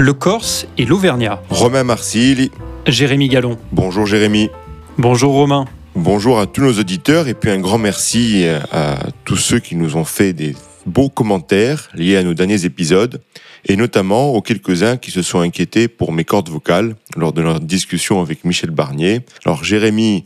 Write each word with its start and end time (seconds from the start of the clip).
le 0.00 0.14
Corse 0.14 0.66
et 0.78 0.86
l'Auvergnat. 0.86 1.42
Romain 1.50 1.84
Marcilli. 1.84 2.50
Jérémy 2.86 3.28
Gallon. 3.28 3.58
Bonjour 3.70 4.06
Jérémy. 4.06 4.48
Bonjour 4.96 5.34
Romain. 5.34 5.66
Bonjour 5.94 6.40
à 6.40 6.46
tous 6.46 6.62
nos 6.62 6.72
auditeurs 6.72 7.28
et 7.28 7.34
puis 7.34 7.50
un 7.50 7.58
grand 7.58 7.76
merci 7.76 8.46
à 8.72 8.98
tous 9.26 9.36
ceux 9.36 9.58
qui 9.58 9.76
nous 9.76 9.96
ont 9.96 10.06
fait 10.06 10.32
des 10.32 10.56
beaux 10.86 11.10
commentaires 11.10 11.90
liés 11.94 12.16
à 12.16 12.22
nos 12.22 12.32
derniers 12.32 12.64
épisodes 12.64 13.20
et 13.66 13.76
notamment 13.76 14.30
aux 14.30 14.40
quelques-uns 14.40 14.96
qui 14.96 15.10
se 15.10 15.20
sont 15.20 15.40
inquiétés 15.40 15.86
pour 15.86 16.12
mes 16.12 16.24
cordes 16.24 16.48
vocales 16.48 16.94
lors 17.14 17.34
de 17.34 17.42
notre 17.42 17.66
discussion 17.66 18.22
avec 18.22 18.44
Michel 18.44 18.70
Barnier. 18.70 19.20
Alors 19.44 19.64
Jérémy, 19.64 20.24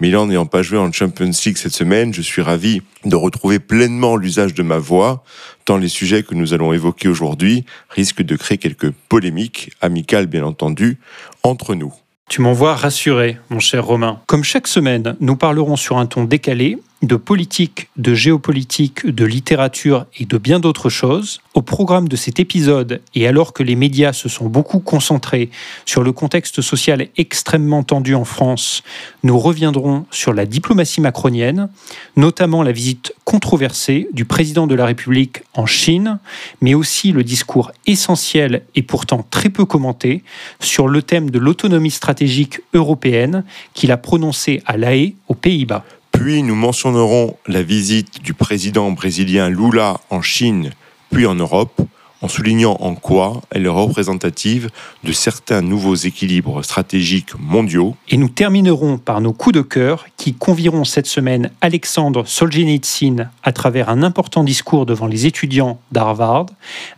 Milan 0.00 0.26
n'ayant 0.26 0.46
pas 0.46 0.62
joué 0.62 0.78
en 0.78 0.90
Champions 0.90 1.30
League 1.44 1.56
cette 1.56 1.72
semaine, 1.72 2.12
je 2.12 2.22
suis 2.22 2.42
ravi 2.42 2.82
de 3.04 3.16
retrouver 3.16 3.58
pleinement 3.58 4.16
l'usage 4.16 4.54
de 4.54 4.62
ma 4.62 4.78
voix, 4.78 5.22
tant 5.64 5.76
les 5.76 5.88
sujets 5.88 6.22
que 6.22 6.34
nous 6.34 6.52
allons 6.52 6.72
évoquer 6.72 7.08
aujourd'hui 7.08 7.64
risquent 7.90 8.22
de 8.22 8.36
créer 8.36 8.58
quelques 8.58 8.90
polémiques, 9.08 9.70
amicales 9.80 10.26
bien 10.26 10.44
entendu, 10.44 10.98
entre 11.42 11.74
nous. 11.74 11.92
Tu 12.28 12.40
m'envoies 12.40 12.74
rassuré, 12.74 13.38
mon 13.50 13.60
cher 13.60 13.84
Romain. 13.84 14.20
Comme 14.26 14.44
chaque 14.44 14.66
semaine, 14.66 15.14
nous 15.20 15.36
parlerons 15.36 15.76
sur 15.76 15.98
un 15.98 16.06
ton 16.06 16.24
décalé 16.24 16.78
de 17.06 17.16
politique, 17.16 17.88
de 17.96 18.14
géopolitique, 18.14 19.06
de 19.06 19.24
littérature 19.24 20.06
et 20.18 20.24
de 20.24 20.38
bien 20.38 20.60
d'autres 20.60 20.88
choses. 20.88 21.40
Au 21.54 21.62
programme 21.62 22.08
de 22.08 22.16
cet 22.16 22.40
épisode, 22.40 23.00
et 23.14 23.26
alors 23.28 23.52
que 23.52 23.62
les 23.62 23.76
médias 23.76 24.12
se 24.12 24.28
sont 24.28 24.46
beaucoup 24.46 24.80
concentrés 24.80 25.50
sur 25.84 26.02
le 26.02 26.12
contexte 26.12 26.62
social 26.62 27.06
extrêmement 27.16 27.82
tendu 27.82 28.14
en 28.14 28.24
France, 28.24 28.82
nous 29.22 29.38
reviendrons 29.38 30.06
sur 30.10 30.32
la 30.32 30.46
diplomatie 30.46 31.00
macronienne, 31.00 31.68
notamment 32.16 32.62
la 32.62 32.72
visite 32.72 33.14
controversée 33.24 34.08
du 34.12 34.24
président 34.24 34.66
de 34.66 34.74
la 34.74 34.86
République 34.86 35.42
en 35.54 35.66
Chine, 35.66 36.18
mais 36.60 36.74
aussi 36.74 37.12
le 37.12 37.22
discours 37.22 37.70
essentiel 37.86 38.62
et 38.74 38.82
pourtant 38.82 39.24
très 39.30 39.50
peu 39.50 39.64
commenté 39.64 40.24
sur 40.60 40.88
le 40.88 41.02
thème 41.02 41.30
de 41.30 41.38
l'autonomie 41.38 41.90
stratégique 41.90 42.60
européenne 42.72 43.44
qu'il 43.74 43.92
a 43.92 43.96
prononcé 43.96 44.62
à 44.66 44.76
La 44.76 44.94
Haye, 44.94 45.16
aux 45.28 45.34
Pays-Bas. 45.34 45.84
Puis 46.14 46.42
nous 46.42 46.54
mentionnerons 46.54 47.36
la 47.46 47.62
visite 47.62 48.22
du 48.22 48.34
président 48.34 48.90
brésilien 48.92 49.50
Lula 49.50 50.00
en 50.10 50.22
Chine, 50.22 50.70
puis 51.10 51.26
en 51.26 51.34
Europe, 51.34 51.82
en 52.22 52.28
soulignant 52.28 52.78
en 52.80 52.94
quoi 52.94 53.42
elle 53.50 53.66
est 53.66 53.68
représentative 53.68 54.70
de 55.02 55.12
certains 55.12 55.60
nouveaux 55.60 55.94
équilibres 55.94 56.64
stratégiques 56.64 57.38
mondiaux. 57.38 57.96
Et 58.08 58.16
nous 58.16 58.30
terminerons 58.30 58.96
par 58.96 59.20
nos 59.20 59.34
coups 59.34 59.56
de 59.56 59.60
cœur 59.60 60.06
qui 60.16 60.32
convieront 60.32 60.84
cette 60.84 61.06
semaine 61.06 61.50
Alexandre 61.60 62.26
Solzhenitsyn 62.26 63.30
à 63.42 63.52
travers 63.52 63.90
un 63.90 64.02
important 64.02 64.44
discours 64.44 64.86
devant 64.86 65.06
les 65.06 65.26
étudiants 65.26 65.78
d'Harvard, 65.92 66.46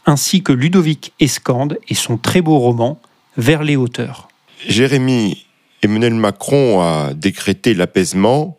ainsi 0.05 0.42
que 0.42 0.53
Ludovic 0.53 1.12
Escande 1.19 1.78
et 1.89 1.95
son 1.95 2.19
très 2.19 2.42
beau 2.42 2.58
roman 2.58 3.01
Vers 3.39 3.64
les 3.64 3.77
hauteurs. 3.77 4.28
Jérémy 4.67 5.47
Emmanuel 5.83 6.14
Macron 6.14 6.80
a 6.80 7.12
décrété 7.12 7.75
l'apaisement 7.75 8.56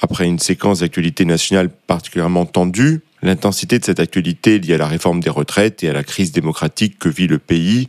après 0.00 0.26
une 0.26 0.38
séquence 0.38 0.80
d'actualité 0.80 1.24
nationale 1.24 1.70
particulièrement 1.70 2.46
tendue, 2.46 3.02
l'intensité 3.22 3.78
de 3.78 3.84
cette 3.84 4.00
actualité 4.00 4.58
liée 4.58 4.74
à 4.74 4.78
la 4.78 4.86
réforme 4.86 5.20
des 5.20 5.30
retraites 5.30 5.82
et 5.82 5.88
à 5.88 5.92
la 5.92 6.04
crise 6.04 6.32
démocratique 6.32 6.98
que 6.98 7.08
vit 7.08 7.26
le 7.26 7.38
pays 7.38 7.88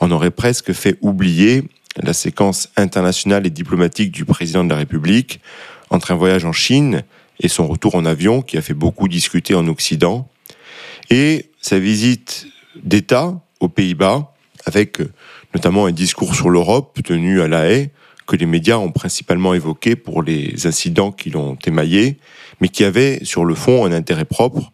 en 0.00 0.10
aurait 0.10 0.30
presque 0.30 0.72
fait 0.72 0.98
oublier 1.00 1.64
la 2.02 2.12
séquence 2.12 2.68
internationale 2.76 3.46
et 3.46 3.50
diplomatique 3.50 4.12
du 4.12 4.24
président 4.24 4.64
de 4.64 4.70
la 4.70 4.76
République 4.76 5.40
entre 5.90 6.12
un 6.12 6.14
voyage 6.14 6.44
en 6.44 6.52
Chine 6.52 7.02
et 7.40 7.48
son 7.48 7.66
retour 7.66 7.94
en 7.94 8.04
avion 8.04 8.42
qui 8.42 8.58
a 8.58 8.62
fait 8.62 8.74
beaucoup 8.74 9.08
discuter 9.08 9.54
en 9.54 9.66
Occident, 9.68 10.28
et 11.10 11.50
sa 11.60 11.78
visite 11.78 12.46
d'État 12.82 13.40
aux 13.60 13.68
Pays-Bas 13.68 14.32
avec 14.64 14.98
notamment 15.54 15.86
un 15.86 15.92
discours 15.92 16.34
sur 16.34 16.50
l'Europe 16.50 16.98
tenu 17.04 17.40
à 17.40 17.48
La 17.48 17.70
Haye 17.70 17.90
que 18.26 18.36
les 18.36 18.46
médias 18.46 18.76
ont 18.76 18.92
principalement 18.92 19.54
évoqué 19.54 19.96
pour 19.96 20.22
les 20.22 20.66
incidents 20.66 21.12
qui 21.12 21.30
l'ont 21.30 21.56
émaillé, 21.66 22.16
mais 22.60 22.68
qui 22.68 22.84
avaient 22.84 23.20
sur 23.24 23.44
le 23.44 23.54
fond 23.54 23.84
un 23.84 23.92
intérêt 23.92 24.24
propre. 24.24 24.72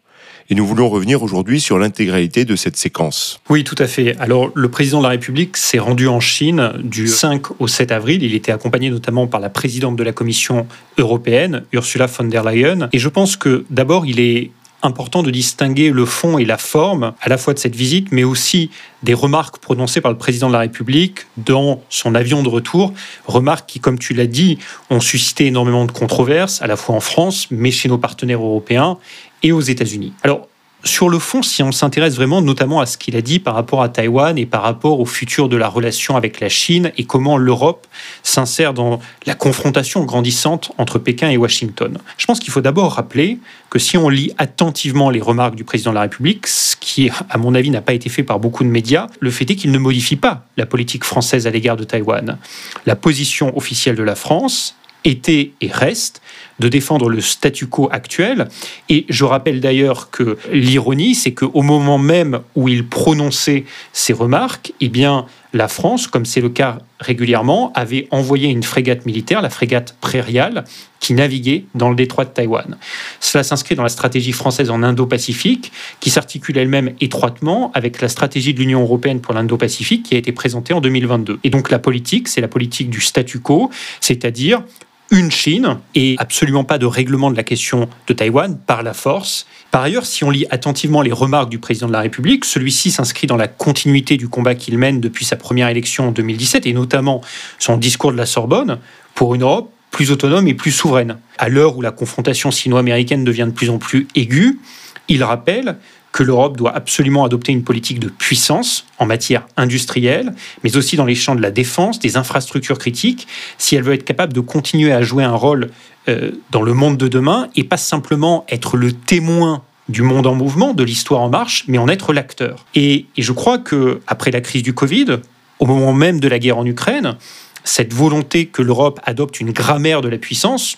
Et 0.49 0.55
nous 0.55 0.65
voulons 0.65 0.89
revenir 0.89 1.23
aujourd'hui 1.23 1.61
sur 1.61 1.79
l'intégralité 1.79 2.43
de 2.43 2.55
cette 2.55 2.75
séquence. 2.75 3.39
Oui, 3.49 3.63
tout 3.63 3.77
à 3.79 3.87
fait. 3.87 4.17
Alors, 4.19 4.51
le 4.53 4.69
président 4.69 4.97
de 4.97 5.03
la 5.03 5.11
République 5.11 5.55
s'est 5.55 5.79
rendu 5.79 6.07
en 6.07 6.19
Chine 6.19 6.73
du 6.83 7.07
5 7.07 7.61
au 7.61 7.67
7 7.67 7.91
avril. 7.93 8.23
Il 8.23 8.35
était 8.35 8.51
accompagné 8.51 8.89
notamment 8.89 9.25
par 9.25 9.39
la 9.39 9.49
présidente 9.49 9.95
de 9.95 10.03
la 10.03 10.11
Commission 10.11 10.67
européenne, 10.97 11.63
Ursula 11.71 12.07
von 12.07 12.25
der 12.25 12.43
Leyen. 12.43 12.89
Et 12.91 12.99
je 12.99 13.09
pense 13.09 13.37
que 13.37 13.65
d'abord, 13.69 14.05
il 14.05 14.19
est 14.19 14.51
important 14.83 15.23
de 15.23 15.31
distinguer 15.31 15.89
le 15.89 16.05
fond 16.05 16.37
et 16.37 16.45
la 16.45 16.57
forme 16.57 17.13
à 17.21 17.29
la 17.29 17.37
fois 17.37 17.53
de 17.53 17.59
cette 17.59 17.75
visite, 17.75 18.09
mais 18.11 18.23
aussi 18.23 18.69
des 19.01 19.13
remarques 19.13 19.57
prononcées 19.57 20.01
par 20.01 20.11
le 20.11 20.17
président 20.17 20.47
de 20.47 20.53
la 20.53 20.59
République 20.59 21.21
dans 21.37 21.81
son 21.89 22.13
avion 22.15 22.43
de 22.43 22.49
retour, 22.49 22.93
remarques 23.25 23.67
qui, 23.67 23.79
comme 23.79 23.97
tu 23.97 24.13
l'as 24.13 24.27
dit, 24.27 24.59
ont 24.89 24.99
suscité 24.99 25.47
énormément 25.47 25.85
de 25.85 25.91
controverses, 25.91 26.61
à 26.61 26.67
la 26.67 26.75
fois 26.75 26.95
en 26.95 26.99
France, 26.99 27.47
mais 27.49 27.71
chez 27.71 27.89
nos 27.89 27.97
partenaires 27.97 28.41
européens 28.41 28.97
et 29.41 29.51
aux 29.51 29.61
États-Unis. 29.61 30.13
Alors, 30.23 30.47
sur 30.83 31.07
le 31.07 31.17
fond, 31.17 31.41
si 31.41 31.63
on 31.63 31.71
s'intéresse 31.71 32.15
vraiment 32.15 32.41
notamment 32.41 32.81
à 32.81 32.85
ce 32.85 32.97
qu'il 32.97 33.15
a 33.15 33.21
dit 33.21 33.39
par 33.39 33.55
rapport 33.55 33.81
à 33.81 33.89
Taïwan 33.89 34.37
et 34.37 34.45
par 34.45 34.61
rapport 34.61 34.99
au 34.99 35.05
futur 35.05 35.47
de 35.47 35.55
la 35.55 35.69
relation 35.69 36.17
avec 36.17 36.41
la 36.41 36.49
Chine 36.49 36.91
et 36.97 37.05
comment 37.05 37.37
l'Europe 37.37 37.87
s'insère 38.21 38.73
dans 38.73 38.99
la 39.25 39.33
confrontation 39.33 40.03
grandissante 40.03 40.71
entre 40.77 40.99
Pékin 40.99 41.29
et 41.29 41.37
Washington. 41.37 41.97
Je 42.17 42.25
pense 42.25 42.39
qu'il 42.39 42.51
faut 42.51 42.61
d'abord 42.61 42.93
rappeler 42.93 43.39
que 43.69 43.79
si 43.79 43.97
on 43.97 44.09
lit 44.09 44.33
attentivement 44.37 45.09
les 45.09 45.21
remarques 45.21 45.55
du 45.55 45.63
président 45.63 45.91
de 45.91 45.95
la 45.95 46.01
République, 46.01 46.47
ce 46.47 46.75
qui, 46.75 47.09
à 47.29 47.37
mon 47.37 47.55
avis, 47.55 47.69
n'a 47.69 47.81
pas 47.81 47.93
été 47.93 48.09
fait 48.09 48.23
par 48.23 48.39
beaucoup 48.39 48.63
de 48.63 48.69
médias, 48.69 49.07
le 49.19 49.31
fait 49.31 49.49
est 49.49 49.55
qu'il 49.55 49.71
ne 49.71 49.79
modifie 49.79 50.17
pas 50.17 50.45
la 50.57 50.65
politique 50.65 51.05
française 51.05 51.47
à 51.47 51.49
l'égard 51.49 51.77
de 51.77 51.85
Taïwan. 51.85 52.37
La 52.85 52.95
position 52.95 53.57
officielle 53.57 53.95
de 53.95 54.03
la 54.03 54.15
France 54.15 54.75
était 55.03 55.51
et 55.61 55.67
reste 55.67 56.21
de 56.59 56.67
défendre 56.69 57.09
le 57.09 57.21
statu 57.21 57.67
quo 57.67 57.89
actuel. 57.91 58.47
Et 58.89 59.05
je 59.09 59.25
rappelle 59.25 59.59
d'ailleurs 59.59 60.09
que 60.11 60.37
l'ironie, 60.51 61.15
c'est 61.15 61.33
qu'au 61.33 61.61
moment 61.61 61.97
même 61.97 62.41
où 62.55 62.69
il 62.69 62.87
prononçait 62.87 63.65
ces 63.91 64.13
remarques, 64.13 64.73
eh 64.79 64.89
bien, 64.89 65.25
la 65.53 65.67
France, 65.67 66.07
comme 66.07 66.25
c'est 66.25 66.41
le 66.41 66.49
cas 66.49 66.79
régulièrement, 66.99 67.71
avait 67.75 68.07
envoyé 68.11 68.49
une 68.49 68.63
frégate 68.63 69.05
militaire, 69.05 69.41
la 69.41 69.49
frégate 69.49 69.95
Prairial, 70.01 70.63
qui 70.99 71.13
naviguait 71.13 71.65
dans 71.75 71.89
le 71.89 71.95
détroit 71.95 72.25
de 72.25 72.29
Taïwan. 72.29 72.77
Cela 73.19 73.43
s'inscrit 73.43 73.75
dans 73.75 73.83
la 73.83 73.89
stratégie 73.89 74.31
française 74.31 74.71
en 74.71 74.81
Indo-Pacifique, 74.81 75.71
qui 75.99 76.09
s'articule 76.09 76.57
elle-même 76.57 76.93
étroitement 77.01 77.71
avec 77.73 78.01
la 78.01 78.09
stratégie 78.09 78.53
de 78.53 78.59
l'Union 78.59 78.81
européenne 78.81 79.19
pour 79.19 79.33
l'Indo-Pacifique, 79.33 80.03
qui 80.03 80.15
a 80.15 80.17
été 80.17 80.31
présentée 80.31 80.73
en 80.73 80.81
2022. 80.81 81.39
Et 81.43 81.49
donc 81.49 81.69
la 81.69 81.79
politique, 81.79 82.29
c'est 82.29 82.41
la 82.41 82.47
politique 82.47 82.89
du 82.89 83.01
statu 83.01 83.39
quo, 83.39 83.69
c'est-à-dire 83.99 84.63
une 85.11 85.31
Chine 85.31 85.77
et 85.95 86.15
absolument 86.17 86.63
pas 86.63 86.77
de 86.77 86.85
règlement 86.85 87.29
de 87.29 87.37
la 87.37 87.43
question 87.43 87.87
de 88.07 88.13
Taïwan 88.13 88.57
par 88.65 88.83
la 88.83 88.93
force. 88.93 89.45
Par 89.71 89.83
ailleurs, 89.83 90.05
si 90.05 90.23
on 90.23 90.29
lit 90.29 90.45
attentivement 90.49 91.01
les 91.01 91.11
remarques 91.11 91.49
du 91.49 91.59
président 91.59 91.87
de 91.87 91.93
la 91.93 92.01
République, 92.01 92.45
celui-ci 92.45 92.91
s'inscrit 92.91 93.27
dans 93.27 93.37
la 93.37 93.47
continuité 93.47 94.17
du 94.17 94.27
combat 94.27 94.55
qu'il 94.55 94.77
mène 94.77 94.99
depuis 94.99 95.25
sa 95.25 95.35
première 95.35 95.67
élection 95.67 96.09
en 96.09 96.11
2017 96.11 96.65
et 96.65 96.73
notamment 96.73 97.21
son 97.59 97.77
discours 97.77 98.11
de 98.11 98.17
la 98.17 98.25
Sorbonne 98.25 98.79
pour 99.15 99.35
une 99.35 99.43
Europe 99.43 99.71
plus 99.91 100.11
autonome 100.11 100.47
et 100.47 100.55
plus 100.55 100.71
souveraine. 100.71 101.17
À 101.37 101.49
l'heure 101.49 101.77
où 101.77 101.81
la 101.81 101.91
confrontation 101.91 102.49
sino-américaine 102.49 103.23
devient 103.23 103.45
de 103.47 103.53
plus 103.53 103.69
en 103.69 103.77
plus 103.77 104.07
aiguë, 104.15 104.59
il 105.07 105.23
rappelle 105.23 105.77
que 106.13 106.23
l'Europe 106.23 106.55
doit 106.55 106.73
absolument 106.73 107.25
adopter 107.25 107.51
une 107.51 107.63
politique 107.63 107.99
de 107.99 108.07
puissance 108.07 108.85
en 108.99 109.05
matière 109.05 109.45
industrielle, 109.57 110.33
mais 110.63 110.77
aussi 110.77 110.95
dans 110.95 111.05
les 111.05 111.15
champs 111.15 111.35
de 111.35 111.41
la 111.41 111.51
défense, 111.51 111.99
des 111.99 112.15
infrastructures 112.15 112.77
critiques, 112.77 113.27
si 113.57 113.75
elle 113.75 113.83
veut 113.83 113.95
être 113.95 114.05
capable 114.05 114.31
de 114.31 114.39
continuer 114.39 114.93
à 114.93 115.01
jouer 115.01 115.23
un 115.23 115.35
rôle 115.35 115.71
euh, 116.07 116.31
dans 116.51 116.61
le 116.61 116.73
monde 116.73 116.97
de 116.97 117.07
demain 117.07 117.49
et 117.55 117.63
pas 117.63 117.77
simplement 117.77 118.45
être 118.47 118.77
le 118.77 118.93
témoin 118.93 119.63
du 119.89 120.03
monde 120.03 120.27
en 120.27 120.35
mouvement, 120.35 120.73
de 120.73 120.83
l'histoire 120.83 121.21
en 121.21 121.29
marche, 121.29 121.65
mais 121.67 121.79
en 121.79 121.87
être 121.89 122.13
l'acteur. 122.13 122.63
Et, 122.75 123.07
je 123.17 123.31
crois 123.33 123.57
que 123.57 123.99
après 124.05 124.29
la 124.29 124.39
crise 124.39 124.63
du 124.63 124.73
Covid, 124.73 125.17
au 125.59 125.65
moment 125.65 125.93
même 125.93 126.19
de 126.19 126.27
la 126.27 126.37
guerre 126.37 126.59
en 126.59 126.65
Ukraine, 126.65 127.17
cette 127.63 127.93
volonté 127.93 128.45
que 128.45 128.61
l'Europe 128.61 128.99
adopte 129.03 129.39
une 129.39 129.51
grammaire 129.51 130.01
de 130.01 130.09
la 130.09 130.19
puissance 130.19 130.77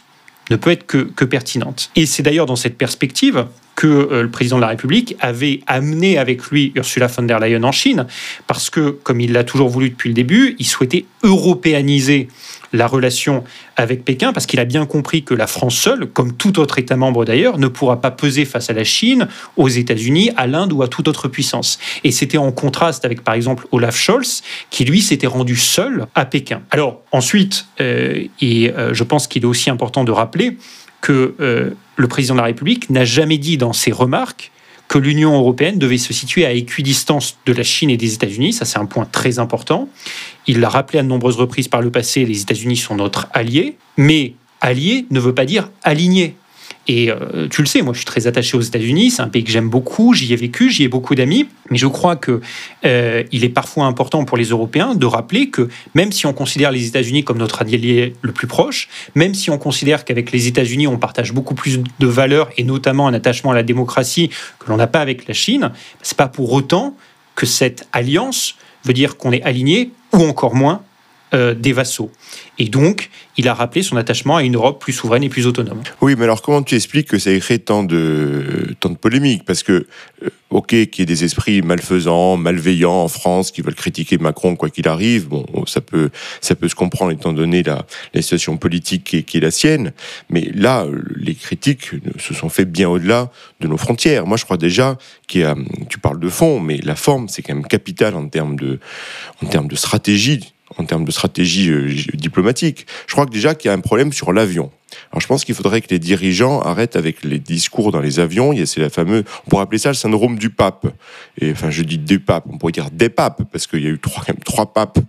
ne 0.49 0.55
peut 0.55 0.71
être 0.71 0.85
que 0.85 1.25
pertinente. 1.25 1.89
Et 1.95 2.05
c'est 2.05 2.23
d'ailleurs 2.23 2.45
dans 2.45 2.55
cette 2.55 2.77
perspective 2.77 3.47
que 3.75 3.87
euh, 3.87 4.23
le 4.23 4.29
président 4.29 4.57
de 4.57 4.61
la 4.61 4.69
République 4.69 5.15
avait 5.19 5.61
amené 5.67 6.17
avec 6.17 6.45
lui 6.47 6.71
Ursula 6.75 7.07
von 7.07 7.23
der 7.23 7.39
Leyen 7.39 7.63
en 7.63 7.71
Chine, 7.71 8.07
parce 8.47 8.69
que, 8.69 8.89
comme 8.89 9.19
il 9.19 9.33
l'a 9.33 9.43
toujours 9.43 9.69
voulu 9.69 9.89
depuis 9.89 10.09
le 10.09 10.15
début, 10.15 10.55
il 10.59 10.65
souhaitait 10.65 11.05
européaniser 11.23 12.27
la 12.73 12.87
relation 12.87 13.43
avec 13.75 14.05
Pékin, 14.05 14.33
parce 14.33 14.45
qu'il 14.45 14.59
a 14.59 14.65
bien 14.65 14.85
compris 14.85 15.23
que 15.23 15.33
la 15.33 15.47
France 15.47 15.75
seule, 15.75 16.07
comme 16.07 16.33
tout 16.33 16.59
autre 16.59 16.77
État 16.79 16.95
membre 16.95 17.25
d'ailleurs, 17.25 17.57
ne 17.57 17.67
pourra 17.67 18.01
pas 18.01 18.11
peser 18.11 18.45
face 18.45 18.69
à 18.69 18.73
la 18.73 18.83
Chine, 18.83 19.27
aux 19.57 19.69
États-Unis, 19.69 20.31
à 20.35 20.47
l'Inde 20.47 20.73
ou 20.73 20.81
à 20.81 20.87
toute 20.87 21.07
autre 21.07 21.27
puissance. 21.27 21.79
Et 22.03 22.11
c'était 22.11 22.37
en 22.37 22.51
contraste 22.51 23.05
avec, 23.05 23.23
par 23.23 23.33
exemple, 23.33 23.67
Olaf 23.71 23.97
Scholz, 23.97 24.43
qui 24.69 24.85
lui 24.85 25.01
s'était 25.01 25.27
rendu 25.27 25.55
seul 25.55 26.07
à 26.15 26.25
Pékin. 26.25 26.61
Alors 26.71 27.01
ensuite, 27.11 27.65
euh, 27.81 28.25
et 28.41 28.71
euh, 28.71 28.93
je 28.93 29.03
pense 29.03 29.27
qu'il 29.27 29.43
est 29.43 29.47
aussi 29.47 29.69
important 29.69 30.03
de 30.03 30.11
rappeler 30.11 30.57
que 31.05 31.75
le 31.95 32.07
président 32.07 32.33
de 32.33 32.39
la 32.39 32.45
République 32.45 32.89
n'a 32.89 33.05
jamais 33.05 33.37
dit 33.37 33.57
dans 33.57 33.73
ses 33.73 33.91
remarques 33.91 34.51
que 34.87 34.97
l'Union 34.97 35.35
européenne 35.35 35.77
devait 35.77 35.99
se 35.99 36.13
situer 36.13 36.45
à 36.45 36.51
équidistance 36.51 37.37
de 37.45 37.53
la 37.53 37.61
Chine 37.61 37.91
et 37.91 37.97
des 37.97 38.15
États-Unis. 38.15 38.53
Ça, 38.53 38.65
c'est 38.65 38.79
un 38.79 38.85
point 38.85 39.05
très 39.05 39.37
important. 39.37 39.87
Il 40.47 40.59
l'a 40.59 40.69
rappelé 40.69 40.99
à 40.99 41.03
de 41.03 41.07
nombreuses 41.07 41.37
reprises 41.37 41.67
par 41.67 41.81
le 41.81 41.91
passé, 41.91 42.25
les 42.25 42.41
États-Unis 42.41 42.77
sont 42.77 42.95
notre 42.95 43.27
allié, 43.33 43.77
mais 43.97 44.33
allié 44.61 45.05
ne 45.11 45.19
veut 45.19 45.35
pas 45.35 45.45
dire 45.45 45.69
aligné. 45.83 46.35
Et 46.87 47.09
euh, 47.09 47.47
tu 47.49 47.61
le 47.61 47.67
sais, 47.67 47.81
moi 47.81 47.93
je 47.93 47.99
suis 47.99 48.05
très 48.05 48.27
attaché 48.27 48.55
aux 48.55 48.61
États-Unis, 48.61 49.11
c'est 49.11 49.21
un 49.21 49.27
pays 49.27 49.43
que 49.43 49.49
j'aime 49.49 49.69
beaucoup, 49.69 50.13
j'y 50.13 50.31
ai 50.33 50.35
vécu, 50.35 50.69
j'y 50.69 50.83
ai 50.83 50.87
beaucoup 50.87 51.15
d'amis, 51.15 51.47
mais 51.71 51.77
je 51.77 51.87
crois 51.87 52.15
que 52.15 52.41
euh, 52.85 53.23
il 53.31 53.43
est 53.43 53.49
parfois 53.49 53.85
important 53.85 54.23
pour 54.23 54.37
les 54.37 54.45
Européens 54.45 54.93
de 54.93 55.05
rappeler 55.05 55.49
que 55.49 55.67
même 55.95 56.11
si 56.11 56.27
on 56.27 56.33
considère 56.33 56.71
les 56.71 56.87
États-Unis 56.87 57.23
comme 57.23 57.39
notre 57.39 57.61
allié 57.61 58.13
le 58.21 58.31
plus 58.31 58.47
proche, 58.47 58.87
même 59.15 59.33
si 59.33 59.49
on 59.49 59.57
considère 59.57 60.05
qu'avec 60.05 60.31
les 60.31 60.47
États-Unis 60.47 60.85
on 60.85 60.97
partage 60.97 61.33
beaucoup 61.33 61.55
plus 61.55 61.79
de 61.99 62.07
valeurs 62.07 62.49
et 62.57 62.63
notamment 62.63 63.07
un 63.07 63.13
attachement 63.13 63.51
à 63.51 63.55
la 63.55 63.63
démocratie 63.63 64.29
que 64.59 64.69
l'on 64.69 64.77
n'a 64.77 64.87
pas 64.87 65.01
avec 65.01 65.27
la 65.27 65.33
Chine, 65.33 65.71
c'est 66.03 66.17
pas 66.17 66.27
pour 66.27 66.53
autant 66.53 66.95
que 67.33 67.47
cette 67.47 67.87
alliance 67.93 68.55
veut 68.83 68.93
dire 68.93 69.17
qu'on 69.17 69.31
est 69.31 69.41
aligné 69.41 69.91
ou 70.13 70.23
encore 70.23 70.53
moins 70.53 70.81
euh, 71.35 71.53
des 71.53 71.73
vassaux. 71.73 72.11
Et 72.57 72.69
donc, 72.69 73.09
il 73.37 73.47
a 73.47 73.53
rappelé 73.53 73.83
son 73.83 73.97
attachement 73.97 74.37
à 74.37 74.43
une 74.43 74.55
Europe 74.55 74.81
plus 74.81 74.93
souveraine 74.93 75.23
et 75.23 75.29
plus 75.29 75.45
autonome. 75.45 75.81
Oui, 76.01 76.15
mais 76.17 76.23
alors 76.23 76.41
comment 76.41 76.63
tu 76.63 76.75
expliques 76.75 77.09
que 77.09 77.19
ça 77.19 77.31
ait 77.31 77.39
créé 77.39 77.59
tant 77.59 77.83
de, 77.83 78.75
tant 78.79 78.89
de 78.89 78.95
polémiques? 78.95 79.43
Parce 79.45 79.61
que, 79.61 79.85
euh, 80.23 80.29
ok, 80.49 80.67
qu'il 80.67 80.99
y 80.99 81.01
ait 81.01 81.05
des 81.05 81.25
esprits 81.25 81.61
malfaisants, 81.61 82.37
malveillants 82.37 83.03
en 83.03 83.07
France 83.09 83.51
qui 83.51 83.61
veulent 83.61 83.75
critiquer 83.75 84.17
Macron 84.17 84.55
quoi 84.55 84.69
qu'il 84.69 84.87
arrive, 84.87 85.27
bon, 85.27 85.45
ça 85.67 85.81
peut, 85.81 86.09
ça 86.39 86.55
peut 86.55 86.69
se 86.69 86.75
comprendre 86.75 87.11
étant 87.11 87.33
donné 87.33 87.61
la, 87.61 87.85
la 88.13 88.21
situation 88.21 88.55
politique 88.55 89.03
qui 89.03 89.17
est, 89.17 89.23
qui 89.23 89.41
la 89.41 89.51
sienne. 89.51 89.91
Mais 90.29 90.49
là, 90.55 90.87
les 91.17 91.35
critiques 91.35 91.91
se 92.17 92.33
sont 92.33 92.49
faites 92.49 92.71
bien 92.71 92.87
au-delà 92.87 93.29
de 93.59 93.67
nos 93.67 93.77
frontières. 93.77 94.25
Moi, 94.25 94.37
je 94.37 94.45
crois 94.45 94.57
déjà 94.57 94.97
qu'il 95.27 95.41
y 95.41 95.43
a, 95.43 95.55
tu 95.89 95.99
parles 95.99 96.21
de 96.21 96.29
fond, 96.29 96.61
mais 96.61 96.77
la 96.77 96.95
forme, 96.95 97.27
c'est 97.27 97.41
quand 97.41 97.53
même 97.53 97.67
capital 97.67 98.15
en 98.15 98.29
termes 98.29 98.55
de, 98.55 98.79
en 99.43 99.47
termes 99.47 99.67
de 99.67 99.75
stratégie 99.75 100.54
en 100.77 100.85
termes 100.85 101.05
de 101.05 101.11
stratégie 101.11 101.69
euh, 101.69 101.93
diplomatique. 102.13 102.85
Je 103.07 103.13
crois 103.13 103.25
que 103.25 103.31
déjà 103.31 103.55
qu'il 103.55 103.69
y 103.69 103.71
a 103.71 103.73
un 103.73 103.81
problème 103.81 104.11
sur 104.13 104.33
l'avion. 104.33 104.71
Alors 105.11 105.21
je 105.21 105.27
pense 105.27 105.45
qu'il 105.45 105.55
faudrait 105.55 105.81
que 105.81 105.89
les 105.89 105.99
dirigeants 105.99 106.61
arrêtent 106.61 106.95
avec 106.95 107.23
les 107.23 107.39
discours 107.39 107.91
dans 107.91 107.99
les 107.99 108.19
avions. 108.19 108.53
C'est 108.65 108.81
la 108.81 108.89
fameuse, 108.89 109.23
on 109.45 109.49
pourrait 109.49 109.63
appeler 109.63 109.79
ça 109.79 109.89
le 109.89 109.95
syndrome 109.95 110.37
du 110.37 110.49
pape. 110.49 110.87
Et 111.39 111.51
enfin, 111.51 111.69
je 111.69 111.83
dis 111.83 111.97
des 111.97 112.19
papes, 112.19 112.45
on 112.49 112.57
pourrait 112.57 112.71
dire 112.71 112.89
des 112.91 113.09
papes 113.09 113.43
parce 113.51 113.67
qu'il 113.67 113.83
y 113.83 113.87
a 113.87 113.89
eu 113.89 113.99
trois, 113.99 114.23
trois 114.43 114.73
papes, 114.73 114.99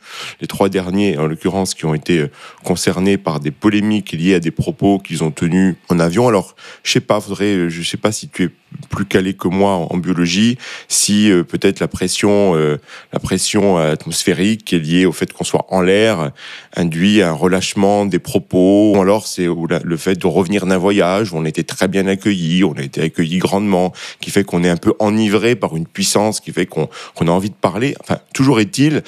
les 0.41 0.47
trois 0.47 0.69
derniers 0.69 1.19
en 1.19 1.27
l'occurrence, 1.27 1.75
qui 1.75 1.85
ont 1.85 1.95
été 1.95 2.19
euh, 2.19 2.31
concernés 2.65 3.17
par 3.17 3.41
des 3.41 3.51
polémiques 3.51 4.13
liées 4.13 4.35
à 4.35 4.41
des 4.41 4.51
propos 4.51 4.99
qu'ils 4.99 5.25
ont 5.25 5.31
tenus 5.31 5.77
en 5.89 5.99
avion. 5.99 6.29
Alors 6.29 6.57
je 6.83 6.93
sais 6.93 7.01
pas, 7.01 7.21
faudrait, 7.21 7.55
euh, 7.55 7.69
je 7.69 7.83
sais 7.83 7.97
pas 7.97 8.13
si 8.13 8.29
tu 8.29 8.45
es 8.45 8.51
plus 8.91 9.07
calé 9.07 9.35
que 9.35 9.49
moi 9.49 9.87
en 9.91 9.97
biologie, 9.97 10.59
si 10.89 11.31
euh, 11.31 11.45
peut-être 11.45 11.81
la 11.81 11.89
pression, 11.89 12.55
la 12.55 13.19
pression 13.19 13.79
atmosphérique 13.79 14.65
qui 14.65 14.77
est 14.77 14.79
liée 14.79 15.07
au 15.07 15.13
fait 15.13 15.33
qu'on 15.33 15.45
soit 15.45 15.67
en 15.71 15.81
l'air 15.81 16.33
induit 16.75 17.23
un 17.23 17.33
relâchement 17.33 18.07
des 18.07 18.19
propos. 18.19 18.93
Ou 18.95 19.01
alors 19.01 19.27
c'est 19.27 19.49
le 19.85 19.97
fait 19.97 20.15
de 20.17 20.27
revenir 20.27 20.67
d'un 20.67 20.79
voyage 20.79 21.33
où 21.33 21.37
on 21.37 21.45
était 21.45 21.63
très 21.63 21.89
bien 21.89 22.07
accueillis, 22.07 22.65
on 22.65 22.75
a 22.75 22.83
été 22.83 23.03
accueillis 23.03 23.39
grandement, 23.39 23.93
qui 24.21 24.31
fait 24.31 24.45
qu'on 24.45 24.65
est 24.65 24.69
un 24.69 24.77
peu 24.77 24.95
enivré 24.99 25.57
par 25.57 25.77
une 25.77 25.87
puissance, 25.87 26.41
qui 26.41 26.53
fait 26.53 26.67
qu'on 26.67 26.87
a 26.87 27.31
envie 27.31 27.51
de 27.51 27.55
parler. 27.55 27.95
Enfin, 28.01 28.19
toujours 28.35 28.61
est-il 28.61 29.03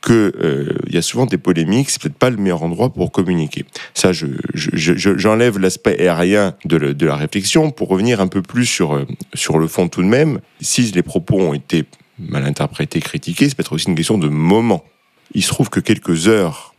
que 0.00 0.32
euh, 0.38 0.74
il 0.86 0.94
y 0.94 0.98
a 0.98 1.02
souvent 1.02 1.26
des 1.26 1.38
polémiques, 1.38 1.90
c'est 1.90 2.00
peut-être 2.00 2.18
pas 2.18 2.30
le 2.30 2.36
meilleur 2.36 2.62
endroit 2.62 2.92
pour 2.92 3.10
communiquer. 3.10 3.64
Ça, 3.94 4.12
je, 4.12 4.26
j'enlève 4.54 5.58
l'aspect 5.58 5.98
aérien 5.98 6.54
de, 6.64 6.92
de, 6.92 7.06
la 7.06 7.16
réflexion 7.16 7.70
pour 7.70 7.88
revenir 7.88 8.20
un 8.20 8.26
peu 8.26 8.42
plus 8.42 8.66
sur 8.66 8.94
euh, 8.94 9.06
sur 9.32 9.58
le 9.58 9.66
fond 9.66 9.88
tout 9.88 10.02
de 10.02 10.08
même. 10.08 10.40
Si 10.60 10.82
les 10.92 11.02
propos 11.02 11.40
ont 11.40 11.54
été 11.54 11.84
mal 12.18 12.44
interprétés, 12.44 13.00
critiqués, 13.00 13.48
c'est 13.48 13.56
peut-être 13.56 13.72
aussi 13.72 13.88
une 13.88 13.94
question 13.94 14.18
de 14.18 14.28
moment. 14.28 14.84
Il 15.32 15.42
se 15.42 15.48
trouve 15.48 15.70
que 15.70 15.80
quelques 15.80 16.28
heures 16.28 16.73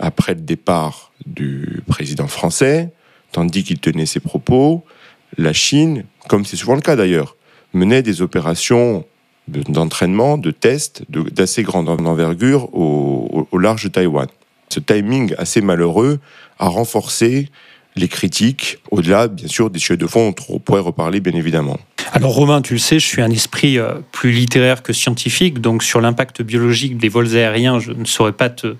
après 0.00 0.34
le 0.34 0.40
départ 0.40 1.12
du 1.26 1.82
président 1.86 2.26
français, 2.26 2.92
tandis 3.32 3.62
qu'il 3.62 3.78
tenait 3.78 4.06
ses 4.06 4.20
propos, 4.20 4.84
la 5.38 5.52
Chine, 5.52 6.04
comme 6.28 6.44
c'est 6.44 6.56
souvent 6.56 6.74
le 6.74 6.80
cas 6.80 6.96
d'ailleurs, 6.96 7.36
menait 7.72 8.02
des 8.02 8.22
opérations 8.22 9.04
d'entraînement, 9.46 10.38
de, 10.38 10.50
tests 10.50 11.04
d'assez 11.10 11.62
grande 11.62 11.88
envergure 11.88 12.74
au, 12.74 13.46
large 13.58 13.84
de 13.84 13.88
Taïwan. 13.88 14.26
Ce 14.68 14.80
timing 14.80 15.34
assez 15.38 15.60
malheureux 15.60 16.20
a 16.58 16.68
renforcé 16.68 17.48
les 17.96 18.08
critiques, 18.08 18.78
au-delà, 18.90 19.28
bien 19.28 19.48
sûr, 19.48 19.70
des 19.70 19.78
sujets 19.78 19.96
de 19.96 20.06
fond 20.06 20.34
on 20.48 20.58
pourrait 20.58 20.80
reparler, 20.80 21.20
bien 21.20 21.34
évidemment. 21.34 21.78
Alors 22.12 22.34
Romain, 22.34 22.60
tu 22.60 22.72
le 22.72 22.80
sais, 22.80 22.98
je 22.98 23.06
suis 23.06 23.22
un 23.22 23.30
esprit 23.30 23.78
euh, 23.78 23.94
plus 24.10 24.32
littéraire 24.32 24.82
que 24.82 24.92
scientifique, 24.92 25.60
donc 25.60 25.84
sur 25.84 26.00
l'impact 26.00 26.42
biologique 26.42 26.98
des 26.98 27.08
vols 27.08 27.36
aériens, 27.36 27.78
je 27.78 27.92
ne 27.92 28.04
saurais 28.04 28.32
pas 28.32 28.48
te, 28.50 28.76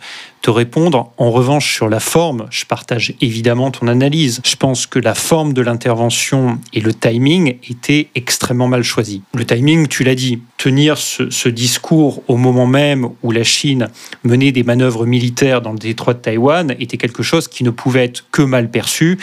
répondre. 0.49 1.13
En 1.17 1.31
revanche, 1.31 1.73
sur 1.73 1.89
la 1.89 2.01
forme, 2.01 2.47
je 2.51 2.65
partage 2.65 3.15
évidemment 3.21 3.71
ton 3.71 3.87
analyse. 3.87 4.41
Je 4.45 4.57
pense 4.57 4.85
que 4.85 4.99
la 4.99 5.15
forme 5.15 5.53
de 5.53 5.63
l'intervention 5.63 6.59
et 6.73 6.81
le 6.81 6.93
timing 6.93 7.59
étaient 7.71 8.09
extrêmement 8.17 8.67
mal 8.67 8.83
choisis. 8.83 9.21
Le 9.33 9.47
timing, 9.47 9.87
tu 9.87 10.03
l'as 10.03 10.17
dit, 10.17 10.43
tenir 10.59 10.99
ce, 10.99 11.31
ce, 11.31 11.49
discours 11.49 12.25
au 12.27 12.37
moment 12.37 12.67
même 12.67 13.11
où 13.23 13.31
la 13.31 13.45
Chine 13.45 13.91
menait 14.25 14.51
des 14.51 14.65
manœuvres 14.65 15.07
militaires 15.07 15.63
dans 15.63 15.71
le 15.71 15.79
détroit 15.79 16.15
de 16.15 16.19
Taïwan 16.19 16.75
était 16.81 16.97
quelque 16.97 17.23
chose 17.23 17.47
qui 17.47 17.63
ne 17.63 17.71
pouvait 17.71 18.07
être 18.07 18.25
que 18.33 18.43
mal 18.43 18.73
perçu 18.73 19.19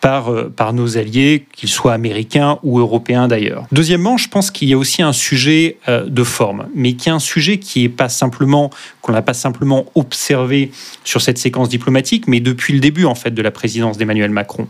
par, 0.00 0.32
euh, 0.32 0.52
par 0.54 0.72
nos 0.72 0.96
alliés, 0.96 1.46
qu'ils 1.52 1.68
soient 1.68 1.92
américains 1.92 2.58
ou 2.62 2.78
européens 2.78 3.28
d'ailleurs. 3.28 3.66
Deuxièmement, 3.72 4.16
je 4.16 4.28
pense 4.28 4.50
qu'il 4.50 4.68
y 4.68 4.72
a 4.72 4.78
aussi 4.78 5.02
un 5.02 5.12
sujet 5.12 5.78
euh, 5.88 6.06
de 6.06 6.24
forme, 6.24 6.68
mais 6.74 6.94
qui 6.94 7.08
est 7.08 7.12
un 7.12 7.18
sujet 7.18 7.58
qui 7.58 7.84
est 7.84 7.88
pas 7.88 8.08
simplement 8.08 8.70
qu'on 9.02 9.12
n'a 9.12 9.22
pas 9.22 9.34
simplement 9.34 9.86
observé 9.94 10.70
sur 11.04 11.20
cette 11.20 11.38
séquence 11.38 11.68
diplomatique, 11.68 12.26
mais 12.26 12.40
depuis 12.40 12.72
le 12.72 12.80
début 12.80 13.04
en 13.04 13.14
fait 13.14 13.30
de 13.30 13.42
la 13.42 13.50
présidence 13.50 13.98
d'Emmanuel 13.98 14.30
Macron. 14.30 14.66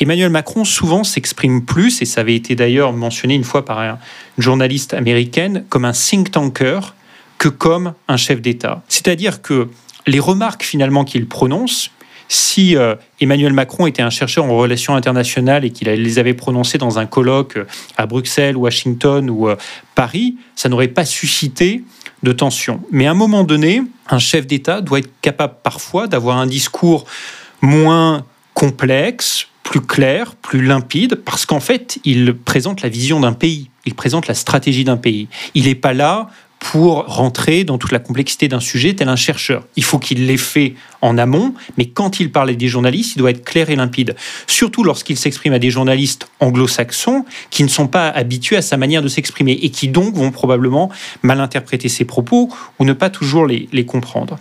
Emmanuel 0.00 0.30
Macron 0.30 0.64
souvent 0.64 1.04
s'exprime 1.04 1.64
plus, 1.64 2.02
et 2.02 2.04
ça 2.04 2.22
avait 2.22 2.34
été 2.34 2.54
d'ailleurs 2.54 2.92
mentionné 2.92 3.34
une 3.34 3.44
fois 3.44 3.64
par 3.64 3.80
une 3.80 3.96
journaliste 4.38 4.94
américaine, 4.94 5.64
comme 5.68 5.84
un 5.84 5.92
think 5.92 6.30
tanker 6.30 6.94
que 7.38 7.48
comme 7.48 7.94
un 8.08 8.16
chef 8.16 8.40
d'État. 8.42 8.82
C'est-à-dire 8.88 9.40
que 9.40 9.68
les 10.06 10.20
remarques 10.20 10.62
finalement 10.62 11.04
qu'il 11.04 11.26
prononce, 11.26 11.90
si 12.32 12.76
euh, 12.76 12.94
Emmanuel 13.20 13.52
Macron 13.52 13.88
était 13.88 14.02
un 14.02 14.10
chercheur 14.10 14.44
en 14.44 14.56
relations 14.56 14.94
internationales 14.94 15.64
et 15.64 15.70
qu'il 15.70 15.88
les 15.88 16.18
avait 16.20 16.32
prononcées 16.32 16.78
dans 16.78 17.00
un 17.00 17.04
colloque 17.04 17.58
à 17.96 18.06
Bruxelles, 18.06 18.56
Washington 18.56 19.28
ou 19.28 19.48
euh, 19.48 19.56
Paris, 19.96 20.36
ça 20.54 20.68
n'aurait 20.68 20.88
pas 20.88 21.04
suscité 21.04 21.82
de 22.22 22.30
tension. 22.30 22.80
Mais 22.92 23.08
à 23.08 23.10
un 23.10 23.14
moment 23.14 23.42
donné, 23.42 23.82
un 24.08 24.20
chef 24.20 24.46
d'État 24.46 24.80
doit 24.80 25.00
être 25.00 25.10
capable 25.20 25.54
parfois 25.64 26.06
d'avoir 26.06 26.38
un 26.38 26.46
discours 26.46 27.04
moins 27.62 28.24
complexe, 28.54 29.48
plus 29.64 29.80
clair, 29.80 30.36
plus 30.36 30.64
limpide, 30.64 31.16
parce 31.16 31.46
qu'en 31.46 31.60
fait, 31.60 31.98
il 32.04 32.34
présente 32.34 32.82
la 32.82 32.88
vision 32.88 33.18
d'un 33.18 33.32
pays, 33.32 33.70
il 33.86 33.94
présente 33.94 34.28
la 34.28 34.34
stratégie 34.34 34.84
d'un 34.84 34.96
pays. 34.96 35.26
Il 35.54 35.64
n'est 35.64 35.74
pas 35.74 35.94
là 35.94 36.30
pour 36.60 37.06
rentrer 37.06 37.64
dans 37.64 37.78
toute 37.78 37.90
la 37.90 37.98
complexité 37.98 38.46
d'un 38.46 38.60
sujet 38.60 38.94
tel 38.94 39.08
un 39.08 39.16
chercheur. 39.16 39.64
Il 39.76 39.82
faut 39.82 39.98
qu'il 39.98 40.26
l'ait 40.26 40.36
fait 40.36 40.74
en 41.00 41.18
amont, 41.18 41.54
mais 41.78 41.86
quand 41.86 42.20
il 42.20 42.30
parle 42.30 42.50
à 42.50 42.52
des 42.52 42.68
journalistes, 42.68 43.16
il 43.16 43.18
doit 43.18 43.30
être 43.30 43.44
clair 43.44 43.70
et 43.70 43.76
limpide. 43.76 44.14
Surtout 44.46 44.84
lorsqu'il 44.84 45.16
s'exprime 45.16 45.54
à 45.54 45.58
des 45.58 45.70
journalistes 45.70 46.28
anglo-saxons 46.38 47.24
qui 47.50 47.64
ne 47.64 47.68
sont 47.68 47.88
pas 47.88 48.08
habitués 48.08 48.56
à 48.56 48.62
sa 48.62 48.76
manière 48.76 49.02
de 49.02 49.08
s'exprimer 49.08 49.52
et 49.52 49.70
qui 49.70 49.88
donc 49.88 50.14
vont 50.14 50.30
probablement 50.30 50.90
mal 51.22 51.40
interpréter 51.40 51.88
ses 51.88 52.04
propos 52.04 52.50
ou 52.78 52.84
ne 52.84 52.92
pas 52.92 53.08
toujours 53.08 53.46
les, 53.46 53.68
les 53.72 53.86
comprendre. 53.86 54.38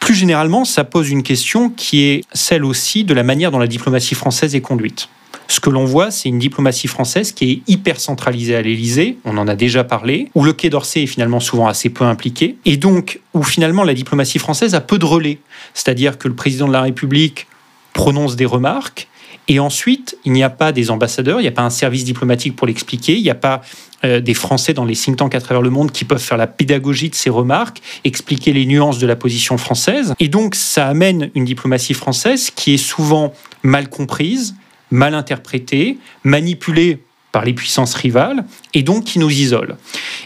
Plus 0.00 0.14
généralement, 0.14 0.64
ça 0.64 0.84
pose 0.84 1.10
une 1.10 1.22
question 1.22 1.70
qui 1.70 2.02
est 2.02 2.24
celle 2.32 2.64
aussi 2.64 3.04
de 3.04 3.14
la 3.14 3.22
manière 3.22 3.52
dont 3.52 3.58
la 3.58 3.66
diplomatie 3.66 4.16
française 4.16 4.54
est 4.54 4.60
conduite. 4.60 5.08
Ce 5.48 5.60
que 5.60 5.70
l'on 5.70 5.84
voit, 5.84 6.10
c'est 6.10 6.28
une 6.28 6.38
diplomatie 6.38 6.88
française 6.88 7.32
qui 7.32 7.50
est 7.50 7.70
hyper 7.70 8.00
centralisée 8.00 8.56
à 8.56 8.62
l'Élysée, 8.62 9.18
on 9.24 9.36
en 9.38 9.48
a 9.48 9.54
déjà 9.54 9.84
parlé, 9.84 10.28
où 10.34 10.44
le 10.44 10.52
Quai 10.52 10.70
d'Orsay 10.70 11.02
est 11.02 11.06
finalement 11.06 11.40
souvent 11.40 11.68
assez 11.68 11.88
peu 11.88 12.04
impliqué, 12.04 12.56
et 12.64 12.76
donc 12.76 13.20
où 13.34 13.42
finalement 13.42 13.84
la 13.84 13.94
diplomatie 13.94 14.38
française 14.38 14.74
a 14.74 14.80
peu 14.80 14.98
de 14.98 15.04
relais. 15.04 15.38
C'est-à-dire 15.74 16.18
que 16.18 16.28
le 16.28 16.34
président 16.34 16.66
de 16.66 16.72
la 16.72 16.82
République 16.82 17.46
prononce 17.92 18.36
des 18.36 18.46
remarques, 18.46 19.08
et 19.48 19.60
ensuite, 19.60 20.18
il 20.24 20.32
n'y 20.32 20.42
a 20.42 20.50
pas 20.50 20.72
des 20.72 20.90
ambassadeurs, 20.90 21.38
il 21.40 21.44
n'y 21.44 21.48
a 21.48 21.52
pas 21.52 21.62
un 21.62 21.70
service 21.70 22.04
diplomatique 22.04 22.56
pour 22.56 22.66
l'expliquer, 22.66 23.16
il 23.16 23.22
n'y 23.22 23.30
a 23.30 23.36
pas 23.36 23.62
euh, 24.04 24.20
des 24.20 24.34
Français 24.34 24.74
dans 24.74 24.84
les 24.84 24.96
think 24.96 25.16
tanks 25.16 25.34
à 25.36 25.40
travers 25.40 25.62
le 25.62 25.70
monde 25.70 25.92
qui 25.92 26.04
peuvent 26.04 26.22
faire 26.22 26.36
la 26.36 26.48
pédagogie 26.48 27.10
de 27.10 27.14
ces 27.14 27.30
remarques, 27.30 27.80
expliquer 28.02 28.52
les 28.52 28.66
nuances 28.66 28.98
de 28.98 29.06
la 29.06 29.14
position 29.14 29.56
française. 29.56 30.14
Et 30.18 30.28
donc, 30.28 30.56
ça 30.56 30.88
amène 30.88 31.30
une 31.36 31.44
diplomatie 31.44 31.94
française 31.94 32.50
qui 32.50 32.74
est 32.74 32.78
souvent 32.78 33.32
mal 33.62 33.88
comprise, 33.88 34.56
mal 34.90 35.14
interprété, 35.14 35.98
manipulé 36.24 36.98
par 37.32 37.44
les 37.44 37.52
puissances 37.52 37.94
rivales, 37.94 38.44
et 38.72 38.82
donc 38.82 39.04
qui 39.04 39.18
nous 39.18 39.30
isole. 39.30 39.76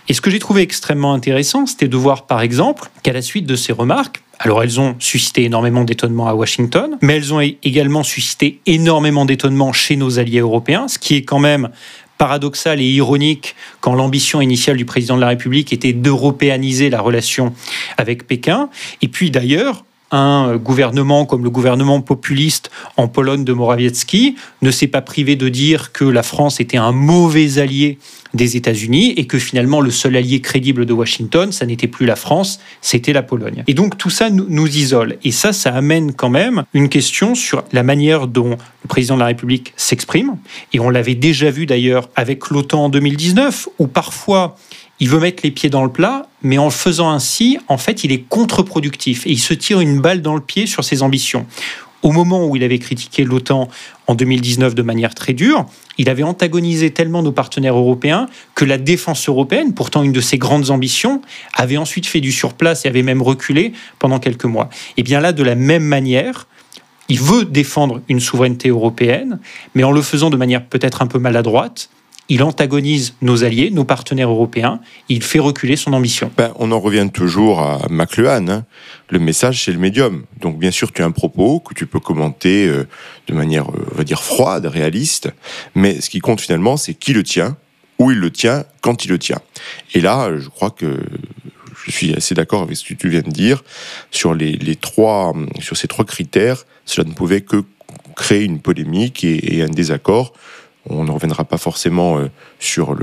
Et 0.08 0.14
ce 0.14 0.20
que 0.20 0.30
j'ai 0.30 0.38
trouvé 0.38 0.62
extrêmement 0.62 1.12
intéressant, 1.12 1.66
c'était 1.66 1.88
de 1.88 1.96
voir 1.96 2.26
par 2.26 2.40
exemple 2.40 2.88
qu'à 3.02 3.12
la 3.12 3.22
suite 3.22 3.46
de 3.46 3.56
ces 3.56 3.72
remarques, 3.72 4.22
alors 4.38 4.62
elles 4.62 4.80
ont 4.80 4.94
suscité 5.00 5.44
énormément 5.44 5.84
d'étonnement 5.84 6.28
à 6.28 6.34
Washington, 6.34 6.96
mais 7.02 7.16
elles 7.16 7.34
ont 7.34 7.40
également 7.40 8.04
suscité 8.04 8.60
énormément 8.66 9.24
d'étonnement 9.24 9.72
chez 9.72 9.96
nos 9.96 10.18
alliés 10.18 10.38
européens, 10.38 10.88
ce 10.88 10.98
qui 10.98 11.16
est 11.16 11.22
quand 11.22 11.40
même 11.40 11.70
paradoxal 12.16 12.80
et 12.80 12.88
ironique 12.88 13.56
quand 13.80 13.94
l'ambition 13.94 14.40
initiale 14.40 14.76
du 14.76 14.84
président 14.84 15.16
de 15.16 15.22
la 15.22 15.28
République 15.28 15.72
était 15.72 15.92
d'européaniser 15.92 16.90
la 16.90 17.00
relation 17.00 17.54
avec 17.96 18.26
Pékin. 18.26 18.68
Et 19.02 19.08
puis 19.08 19.30
d'ailleurs, 19.30 19.84
un 20.10 20.56
gouvernement 20.56 21.26
comme 21.26 21.44
le 21.44 21.50
gouvernement 21.50 22.00
populiste 22.00 22.70
en 22.96 23.08
Pologne 23.08 23.44
de 23.44 23.52
Morawiecki 23.52 24.36
ne 24.62 24.70
s'est 24.70 24.88
pas 24.88 25.02
privé 25.02 25.36
de 25.36 25.48
dire 25.48 25.92
que 25.92 26.04
la 26.04 26.22
France 26.22 26.60
était 26.60 26.76
un 26.76 26.92
mauvais 26.92 27.58
allié 27.58 27.98
des 28.34 28.56
États-Unis 28.56 29.12
et 29.16 29.26
que 29.26 29.38
finalement 29.38 29.80
le 29.80 29.90
seul 29.90 30.16
allié 30.16 30.40
crédible 30.40 30.86
de 30.86 30.92
Washington, 30.92 31.50
ça 31.52 31.66
n'était 31.66 31.88
plus 31.88 32.06
la 32.06 32.16
France, 32.16 32.60
c'était 32.80 33.12
la 33.12 33.22
Pologne. 33.22 33.64
Et 33.66 33.74
donc 33.74 33.98
tout 33.98 34.10
ça 34.10 34.30
nous, 34.30 34.46
nous, 34.48 34.68
isole. 34.68 35.16
Et 35.24 35.32
ça, 35.32 35.52
ça 35.52 35.74
amène 35.74 36.12
quand 36.12 36.30
même 36.30 36.64
une 36.72 36.88
question 36.88 37.34
sur 37.34 37.64
la 37.72 37.82
manière 37.82 38.26
dont 38.28 38.50
le 38.50 38.88
président 38.88 39.14
de 39.14 39.20
la 39.20 39.26
République 39.26 39.72
s'exprime. 39.76 40.36
Et 40.72 40.80
on 40.80 40.90
l'avait 40.90 41.14
déjà 41.14 41.50
vu 41.50 41.66
d'ailleurs 41.66 42.08
avec 42.14 42.50
l'OTAN 42.50 42.84
en 42.84 42.88
2019, 42.88 43.68
où 43.78 43.86
parfois 43.86 44.56
il 45.00 45.08
veut 45.08 45.18
mettre 45.18 45.42
les 45.42 45.50
pieds 45.50 45.70
dans 45.70 45.82
le 45.82 45.90
plat, 45.90 46.26
mais 46.42 46.58
en 46.58 46.66
le 46.66 46.70
faisant 46.70 47.10
ainsi, 47.10 47.58
en 47.68 47.78
fait, 47.78 48.04
il 48.04 48.12
est 48.12 48.22
contre-productif 48.28 49.26
et 49.26 49.30
il 49.30 49.38
se 49.38 49.54
tire 49.54 49.80
une 49.80 50.00
balle 50.00 50.22
dans 50.22 50.34
le 50.34 50.40
pied 50.40 50.66
sur 50.66 50.84
ses 50.84 51.02
ambitions. 51.02 51.46
Au 52.02 52.12
moment 52.12 52.46
où 52.46 52.56
il 52.56 52.64
avait 52.64 52.78
critiqué 52.78 53.24
l'OTAN 53.24 53.68
en 54.06 54.14
2019 54.14 54.74
de 54.74 54.82
manière 54.82 55.14
très 55.14 55.34
dure, 55.34 55.66
il 55.98 56.08
avait 56.08 56.22
antagonisé 56.22 56.90
tellement 56.92 57.22
nos 57.22 57.32
partenaires 57.32 57.76
européens 57.76 58.26
que 58.54 58.64
la 58.64 58.78
défense 58.78 59.28
européenne, 59.28 59.74
pourtant 59.74 60.02
une 60.02 60.12
de 60.12 60.20
ses 60.20 60.38
grandes 60.38 60.70
ambitions, 60.70 61.20
avait 61.54 61.76
ensuite 61.76 62.06
fait 62.06 62.20
du 62.20 62.32
surplace 62.32 62.86
et 62.86 62.88
avait 62.88 63.02
même 63.02 63.20
reculé 63.20 63.72
pendant 63.98 64.18
quelques 64.18 64.46
mois. 64.46 64.70
Et 64.96 65.02
bien 65.02 65.20
là, 65.20 65.32
de 65.32 65.42
la 65.42 65.54
même 65.54 65.84
manière, 65.84 66.46
il 67.10 67.20
veut 67.20 67.44
défendre 67.44 68.00
une 68.08 68.20
souveraineté 68.20 68.70
européenne, 68.70 69.40
mais 69.74 69.84
en 69.84 69.92
le 69.92 70.00
faisant 70.00 70.30
de 70.30 70.36
manière 70.36 70.64
peut-être 70.64 71.02
un 71.02 71.06
peu 71.06 71.18
maladroite, 71.18 71.90
il 72.30 72.44
antagonise 72.44 73.14
nos 73.20 73.42
alliés, 73.42 73.70
nos 73.70 73.84
partenaires 73.84 74.30
européens, 74.30 74.80
il 75.08 75.22
fait 75.22 75.40
reculer 75.40 75.74
son 75.76 75.92
ambition. 75.92 76.30
Ben, 76.36 76.52
on 76.60 76.70
en 76.70 76.78
revient 76.78 77.08
toujours 77.12 77.60
à 77.60 77.80
McLuhan. 77.90 78.48
Hein. 78.48 78.64
Le 79.08 79.18
message, 79.18 79.64
c'est 79.64 79.72
le 79.72 79.78
médium. 79.78 80.24
Donc, 80.40 80.56
bien 80.56 80.70
sûr, 80.70 80.92
tu 80.92 81.02
as 81.02 81.04
un 81.04 81.10
propos 81.10 81.58
que 81.58 81.74
tu 81.74 81.86
peux 81.86 81.98
commenter 81.98 82.68
euh, 82.68 82.86
de 83.26 83.34
manière, 83.34 83.68
euh, 83.70 83.84
on 83.92 83.96
va 83.96 84.04
dire, 84.04 84.22
froide, 84.22 84.64
réaliste. 84.66 85.28
Mais 85.74 86.00
ce 86.00 86.08
qui 86.08 86.20
compte 86.20 86.40
finalement, 86.40 86.76
c'est 86.76 86.94
qui 86.94 87.12
le 87.12 87.24
tient, 87.24 87.56
où 87.98 88.12
il 88.12 88.18
le 88.18 88.30
tient, 88.30 88.64
quand 88.80 89.04
il 89.04 89.10
le 89.10 89.18
tient. 89.18 89.40
Et 89.94 90.00
là, 90.00 90.30
je 90.38 90.48
crois 90.48 90.70
que 90.70 91.00
je 91.84 91.90
suis 91.90 92.14
assez 92.14 92.36
d'accord 92.36 92.62
avec 92.62 92.76
ce 92.76 92.84
que 92.84 92.94
tu 92.94 93.08
viens 93.08 93.22
de 93.22 93.30
dire 93.30 93.64
sur 94.12 94.34
les, 94.34 94.76
trois, 94.76 95.34
sur 95.58 95.76
ces 95.76 95.88
trois 95.88 96.04
critères. 96.04 96.64
Cela 96.84 97.08
ne 97.08 97.12
pouvait 97.12 97.40
que 97.40 97.64
créer 98.14 98.44
une 98.44 98.60
polémique 98.60 99.24
et 99.24 99.62
un 99.62 99.68
désaccord 99.68 100.32
on 100.86 101.04
ne 101.04 101.10
reviendra 101.10 101.44
pas 101.44 101.58
forcément 101.58 102.18
euh, 102.18 102.28
sur 102.58 102.96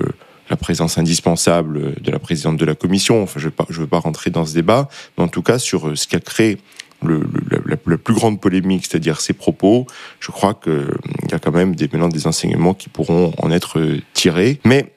la 0.50 0.56
présence 0.56 0.98
indispensable 0.98 1.96
de 2.02 2.12
la 2.12 2.20
présidente 2.20 2.58
de 2.58 2.66
la 2.66 2.76
commission. 2.76 3.24
Enfin, 3.24 3.40
je 3.40 3.48
ne 3.48 3.82
veux, 3.82 3.88
pas 3.88 4.00
rentrer 4.00 4.30
dans 4.30 4.46
ce 4.46 4.54
débat, 4.54 4.88
mais 5.18 5.24
en 5.24 5.28
tout 5.28 5.42
cas 5.42 5.60
sur 5.60 5.90
euh, 5.90 5.96
ce 5.96 6.08
qui 6.08 6.16
a 6.16 6.20
créé 6.20 6.58
la, 7.04 7.78
plus 7.78 8.16
grande 8.16 8.42
polémique, 8.42 8.88
c'est-à-dire 8.88 9.22
ses 9.22 9.34
propos, 9.34 9.86
je 10.20 10.32
crois 10.32 10.56
qu'il 10.56 10.72
euh, 10.72 10.98
y 11.30 11.36
a 11.36 11.40
quand 11.40 11.52
même 11.52 11.76
des, 11.76 11.88
maintenant 11.88 12.08
des 12.08 12.26
enseignements 12.26 12.74
qui 12.74 12.90
pourront 12.90 13.34
en 13.38 13.52
être 13.52 13.80
tirés. 14.14 14.60
Mais 14.66 14.94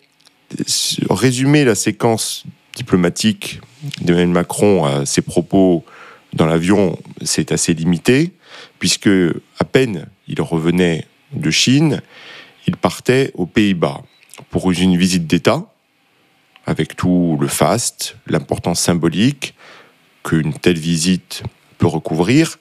résumer 1.11 1.65
la 1.65 1.75
séquence 1.75 2.45
diplomatique 2.75 3.61
d'Emmanuel 4.01 4.29
Macron 4.29 4.85
à 4.85 5.07
ses 5.07 5.23
propos 5.23 5.85
dans 6.33 6.47
l'avion, 6.47 6.99
c'est 7.23 7.53
assez 7.53 7.75
limité, 7.75 8.33
puisque 8.79 9.11
à 9.59 9.65
peine 9.65 10.07
il 10.29 10.41
revenait 10.41 11.07
de 11.33 11.51
Chine, 11.51 12.03
il 12.71 12.77
partait 12.77 13.33
aux 13.35 13.47
Pays-Bas 13.47 14.01
pour 14.51 14.71
une 14.71 14.97
visite 14.97 15.27
d'État, 15.27 15.67
avec 16.67 16.95
tout 16.95 17.37
le 17.41 17.49
faste, 17.49 18.17
l'importance 18.29 18.81
symbolique 18.81 19.55
qu'une 20.23 20.53
telle 20.55 20.79
visite 20.79 21.43
peut 21.79 21.89
recouvrir. 21.89 22.59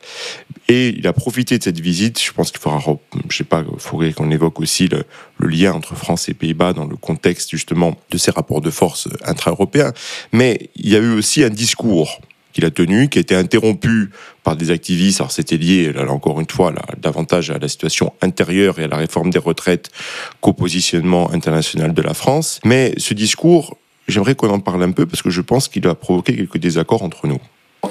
Et 0.68 0.90
il 0.90 1.06
a 1.06 1.14
profité 1.14 1.60
de 1.60 1.64
cette 1.64 1.80
visite. 1.80 2.20
Je 2.20 2.32
pense 2.32 2.50
qu'il 2.50 2.60
faudra, 2.60 2.82
je 3.30 3.38
sais 3.38 3.44
pas, 3.44 3.64
faudrait 3.78 4.14
qu'on 4.14 4.32
évoque 4.32 4.60
aussi 4.60 4.88
le, 4.88 5.04
le, 5.38 5.48
lien 5.48 5.74
entre 5.74 5.94
France 5.96 6.28
et 6.28 6.34
Pays-Bas 6.34 6.74
dans 6.74 6.86
le 6.86 6.96
contexte 6.96 7.52
justement 7.52 7.96
de 8.10 8.18
ces 8.18 8.32
rapports 8.32 8.62
de 8.62 8.72
force 8.72 9.10
intra-européens. 9.24 9.94
Mais 10.32 10.72
il 10.76 10.90
y 10.90 10.96
a 10.96 11.00
eu 11.00 11.12
aussi 11.12 11.44
un 11.44 11.50
discours 11.50 12.20
qu'il 12.60 12.66
a 12.66 12.72
tenu, 12.72 13.08
qui 13.08 13.20
a 13.20 13.22
été 13.22 13.36
interrompu 13.36 14.10
par 14.44 14.56
des 14.56 14.72
activistes. 14.72 15.22
Alors 15.22 15.32
c'était 15.32 15.58
lié, 15.58 15.94
là, 15.94 16.10
encore 16.12 16.40
une 16.40 16.50
fois, 16.50 16.74
davantage 16.98 17.50
à 17.52 17.58
la 17.58 17.68
situation 17.68 18.14
intérieure 18.22 18.80
et 18.80 18.84
à 18.84 18.88
la 18.88 18.98
réforme 18.98 19.30
des 19.30 19.40
retraites 19.40 19.90
qu'au 20.42 20.54
positionnement 20.54 21.32
international 21.32 21.94
de 21.94 22.02
la 22.02 22.14
France. 22.14 22.60
Mais 22.66 22.94
ce 22.98 23.14
discours, 23.14 23.78
j'aimerais 24.08 24.36
qu'on 24.36 24.50
en 24.50 24.60
parle 24.60 24.84
un 24.84 24.92
peu 24.92 25.06
parce 25.06 25.22
que 25.22 25.30
je 25.30 25.42
pense 25.42 25.70
qu'il 25.70 25.88
a 25.88 25.96
provoqué 25.96 26.36
quelques 26.36 26.58
désaccords 26.58 27.04
entre 27.04 27.28
nous. 27.28 27.40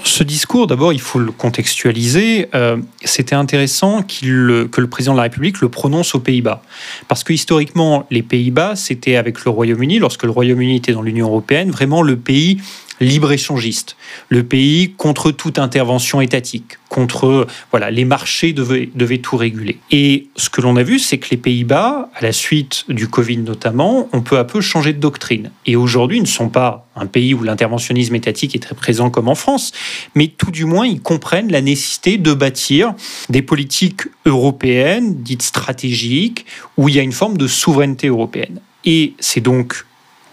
Ce 0.05 0.23
discours, 0.23 0.67
d'abord, 0.67 0.93
il 0.93 1.01
faut 1.01 1.19
le 1.19 1.33
contextualiser. 1.33 2.49
Euh, 2.55 2.77
c'était 3.05 3.35
intéressant 3.35 4.03
que 4.03 4.27
le 4.27 4.87
président 4.87 5.13
de 5.13 5.17
la 5.17 5.23
République 5.23 5.63
le 5.63 5.71
prononce 5.71 6.15
aux 6.15 6.21
Pays-Bas. 6.21 6.61
Parce 7.09 7.25
que 7.25 7.33
historiquement, 7.33 8.07
les 8.11 8.23
Pays-Bas, 8.23 8.77
c'était 8.77 9.17
avec 9.17 9.43
le 9.47 9.51
Royaume-Uni, 9.51 9.99
lorsque 9.99 10.25
le 10.25 10.31
Royaume-Uni 10.31 10.77
était 10.77 10.93
dans 10.93 11.01
l'Union 11.01 11.29
européenne, 11.29 11.71
vraiment 11.71 12.03
le 12.03 12.17
pays 12.17 12.59
libre-échangiste, 13.01 13.97
le 14.29 14.43
pays 14.43 14.93
contre 14.97 15.31
toute 15.31 15.59
intervention 15.59 16.21
étatique, 16.21 16.79
contre 16.89 17.47
voilà 17.71 17.91
les 17.91 18.05
marchés 18.05 18.53
devaient, 18.53 18.89
devaient 18.95 19.19
tout 19.19 19.37
réguler. 19.37 19.79
Et 19.91 20.29
ce 20.37 20.51
que 20.51 20.61
l'on 20.61 20.77
a 20.77 20.83
vu, 20.83 20.99
c'est 20.99 21.19
que 21.19 21.29
les 21.31 21.37
Pays-Bas, 21.37 22.11
à 22.15 22.23
la 22.23 22.33
suite 22.33 22.85
du 22.89 23.09
Covid 23.09 23.39
notamment, 23.39 24.09
ont 24.13 24.21
peu 24.21 24.39
à 24.39 24.45
peu 24.45 24.61
changé 24.61 24.93
de 24.93 25.01
doctrine. 25.01 25.51
Et 25.67 25.77
aujourd'hui, 25.77 26.21
ne 26.21 26.27
sont 26.27 26.49
pas 26.49 26.87
un 26.97 27.07
pays 27.07 27.35
où 27.35 27.43
l'interventionnisme 27.43 28.15
étatique 28.15 28.55
est 28.55 28.61
très 28.61 28.75
présent 28.75 29.11
comme 29.11 29.29
en 29.29 29.35
France, 29.35 29.73
mais 30.15 30.29
tout 30.29 30.51
du 30.51 30.65
moins, 30.65 30.87
ils 30.87 31.01
comprennent 31.01 31.53
la 31.53 31.61
nécessité 31.61 32.19
de 32.19 32.33
bâtir 32.33 32.95
des 33.29 33.43
politiques 33.43 34.03
européennes 34.27 35.23
dites 35.23 35.43
stratégiques, 35.43 36.47
où 36.77 36.89
il 36.89 36.97
y 36.97 36.99
a 36.99 37.03
une 37.03 37.13
forme 37.13 37.37
de 37.37 37.47
souveraineté 37.47 38.09
européenne. 38.09 38.61
Et 38.85 39.15
c'est 39.19 39.41
donc 39.41 39.85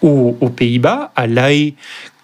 aux, 0.02 0.50
Pays-Bas, 0.56 1.12
à 1.16 1.28
l'AE, 1.28 1.74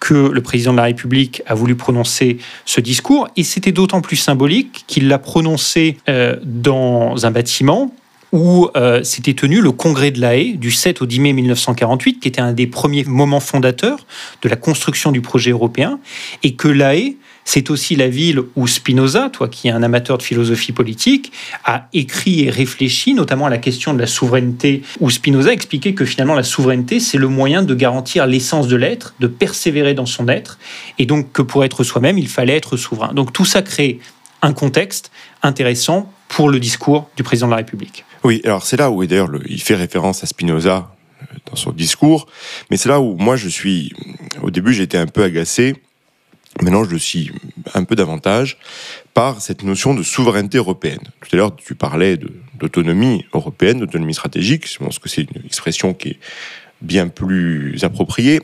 que 0.00 0.14
le 0.14 0.40
président 0.40 0.72
de 0.72 0.78
la 0.78 0.84
République 0.84 1.42
a 1.46 1.54
voulu 1.54 1.74
prononcer 1.74 2.38
ce 2.64 2.80
discours. 2.80 3.28
Et 3.36 3.44
c'était 3.44 3.72
d'autant 3.72 4.00
plus 4.00 4.16
symbolique 4.16 4.84
qu'il 4.86 5.08
l'a 5.08 5.18
prononcé 5.18 5.98
euh, 6.08 6.36
dans 6.44 7.26
un 7.26 7.30
bâtiment 7.30 7.92
où 8.32 8.68
euh, 8.76 9.02
s'était 9.02 9.34
tenu 9.34 9.60
le 9.60 9.72
congrès 9.72 10.10
de 10.10 10.20
l'AE 10.20 10.56
du 10.56 10.70
7 10.70 11.02
au 11.02 11.06
10 11.06 11.20
mai 11.20 11.32
1948, 11.34 12.20
qui 12.20 12.28
était 12.28 12.40
un 12.40 12.52
des 12.52 12.66
premiers 12.66 13.04
moments 13.04 13.40
fondateurs 13.40 14.06
de 14.40 14.48
la 14.48 14.56
construction 14.56 15.12
du 15.12 15.20
projet 15.20 15.50
européen, 15.50 16.00
et 16.42 16.54
que 16.54 16.68
l'AE 16.68 17.16
c'est 17.44 17.70
aussi 17.70 17.96
la 17.96 18.08
ville 18.08 18.40
où 18.56 18.66
Spinoza, 18.66 19.30
toi 19.30 19.48
qui 19.48 19.68
es 19.68 19.70
un 19.70 19.82
amateur 19.82 20.18
de 20.18 20.22
philosophie 20.22 20.72
politique, 20.72 21.32
a 21.64 21.88
écrit 21.92 22.44
et 22.44 22.50
réfléchi 22.50 23.14
notamment 23.14 23.46
à 23.46 23.50
la 23.50 23.58
question 23.58 23.94
de 23.94 23.98
la 23.98 24.06
souveraineté, 24.06 24.82
où 25.00 25.10
Spinoza 25.10 25.52
expliquait 25.52 25.94
que 25.94 26.04
finalement 26.04 26.34
la 26.34 26.42
souveraineté, 26.42 27.00
c'est 27.00 27.18
le 27.18 27.28
moyen 27.28 27.62
de 27.62 27.74
garantir 27.74 28.26
l'essence 28.26 28.68
de 28.68 28.76
l'être, 28.76 29.14
de 29.20 29.26
persévérer 29.26 29.94
dans 29.94 30.06
son 30.06 30.28
être, 30.28 30.58
et 30.98 31.06
donc 31.06 31.32
que 31.32 31.42
pour 31.42 31.64
être 31.64 31.84
soi-même, 31.84 32.18
il 32.18 32.28
fallait 32.28 32.56
être 32.56 32.76
souverain. 32.76 33.12
Donc 33.14 33.32
tout 33.32 33.44
ça 33.44 33.62
crée 33.62 34.00
un 34.42 34.52
contexte 34.52 35.10
intéressant 35.42 36.12
pour 36.28 36.48
le 36.48 36.58
discours 36.60 37.08
du 37.16 37.22
président 37.22 37.46
de 37.46 37.52
la 37.52 37.58
République. 37.58 38.04
Oui, 38.24 38.40
alors 38.44 38.64
c'est 38.64 38.76
là 38.76 38.90
où 38.90 39.04
d'ailleurs 39.04 39.30
il 39.48 39.60
fait 39.60 39.74
référence 39.74 40.22
à 40.22 40.26
Spinoza 40.26 40.90
euh, 41.22 41.36
dans 41.50 41.56
son 41.56 41.72
discours, 41.72 42.26
mais 42.70 42.76
c'est 42.76 42.88
là 42.88 43.00
où 43.00 43.16
moi 43.16 43.36
je 43.36 43.48
suis, 43.48 43.92
au 44.42 44.50
début 44.50 44.72
j'étais 44.72 44.98
un 44.98 45.06
peu 45.06 45.22
agacé 45.22 45.74
Maintenant, 46.60 46.84
je 46.84 46.90
le 46.90 46.98
suis 46.98 47.32
un 47.74 47.84
peu 47.84 47.96
davantage 47.96 48.58
par 49.14 49.40
cette 49.40 49.62
notion 49.62 49.94
de 49.94 50.02
souveraineté 50.02 50.58
européenne. 50.58 51.00
Tout 51.20 51.28
à 51.32 51.36
l'heure, 51.36 51.56
tu 51.56 51.74
parlais 51.74 52.18
d'autonomie 52.58 53.24
européenne, 53.32 53.80
d'autonomie 53.80 54.14
stratégique. 54.14 54.70
Je 54.70 54.78
pense 54.78 54.98
que 54.98 55.08
c'est 55.08 55.22
une 55.22 55.44
expression 55.46 55.94
qui 55.94 56.10
est 56.10 56.18
bien 56.82 57.08
plus 57.08 57.82
appropriée. 57.84 58.40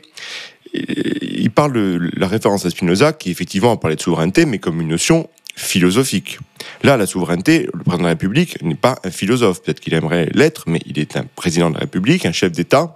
Il 0.73 1.51
parle 1.51 1.73
de 1.75 2.11
la 2.15 2.29
référence 2.29 2.65
à 2.65 2.71
Spinoza, 2.71 3.13
qui 3.13 3.31
effectivement 3.31 3.77
parlé 3.77 3.97
de 3.97 4.01
souveraineté, 4.01 4.47
mais 4.47 4.59
comme 4.59 4.81
une 4.81 4.89
notion 4.89 5.29
philosophique. 5.55 6.39
Là, 6.83 6.97
la 6.97 7.07
souveraineté, 7.07 7.69
le 7.75 7.83
président 7.83 7.99
de 7.99 8.03
la 8.05 8.09
République 8.11 8.63
n'est 8.63 8.75
pas 8.75 8.99
un 9.05 9.11
philosophe. 9.11 9.63
Peut-être 9.63 9.81
qu'il 9.81 9.93
aimerait 9.95 10.31
l'être, 10.33 10.65
mais 10.67 10.81
il 10.87 10.99
est 10.99 11.17
un 11.17 11.25
président 11.37 11.69
de 11.69 11.75
la 11.75 11.81
République, 11.81 12.27
un 12.27 12.33
chef 12.33 12.53
d'État. 12.53 12.95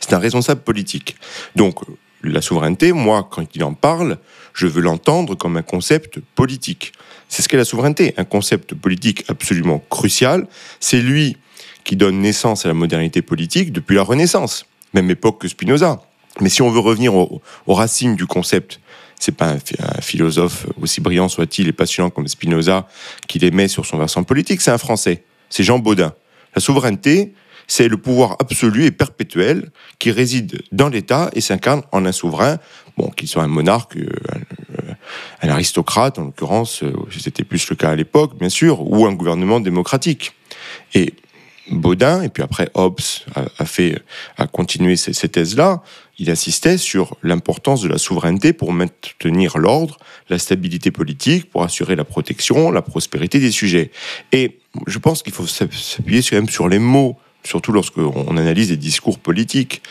C'est 0.00 0.12
un 0.12 0.18
responsable 0.18 0.62
politique. 0.62 1.16
Donc, 1.56 1.80
la 2.22 2.40
souveraineté, 2.40 2.92
moi, 2.92 3.28
quand 3.30 3.44
il 3.54 3.64
en 3.64 3.74
parle, 3.74 4.18
je 4.54 4.66
veux 4.66 4.80
l'entendre 4.80 5.34
comme 5.34 5.56
un 5.56 5.62
concept 5.62 6.20
politique. 6.34 6.92
C'est 7.28 7.42
ce 7.42 7.48
qu'est 7.48 7.56
la 7.56 7.64
souveraineté, 7.64 8.14
un 8.16 8.24
concept 8.24 8.74
politique 8.74 9.24
absolument 9.28 9.82
crucial. 9.90 10.46
C'est 10.80 11.00
lui 11.00 11.36
qui 11.82 11.96
donne 11.96 12.20
naissance 12.20 12.64
à 12.64 12.68
la 12.68 12.74
modernité 12.74 13.20
politique 13.20 13.72
depuis 13.72 13.96
la 13.96 14.02
Renaissance, 14.02 14.66
même 14.94 15.10
époque 15.10 15.40
que 15.40 15.48
Spinoza. 15.48 16.00
Mais 16.40 16.48
si 16.48 16.62
on 16.62 16.70
veut 16.70 16.80
revenir 16.80 17.14
aux, 17.14 17.40
racines 17.66 18.16
du 18.16 18.26
concept, 18.26 18.80
c'est 19.20 19.36
pas 19.36 19.52
un, 19.52 20.00
philosophe 20.00 20.66
aussi 20.80 21.00
brillant 21.00 21.28
soit-il 21.28 21.68
et 21.68 21.72
passionnant 21.72 22.10
comme 22.10 22.28
Spinoza 22.28 22.88
qui 23.28 23.38
l'aimait 23.38 23.68
sur 23.68 23.86
son 23.86 23.98
versant 23.98 24.24
politique, 24.24 24.60
c'est 24.60 24.70
un 24.70 24.78
Français, 24.78 25.24
c'est 25.50 25.62
Jean 25.62 25.78
Baudin. 25.78 26.14
La 26.54 26.60
souveraineté, 26.60 27.34
c'est 27.66 27.88
le 27.88 27.96
pouvoir 27.96 28.36
absolu 28.40 28.84
et 28.84 28.90
perpétuel 28.90 29.70
qui 29.98 30.10
réside 30.10 30.62
dans 30.72 30.88
l'État 30.88 31.30
et 31.34 31.40
s'incarne 31.40 31.82
en 31.92 32.04
un 32.04 32.12
souverain, 32.12 32.58
bon, 32.96 33.08
qu'il 33.10 33.28
soit 33.28 33.42
un 33.42 33.48
monarque, 33.48 33.96
euh, 33.96 34.08
un, 35.42 35.48
aristocrate, 35.48 36.18
en 36.18 36.24
l'occurrence, 36.24 36.82
euh, 36.82 36.92
c'était 37.18 37.44
plus 37.44 37.68
le 37.70 37.76
cas 37.76 37.90
à 37.90 37.96
l'époque, 37.96 38.38
bien 38.38 38.48
sûr, 38.48 38.80
ou 38.80 39.06
un 39.06 39.12
gouvernement 39.12 39.60
démocratique. 39.60 40.32
Et 40.94 41.14
Baudin, 41.70 42.22
et 42.22 42.28
puis 42.28 42.42
après 42.42 42.68
Hobbes 42.74 43.00
a, 43.34 43.64
fait, 43.64 44.02
a 44.36 44.46
continué 44.46 44.96
ces, 44.96 45.14
ces 45.14 45.30
thèses-là, 45.30 45.82
il 46.18 46.30
insistait 46.30 46.76
sur 46.76 47.16
l'importance 47.22 47.80
de 47.80 47.88
la 47.88 47.98
souveraineté 47.98 48.52
pour 48.52 48.72
maintenir 48.72 49.56
l'ordre, 49.58 49.96
la 50.28 50.38
stabilité 50.38 50.90
politique, 50.90 51.50
pour 51.50 51.64
assurer 51.64 51.96
la 51.96 52.04
protection, 52.04 52.70
la 52.70 52.82
prospérité 52.82 53.40
des 53.40 53.50
sujets. 53.50 53.90
Et 54.32 54.58
je 54.86 54.98
pense 54.98 55.22
qu'il 55.22 55.32
faut 55.32 55.46
s'appuyer 55.46 56.22
quand 56.22 56.36
même 56.36 56.48
sur 56.48 56.68
les 56.68 56.78
mots, 56.78 57.18
surtout 57.44 57.72
lorsqu'on 57.72 58.36
analyse 58.36 58.68
des 58.68 58.76
discours 58.76 59.18
politiques 59.18 59.82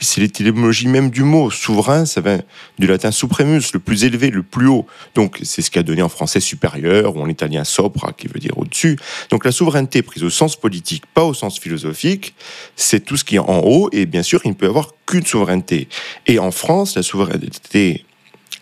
c'est 0.00 0.20
l'étymologie 0.20 0.88
même 0.88 1.10
du 1.10 1.22
mot. 1.22 1.50
Souverain, 1.50 2.04
ça 2.04 2.20
vient 2.20 2.40
du 2.78 2.86
latin 2.86 3.10
supremus, 3.10 3.72
le 3.72 3.80
plus 3.80 4.04
élevé, 4.04 4.30
le 4.30 4.42
plus 4.42 4.66
haut. 4.66 4.86
Donc 5.14 5.38
c'est 5.42 5.62
ce 5.62 5.70
qui 5.70 5.78
a 5.78 5.82
donné 5.82 6.02
en 6.02 6.08
français 6.08 6.40
supérieur 6.40 7.16
ou 7.16 7.22
en 7.22 7.28
italien 7.28 7.64
sopra, 7.64 8.12
qui 8.12 8.28
veut 8.28 8.40
dire 8.40 8.56
au-dessus. 8.58 8.98
Donc 9.30 9.44
la 9.44 9.52
souveraineté 9.52 10.02
prise 10.02 10.22
au 10.22 10.30
sens 10.30 10.56
politique, 10.56 11.04
pas 11.14 11.24
au 11.24 11.34
sens 11.34 11.58
philosophique, 11.58 12.34
c'est 12.76 13.04
tout 13.04 13.16
ce 13.16 13.24
qui 13.24 13.36
est 13.36 13.40
en 13.40 13.60
haut. 13.64 13.88
Et 13.92 14.06
bien 14.06 14.22
sûr, 14.22 14.40
il 14.44 14.50
ne 14.50 14.54
peut 14.54 14.66
y 14.66 14.68
avoir 14.68 14.92
qu'une 15.06 15.24
souveraineté. 15.24 15.88
Et 16.26 16.38
en 16.38 16.50
France, 16.50 16.96
la 16.96 17.02
souveraineté 17.02 18.04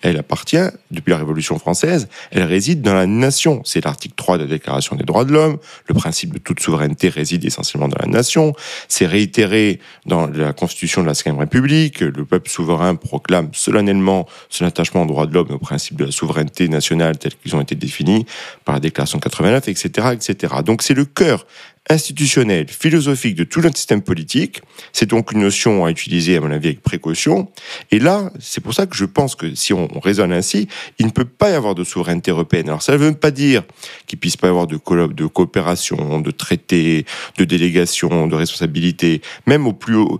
elle 0.06 0.18
appartient, 0.18 0.56
depuis 0.90 1.10
la 1.10 1.18
Révolution 1.18 1.58
française, 1.58 2.08
elle 2.30 2.44
réside 2.44 2.82
dans 2.82 2.94
la 2.94 3.06
nation. 3.06 3.62
C'est 3.64 3.84
l'article 3.84 4.14
3 4.16 4.38
de 4.38 4.44
la 4.44 4.50
Déclaration 4.50 4.96
des 4.96 5.04
droits 5.04 5.25
de 5.25 5.32
l'homme. 5.32 5.58
Le 5.86 5.94
principe 5.94 6.32
de 6.32 6.38
toute 6.38 6.60
souveraineté 6.60 7.08
réside 7.08 7.44
essentiellement 7.44 7.88
dans 7.88 7.98
la 8.00 8.08
nation. 8.08 8.54
C'est 8.88 9.06
réitéré 9.06 9.80
dans 10.06 10.26
la 10.26 10.52
Constitution 10.52 11.02
de 11.02 11.06
la 11.06 11.14
Cinquième 11.14 11.38
République. 11.38 12.00
Le 12.00 12.25
peuple 12.25 12.48
souverain 12.48 12.94
proclame 12.94 13.50
solennellement 13.52 14.26
son 14.48 14.64
attachement 14.64 15.02
aux 15.02 15.06
droits 15.06 15.26
de 15.26 15.34
l'homme 15.34 15.50
aux 15.50 15.58
principes 15.58 15.96
de 15.96 16.04
la 16.04 16.12
souveraineté 16.12 16.68
nationale 16.68 17.18
tels 17.18 17.34
qu'ils 17.34 17.56
ont 17.56 17.60
été 17.60 17.75
définis 17.75 18.26
par 18.64 18.75
la 18.75 18.80
Déclaration 18.80 19.18
89, 19.18 19.68
etc., 19.68 20.08
etc. 20.12 20.54
Donc 20.64 20.82
c'est 20.82 20.94
le 20.94 21.04
cœur 21.04 21.46
institutionnel, 21.88 22.66
philosophique 22.68 23.36
de 23.36 23.44
tout 23.44 23.60
notre 23.60 23.76
système 23.76 24.02
politique. 24.02 24.60
C'est 24.92 25.06
donc 25.06 25.32
une 25.32 25.40
notion 25.40 25.84
à 25.84 25.90
utiliser, 25.90 26.36
à 26.36 26.40
mon 26.40 26.50
avis, 26.50 26.68
avec 26.68 26.82
précaution. 26.82 27.48
Et 27.90 27.98
là, 27.98 28.32
c'est 28.40 28.60
pour 28.60 28.74
ça 28.74 28.86
que 28.86 28.96
je 28.96 29.04
pense 29.04 29.36
que 29.36 29.54
si 29.54 29.72
on, 29.72 29.88
raisonne 30.00 30.32
ainsi, 30.32 30.68
il 30.98 31.06
ne 31.06 31.10
peut 31.10 31.24
pas 31.24 31.50
y 31.50 31.54
avoir 31.54 31.74
de 31.74 31.84
souveraineté 31.84 32.30
européenne. 32.30 32.68
Alors 32.68 32.82
ça 32.82 32.92
ne 32.92 32.98
veut 32.98 33.12
pas 33.12 33.30
dire 33.30 33.62
qu'il 34.06 34.18
puisse 34.18 34.36
pas 34.36 34.48
y 34.48 34.50
avoir 34.50 34.66
de, 34.66 34.78
de 35.12 35.26
coopération, 35.26 36.20
de 36.20 36.30
traités, 36.30 37.06
de 37.38 37.44
délégation, 37.44 38.26
de 38.26 38.34
responsabilité, 38.34 39.22
même 39.46 39.66
au 39.66 39.72
plus 39.72 39.96
haut, 39.96 40.18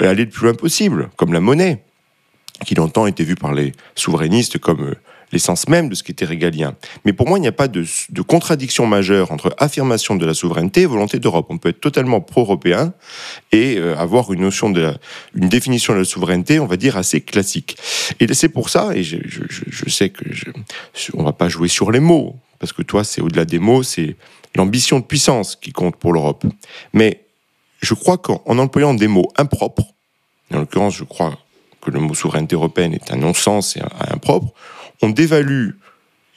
aller 0.00 0.24
le 0.24 0.30
plus 0.30 0.44
loin 0.44 0.54
possible, 0.54 1.10
comme 1.16 1.32
la 1.32 1.40
monnaie, 1.40 1.82
qui 2.64 2.74
longtemps 2.74 3.06
était 3.06 3.24
vue 3.24 3.34
par 3.34 3.54
les 3.54 3.72
souverainistes 3.94 4.58
comme 4.58 4.82
euh, 4.82 4.94
l'essence 5.32 5.68
même 5.68 5.88
de 5.88 5.94
ce 5.94 6.02
qui 6.02 6.12
était 6.12 6.24
régalien. 6.24 6.74
Mais 7.04 7.12
pour 7.12 7.28
moi, 7.28 7.38
il 7.38 7.42
n'y 7.42 7.48
a 7.48 7.52
pas 7.52 7.68
de, 7.68 7.84
contradiction 8.26 8.86
majeure 8.86 9.32
entre 9.32 9.54
affirmation 9.58 10.16
de 10.16 10.26
la 10.26 10.34
souveraineté 10.34 10.82
et 10.82 10.86
volonté 10.86 11.18
d'Europe. 11.18 11.46
On 11.50 11.58
peut 11.58 11.70
être 11.70 11.80
totalement 11.80 12.20
pro-européen 12.20 12.92
et 13.52 13.76
euh, 13.76 13.96
avoir 13.96 14.32
une 14.32 14.40
notion 14.40 14.70
de 14.70 14.94
une 15.34 15.48
définition 15.48 15.92
de 15.94 15.98
la 16.00 16.04
souveraineté, 16.04 16.60
on 16.60 16.66
va 16.66 16.76
dire, 16.76 16.96
assez 16.96 17.20
classique. 17.20 17.76
Et 18.20 18.32
c'est 18.34 18.48
pour 18.48 18.70
ça, 18.70 18.90
et 18.94 19.02
je, 19.02 19.18
sais 19.88 20.10
que 20.10 20.24
je, 20.30 20.46
on 21.14 21.22
va 21.22 21.32
pas 21.32 21.48
jouer 21.48 21.68
sur 21.68 21.90
les 21.90 22.00
mots, 22.00 22.36
parce 22.58 22.72
que 22.72 22.82
toi, 22.82 23.04
c'est 23.04 23.20
au-delà 23.20 23.44
des 23.44 23.58
mots, 23.58 23.82
c'est 23.82 24.16
l'ambition 24.54 24.98
de 24.98 25.04
puissance 25.04 25.56
qui 25.56 25.72
compte 25.72 25.96
pour 25.96 26.12
l'Europe. 26.12 26.44
Mais 26.92 27.24
je 27.80 27.94
crois 27.94 28.18
qu'en 28.18 28.58
employant 28.58 28.94
des 28.94 29.08
mots 29.08 29.30
impropres, 29.36 29.94
en 30.52 30.58
l'occurrence, 30.58 30.96
je 30.96 31.04
crois 31.04 31.38
que 31.80 31.90
le 31.90 32.00
mot 32.00 32.14
souveraineté 32.14 32.54
européenne 32.54 32.94
est 32.94 33.12
un 33.12 33.16
non-sens 33.16 33.76
et 33.76 33.82
impropre, 34.10 34.52
on 35.02 35.10
dévalue 35.10 35.70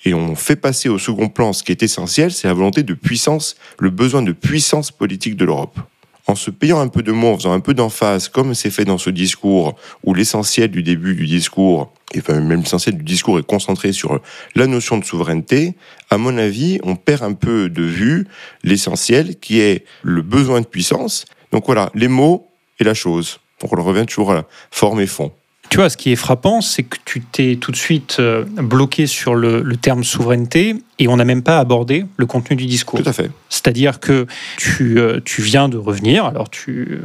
et 0.06 0.14
on 0.14 0.36
fait 0.36 0.56
passer 0.56 0.90
au 0.90 0.98
second 0.98 1.30
plan 1.30 1.54
ce 1.54 1.64
qui 1.64 1.72
est 1.72 1.84
essentiel, 1.84 2.32
c'est 2.32 2.48
la 2.48 2.54
volonté 2.54 2.84
de 2.84 2.94
puissance, 2.94 3.56
le 3.80 3.90
besoin 3.90 4.22
de 4.22 4.32
puissance 4.32 4.92
politique 4.92 5.36
de 5.36 5.46
l'Europe. 5.46 5.80
En 6.28 6.36
se 6.36 6.50
payant 6.50 6.80
un 6.80 6.88
peu 6.88 7.04
de 7.04 7.12
mots, 7.12 7.34
en 7.34 7.38
faisant 7.38 7.52
un 7.52 7.60
peu 7.60 7.74
d'emphase, 7.74 8.30
comme 8.30 8.54
c'est 8.54 8.70
fait 8.70 8.86
dans 8.86 8.98
ce 8.98 9.10
discours, 9.10 9.76
où 10.04 10.14
l'essentiel 10.14 10.72
du 10.72 10.82
début 10.82 11.16
du 11.16 11.26
discours, 11.26 11.92
et 12.14 12.22
même 12.32 12.62
l'essentiel 12.62 12.98
du 12.98 13.04
discours 13.04 13.40
est 13.40 13.46
concentré 13.46 13.92
sur 13.92 14.22
la 14.56 14.68
notion 14.68 14.98
de 14.98 15.04
souveraineté, 15.04 15.76
à 16.10 16.18
mon 16.18 16.38
avis, 16.38 16.80
on 16.84 16.96
perd 16.96 17.24
un 17.24 17.34
peu 17.34 17.70
de 17.70 17.84
vue 17.84 18.28
l'essentiel 18.64 19.40
qui 19.40 19.60
est 19.60 19.86
le 20.04 20.22
besoin 20.22 20.62
de 20.62 20.66
puissance. 20.66 21.26
Donc 21.52 21.66
voilà, 21.66 21.92
les 21.96 22.08
mots 22.08 22.48
et 22.80 22.84
la 22.84 22.94
chose. 22.94 23.40
Donc 23.60 23.78
on 23.78 23.84
revient 23.84 24.06
toujours 24.06 24.32
à 24.32 24.36
la 24.36 24.46
forme 24.72 25.02
et 25.02 25.08
fond. 25.08 25.32
Tu 25.72 25.78
vois, 25.78 25.90
ce 25.90 25.96
qui 25.96 26.12
est 26.12 26.18
frappant, 26.18 26.60
c'est 26.60 26.84
que 26.84 26.98
tu 27.06 27.22
t'es 27.22 27.56
tout 27.56 27.72
de 27.72 27.78
suite 27.78 28.18
euh, 28.20 28.44
bloqué 28.44 29.08
sur 29.08 29.36
le, 29.36 29.64
terme 29.78 30.04
souveraineté 30.04 30.76
et 31.00 31.08
on 31.08 31.16
n'a 31.16 31.24
même 31.24 31.44
pas 31.44 31.60
abordé 31.60 32.06
le 32.18 32.26
contenu 32.26 32.58
du 32.58 32.66
discours. 32.66 33.02
Tout 33.02 33.08
à 33.08 33.14
fait. 33.14 33.32
C'est-à-dire 33.48 34.02
que 34.02 34.28
tu, 34.58 35.00
euh, 35.00 35.22
tu 35.24 35.42
viens 35.42 35.70
de 35.70 35.78
revenir, 35.78 36.26
alors 36.26 36.50
tu, 36.50 37.00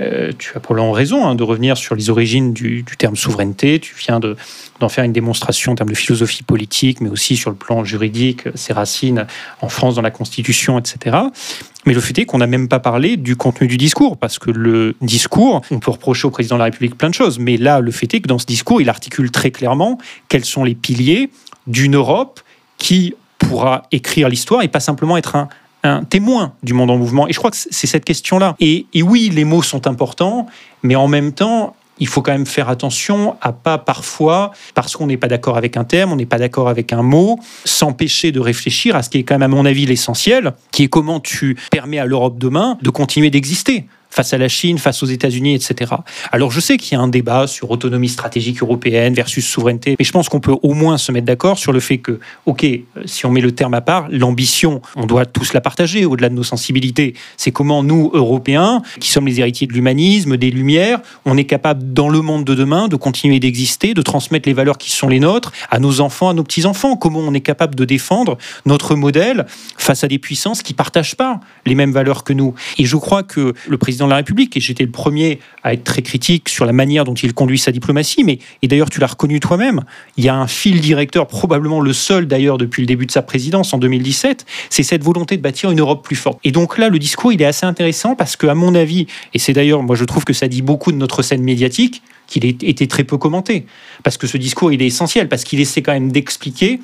euh, 0.00 0.32
tu 0.38 0.52
as 0.56 0.60
probablement 0.60 0.92
raison 0.92 1.26
hein, 1.26 1.34
de 1.34 1.42
revenir 1.42 1.76
sur 1.76 1.94
les 1.94 2.08
origines 2.08 2.52
du, 2.52 2.84
terme 2.98 3.16
souveraineté, 3.16 3.80
tu 3.80 3.94
viens 3.98 4.18
d'en 4.20 4.88
faire 4.88 5.04
une 5.04 5.12
démonstration 5.12 5.72
en 5.72 5.74
termes 5.74 5.90
de 5.90 5.94
philosophie 5.94 6.42
politique, 6.42 7.00
mais 7.00 7.10
aussi 7.10 7.36
sur 7.36 7.50
le 7.50 7.56
plan 7.56 7.84
juridique, 7.84 8.44
ses 8.54 8.72
racines 8.72 9.26
en 9.60 9.68
France 9.68 9.96
dans 9.96 10.02
la 10.02 10.10
Constitution, 10.10 10.78
etc. 10.78 11.16
Mais 11.86 11.92
le 11.92 12.00
fait 12.00 12.18
est 12.18 12.24
qu'on 12.24 12.38
n'a 12.38 12.46
même 12.46 12.68
pas 12.68 12.78
parlé 12.78 13.16
du 13.16 13.36
contenu 13.36 13.66
du 13.66 13.76
discours, 13.76 14.16
parce 14.16 14.38
que 14.38 14.50
le 14.50 14.96
discours, 15.02 15.62
on 15.70 15.80
peut 15.80 15.90
reprocher 15.90 16.26
au 16.26 16.30
président 16.30 16.56
de 16.56 16.60
la 16.60 16.66
République 16.66 16.96
plein 16.96 17.10
de 17.10 17.14
choses, 17.14 17.38
mais 17.38 17.56
là, 17.56 17.80
le 17.80 17.90
fait 17.90 18.12
est 18.14 18.20
que 18.20 18.28
dans 18.28 18.38
ce 18.38 18.46
discours, 18.46 18.80
il 18.80 18.88
articule 18.88 19.30
très 19.30 19.50
clairement 19.50 19.98
quels 20.28 20.44
sont 20.44 20.64
les 20.64 20.74
piliers 20.74 21.30
d'une 21.66 21.96
Europe 21.96 22.40
qui 22.78 23.14
pourra 23.38 23.82
écrire 23.92 24.28
l'histoire 24.28 24.62
et 24.62 24.68
pas 24.68 24.80
simplement 24.80 25.16
être 25.16 25.36
un, 25.36 25.48
un 25.82 26.04
témoin 26.04 26.54
du 26.62 26.72
monde 26.72 26.90
en 26.90 26.96
mouvement. 26.96 27.28
Et 27.28 27.32
je 27.32 27.38
crois 27.38 27.50
que 27.50 27.56
c'est 27.56 27.86
cette 27.86 28.04
question-là. 28.04 28.56
Et, 28.60 28.86
oui, 29.02 29.30
les 29.32 29.44
mots 29.44 29.62
sont 29.62 29.86
importants, 29.86 30.46
mais 30.82 30.96
en 30.96 31.08
même 31.08 31.32
temps, 31.32 31.74
il 31.98 32.06
faut 32.06 32.22
quand 32.22 32.32
même 32.32 32.46
faire 32.46 32.68
attention 32.68 33.36
à 33.42 33.52
pas 33.52 33.76
parfois, 33.76 34.52
parce 34.74 34.96
qu'on 34.96 35.06
n'est 35.06 35.18
pas 35.18 35.28
d'accord 35.28 35.58
avec 35.58 35.76
un 35.76 35.84
terme, 35.84 36.12
on 36.12 36.16
n'est 36.16 36.26
pas 36.26 36.38
d'accord 36.38 36.68
avec 36.68 36.92
un 36.92 37.02
mot, 37.02 37.38
s'empêcher 37.64 38.32
de 38.32 38.40
réfléchir 38.40 38.96
à 38.96 39.02
ce 39.02 39.10
qui 39.10 39.18
est 39.18 39.22
quand 39.22 39.34
même 39.38 39.52
à 39.52 39.54
mon 39.54 39.66
avis 39.66 39.84
l'essentiel, 39.84 40.54
qui 40.72 40.84
est 40.84 40.88
comment 40.88 41.20
tu 41.20 41.58
permets 41.70 41.98
à 41.98 42.06
l'Europe 42.06 42.38
demain 42.38 42.78
de 42.80 42.90
continuer 42.90 43.30
d'exister 43.30 43.86
face 44.10 44.32
à 44.32 44.38
la 44.38 44.48
Chine, 44.48 44.78
face 44.78 45.02
aux 45.02 45.06
États-Unis, 45.06 45.54
etc. 45.54 45.92
Alors 46.32 46.50
je 46.50 46.60
sais 46.60 46.76
qu'il 46.76 46.96
y 46.96 47.00
a 47.00 47.02
un 47.02 47.08
débat 47.08 47.46
sur 47.46 47.70
autonomie 47.70 48.08
stratégique 48.08 48.62
européenne 48.62 49.14
versus 49.14 49.46
souveraineté, 49.46 49.96
mais 49.98 50.04
je 50.04 50.12
pense 50.12 50.28
qu'on 50.28 50.40
peut 50.40 50.56
au 50.62 50.74
moins 50.74 50.98
se 50.98 51.12
mettre 51.12 51.26
d'accord 51.26 51.58
sur 51.58 51.72
le 51.72 51.80
fait 51.80 51.98
que, 51.98 52.20
ok, 52.46 52.66
si 53.04 53.26
on 53.26 53.30
met 53.30 53.40
le 53.40 53.52
terme 53.52 53.74
à 53.74 53.80
part, 53.80 54.08
l'ambition, 54.10 54.82
on 54.96 55.06
doit 55.06 55.26
tous 55.26 55.52
la 55.52 55.60
partager 55.60 56.04
au-delà 56.04 56.28
de 56.28 56.34
nos 56.34 56.42
sensibilités. 56.42 57.14
C'est 57.36 57.52
comment 57.52 57.82
nous, 57.82 58.10
Européens, 58.14 58.82
qui 58.98 59.10
sommes 59.10 59.26
les 59.26 59.40
héritiers 59.40 59.66
de 59.66 59.72
l'humanisme, 59.72 60.36
des 60.36 60.50
Lumières, 60.50 61.00
on 61.24 61.36
est 61.36 61.44
capable 61.44 61.92
dans 61.92 62.08
le 62.08 62.20
monde 62.20 62.44
de 62.44 62.54
demain 62.54 62.88
de 62.88 62.96
continuer 62.96 63.40
d'exister, 63.40 63.94
de 63.94 64.02
transmettre 64.02 64.48
les 64.48 64.54
valeurs 64.54 64.78
qui 64.78 64.90
sont 64.90 65.08
les 65.08 65.20
nôtres 65.20 65.52
à 65.70 65.78
nos 65.78 66.00
enfants, 66.00 66.28
à 66.28 66.34
nos 66.34 66.42
petits-enfants. 66.42 66.96
Comment 66.96 67.20
on 67.20 67.34
est 67.34 67.40
capable 67.40 67.74
de 67.74 67.84
défendre 67.84 68.38
notre 68.66 68.94
modèle 68.94 69.46
face 69.76 70.04
à 70.04 70.08
des 70.08 70.18
puissances 70.18 70.62
qui 70.62 70.74
partagent 70.74 71.16
pas 71.16 71.40
les 71.66 71.74
mêmes 71.74 71.92
valeurs 71.92 72.24
que 72.24 72.32
nous? 72.32 72.54
Et 72.78 72.84
je 72.84 72.96
crois 72.96 73.22
que 73.22 73.54
le 73.68 73.78
président 73.78 73.99
dans 74.00 74.08
la 74.08 74.16
République, 74.16 74.56
et 74.56 74.60
j'étais 74.60 74.84
le 74.84 74.90
premier 74.90 75.38
à 75.62 75.72
être 75.72 75.84
très 75.84 76.02
critique 76.02 76.48
sur 76.48 76.64
la 76.64 76.72
manière 76.72 77.04
dont 77.04 77.14
il 77.14 77.32
conduit 77.32 77.58
sa 77.58 77.70
diplomatie, 77.70 78.24
mais, 78.24 78.38
et 78.62 78.68
d'ailleurs 78.68 78.90
tu 78.90 78.98
l'as 78.98 79.06
reconnu 79.06 79.38
toi-même, 79.38 79.84
il 80.16 80.24
y 80.24 80.28
a 80.28 80.34
un 80.34 80.46
fil 80.46 80.80
directeur, 80.80 81.26
probablement 81.26 81.80
le 81.80 81.92
seul 81.92 82.26
d'ailleurs 82.26 82.58
depuis 82.58 82.82
le 82.82 82.86
début 82.86 83.06
de 83.06 83.12
sa 83.12 83.22
présidence 83.22 83.72
en 83.72 83.78
2017, 83.78 84.44
c'est 84.70 84.82
cette 84.82 85.04
volonté 85.04 85.36
de 85.36 85.42
bâtir 85.42 85.70
une 85.70 85.80
Europe 85.80 86.04
plus 86.04 86.16
forte. 86.16 86.38
Et 86.42 86.50
donc 86.52 86.78
là, 86.78 86.88
le 86.88 86.98
discours, 86.98 87.32
il 87.32 87.40
est 87.40 87.46
assez 87.46 87.66
intéressant 87.66 88.16
parce 88.16 88.36
que, 88.36 88.46
à 88.46 88.54
mon 88.54 88.74
avis, 88.74 89.06
et 89.34 89.38
c'est 89.38 89.52
d'ailleurs, 89.52 89.82
moi 89.82 89.96
je 89.96 90.04
trouve 90.04 90.24
que 90.24 90.32
ça 90.32 90.48
dit 90.48 90.62
beaucoup 90.62 90.92
de 90.92 90.96
notre 90.96 91.22
scène 91.22 91.42
médiatique, 91.42 92.02
qu'il 92.26 92.44
été 92.46 92.86
très 92.86 93.04
peu 93.04 93.18
commenté. 93.18 93.66
Parce 94.04 94.16
que 94.16 94.26
ce 94.26 94.36
discours, 94.36 94.72
il 94.72 94.80
est 94.82 94.86
essentiel, 94.86 95.28
parce 95.28 95.44
qu'il 95.44 95.60
essaie 95.60 95.82
quand 95.82 95.92
même 95.92 96.12
d'expliquer 96.12 96.80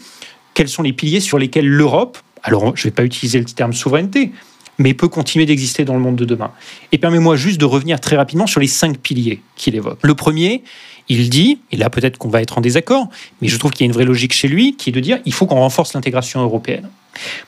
quels 0.54 0.68
sont 0.68 0.82
les 0.82 0.92
piliers 0.92 1.20
sur 1.20 1.38
lesquels 1.38 1.68
l'Europe, 1.68 2.18
alors 2.42 2.76
je 2.76 2.82
ne 2.82 2.84
vais 2.84 2.94
pas 2.94 3.04
utiliser 3.04 3.38
le 3.38 3.44
terme 3.44 3.72
souveraineté, 3.72 4.32
mais 4.78 4.94
peut 4.94 5.08
continuer 5.08 5.46
d'exister 5.46 5.84
dans 5.84 5.94
le 5.94 6.00
monde 6.00 6.16
de 6.16 6.24
demain. 6.24 6.50
Et 6.92 6.98
permets-moi 6.98 7.36
juste 7.36 7.60
de 7.60 7.64
revenir 7.64 8.00
très 8.00 8.16
rapidement 8.16 8.46
sur 8.46 8.60
les 8.60 8.66
cinq 8.66 8.98
piliers 8.98 9.40
qu'il 9.56 9.74
évoque. 9.74 9.98
Le 10.02 10.14
premier, 10.14 10.62
il 11.08 11.30
dit, 11.30 11.58
et 11.72 11.76
là 11.76 11.90
peut-être 11.90 12.18
qu'on 12.18 12.28
va 12.28 12.42
être 12.42 12.58
en 12.58 12.60
désaccord, 12.60 13.08
mais 13.40 13.48
je 13.48 13.58
trouve 13.58 13.70
qu'il 13.70 13.84
y 13.84 13.86
a 13.86 13.88
une 13.88 13.94
vraie 13.94 14.04
logique 14.04 14.32
chez 14.32 14.48
lui, 14.48 14.76
qui 14.76 14.90
est 14.90 14.92
de 14.92 15.00
dire 15.00 15.18
il 15.24 15.32
faut 15.32 15.46
qu'on 15.46 15.60
renforce 15.60 15.94
l'intégration 15.94 16.42
européenne. 16.42 16.88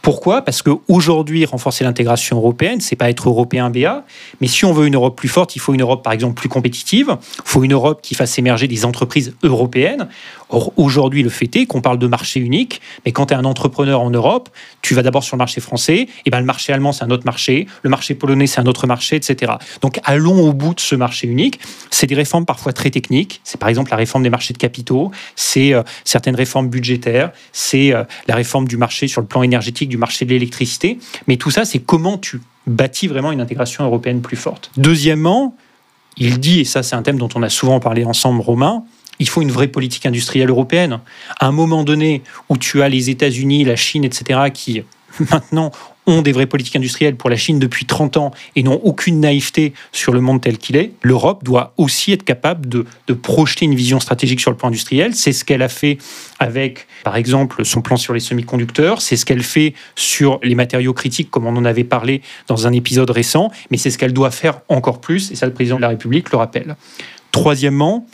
Pourquoi? 0.03 0.43
Parce 0.43 0.63
qu'aujourd'hui, 0.63 1.45
renforcer 1.45 1.85
l'intégration 1.85 2.37
européenne, 2.37 2.81
c'est 2.81 2.97
pas 2.97 3.11
être 3.11 3.29
européen 3.29 3.71
BA, 3.71 4.05
mais 4.41 4.47
si 4.47 4.65
on 4.65 4.73
veut 4.73 4.87
une 4.87 4.95
Europe 4.95 5.17
plus 5.17 5.29
forte, 5.29 5.57
il 5.57 5.59
faut 5.59 5.75
une 5.75 5.83
Europe, 5.83 6.03
par 6.03 6.13
exemple, 6.13 6.35
plus 6.35 6.49
compétitive. 6.49 7.17
Il 7.37 7.43
faut 7.45 7.65
une 7.65 7.73
Europe 7.73 8.01
qui 8.03 8.15
fasse 8.15 8.39
émerger 8.39 8.67
des 8.67 8.85
entreprises 8.85 9.35
européennes. 9.43 10.09
Or, 10.51 10.73
aujourd'hui, 10.77 11.23
le 11.23 11.31
fait 11.31 11.55
est 11.57 11.67
qu'on 11.67 11.81
parle 11.81 11.99
de 11.99 12.07
marché 12.07 12.41
unique, 12.41 12.81
mais 13.05 13.13
quand 13.13 13.27
tu 13.27 13.35
es 13.35 13.37
un 13.37 13.45
entrepreneur 13.45 14.01
en 14.01 14.11
Europe, 14.11 14.49
tu 14.83 14.95
vas 14.95 15.03
d'abord 15.03 15.25
sur 15.25 15.37
le 15.37 15.39
marché 15.39 15.61
français, 15.61 16.09
et 16.25 16.31
ben 16.31 16.41
le 16.41 16.47
marché 16.47 16.73
allemand, 16.73 16.93
c'est 16.93 17.05
un 17.05 17.11
autre 17.11 17.25
marché, 17.27 17.67
le 17.83 17.91
marché 17.91 18.15
polonais, 18.15 18.47
c'est 18.47 18.61
un 18.61 18.67
autre 18.67 18.87
marché, 18.87 19.17
etc. 19.17 19.53
Donc, 19.83 20.01
allons 20.05 20.41
au 20.41 20.53
bout 20.53 20.75
de 20.75 20.81
ce 20.81 20.95
marché 20.95 21.27
unique. 21.27 21.61
C'est 21.91 22.07
des 22.07 22.15
réformes 22.15 22.47
parfois 22.47 22.73
très 22.73 22.91
techniques. 22.91 23.41
C'est 23.45 23.59
par 23.59 23.69
exemple 23.69 23.91
la 23.91 23.97
réforme 23.97 24.23
des 24.23 24.31
marchés 24.31 24.53
de 24.55 24.59
capitaux, 24.59 25.11
c'est 25.37 25.75
euh, 25.75 25.83
certaines 26.05 26.37
réformes 26.37 26.69
budgétaires, 26.69 27.33
c'est 27.53 27.93
euh, 27.93 28.05
la 28.27 28.35
réforme 28.35 28.67
du 28.67 28.77
marché 28.77 29.09
sur 29.09 29.21
le 29.21 29.27
plan 29.27 29.43
énergétique, 29.43 29.89
du 29.89 29.99
marché 29.99 30.25
de 30.25 30.31
l'électricité. 30.31 30.99
Mais 31.27 31.37
tout 31.37 31.51
ça, 31.51 31.65
c'est 31.65 31.79
comment 31.79 32.19
tu 32.19 32.41
bâtis 32.67 33.09
vraiment 33.09 33.33
une 33.33 33.41
intégration 33.41 33.85
européenne 33.85 34.21
plus 34.21 34.37
forte. 34.37 34.71
Deuxièmement, 34.77 35.57
il 36.17 36.41
dit, 36.41 36.61
et 36.61 36.65
ça 36.65 36.83
c'est 36.83 36.97
un 36.97 37.03
thème 37.03 37.19
dont 37.19 37.29
on 37.35 37.43
a 37.43 37.49
souvent 37.49 37.81
parlé 37.81 38.05
ensemble, 38.05 38.41
Romain, 38.41 38.85
il 39.19 39.29
faut 39.29 39.43
une 39.43 39.51
vraie 39.51 39.69
politique 39.69 40.07
industrielle 40.07 40.51
européenne. 40.51 41.01
À 41.39 41.47
un 41.47 41.53
moment 41.53 41.85
donné 41.85 42.23
où 42.49 42.57
tu 42.57 42.83
as 42.83 42.89
les 42.89 43.11
États-Unis, 43.11 43.65
la 43.65 43.77
Chine, 43.77 44.05
etc., 44.05 44.41
qui 44.53 44.83
maintenant 45.31 45.73
ont 46.09 46.23
des 46.23 46.33
vraies 46.33 46.47
politiques 46.47 46.77
industrielles 46.77 47.17
pour 47.17 47.29
la 47.29 47.37
Chine 47.37 47.59
depuis 47.59 47.85
30 47.85 48.17
ans 48.17 48.31
et 48.57 48.63
n'ont 48.63 48.81
aucune 48.83 49.21
naïveté 49.21 49.75
sur 49.93 50.13
le 50.13 50.21
monde 50.21 50.41
tel 50.41 50.57
qu'il 50.57 50.77
est, 50.77 50.93
l'Europe 51.03 51.45
doit 51.45 51.75
aussi 51.77 52.13
être 52.13 52.25
capable 52.25 52.67
de, 52.69 52.87
projeter 53.23 53.67
une 53.67 53.75
vision 53.75 54.01
stratégique 54.01 54.41
sur 54.41 54.51
le 54.51 54.57
plan 54.57 54.69
industriel. 54.69 55.15
C'est 55.15 55.33
ce 55.33 55.45
qu'elle 55.45 55.61
a 55.61 55.69
fait 55.69 55.99
avec, 56.39 56.87
par 57.05 57.17
exemple, 57.17 57.65
son 57.65 57.83
plan 57.83 57.97
sur 57.97 58.15
les 58.15 58.21
semi-conducteurs, 58.21 59.03
c'est 59.03 59.17
ce 59.17 59.27
qu'elle 59.27 59.43
fait 59.43 59.75
sur 59.97 60.41
les 60.43 60.55
matériaux 60.55 60.95
critiques, 60.95 61.31
comme 61.31 61.47
on 61.47 61.57
en 61.57 61.65
avait 61.65 61.85
parlé 61.85 62.23
dans 62.47 62.67
un 62.67 62.73
épisode 62.73 63.11
récent, 63.11 63.51
mais 63.71 63.77
c'est 63.77 63.91
ce 63.91 63.99
qu'elle 63.99 64.15
doit 64.15 64.31
faire 64.31 64.61
encore 64.69 65.01
plus, 65.01 65.31
et 65.31 65.37
ça 65.37 65.47
le 65.47 65.53
président 65.53 65.77
de 65.77 65.83
la 65.83 65.89
République 65.89 66.31
le 66.31 66.39
rappelle. 66.39 66.77
Troisièmement, 67.33 68.07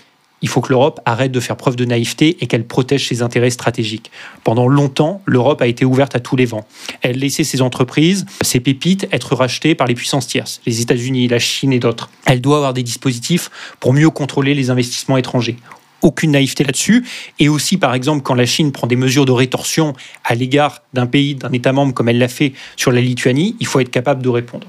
il 0.44 0.48
faut 0.48 0.60
que 0.60 0.68
l'Europe 0.68 1.00
arrête 1.06 1.32
de 1.32 1.40
faire 1.40 1.56
preuve 1.56 1.74
de 1.74 1.86
naïveté 1.86 2.36
et 2.42 2.46
qu'elle 2.46 2.66
protège 2.66 3.08
ses 3.08 3.22
intérêts 3.22 3.48
stratégiques. 3.48 4.10
Pendant 4.44 4.68
longtemps, 4.68 5.22
l'Europe 5.24 5.62
a 5.62 5.66
été 5.66 5.86
ouverte 5.86 6.14
à 6.14 6.20
tous 6.20 6.36
les 6.36 6.44
vents. 6.44 6.66
Elle 7.00 7.18
laissait 7.18 7.44
ses 7.44 7.62
entreprises, 7.62 8.26
ses 8.42 8.60
pépites, 8.60 9.08
être 9.10 9.34
rachetées 9.34 9.74
par 9.74 9.86
les 9.86 9.94
puissances 9.94 10.26
tierces, 10.26 10.60
les 10.66 10.82
États-Unis, 10.82 11.28
la 11.28 11.38
Chine 11.38 11.72
et 11.72 11.78
d'autres. 11.78 12.10
Elle 12.26 12.42
doit 12.42 12.58
avoir 12.58 12.74
des 12.74 12.82
dispositifs 12.82 13.50
pour 13.80 13.94
mieux 13.94 14.10
contrôler 14.10 14.52
les 14.52 14.68
investissements 14.68 15.16
étrangers 15.16 15.56
aucune 16.02 16.32
naïveté 16.32 16.64
là-dessus. 16.64 17.06
Et 17.38 17.48
aussi, 17.48 17.78
par 17.78 17.94
exemple, 17.94 18.22
quand 18.22 18.34
la 18.34 18.44
Chine 18.44 18.72
prend 18.72 18.86
des 18.86 18.96
mesures 18.96 19.24
de 19.24 19.32
rétorsion 19.32 19.94
à 20.22 20.34
l'égard 20.34 20.82
d'un 20.92 21.06
pays, 21.06 21.34
d'un 21.34 21.50
État 21.52 21.72
membre, 21.72 21.94
comme 21.94 22.10
elle 22.10 22.18
l'a 22.18 22.28
fait 22.28 22.52
sur 22.76 22.92
la 22.92 23.00
Lituanie, 23.00 23.56
il 23.58 23.66
faut 23.66 23.80
être 23.80 23.90
capable 23.90 24.22
de 24.22 24.28
répondre. 24.28 24.66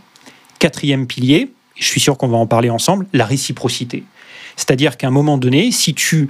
Quatrième 0.59 1.05
pilier, 1.05 1.51
je 1.77 1.83
suis 1.83 1.99
sûr 1.99 2.17
qu'on 2.17 2.29
va 2.29 2.37
en 2.37 2.47
parler 2.47 2.69
ensemble, 2.69 3.05
la 3.11 3.25
réciprocité. 3.25 4.05
C'est-à-dire 4.55 4.97
qu'à 4.97 5.07
un 5.07 5.11
moment 5.11 5.37
donné, 5.37 5.71
si 5.71 5.93
tu 5.93 6.27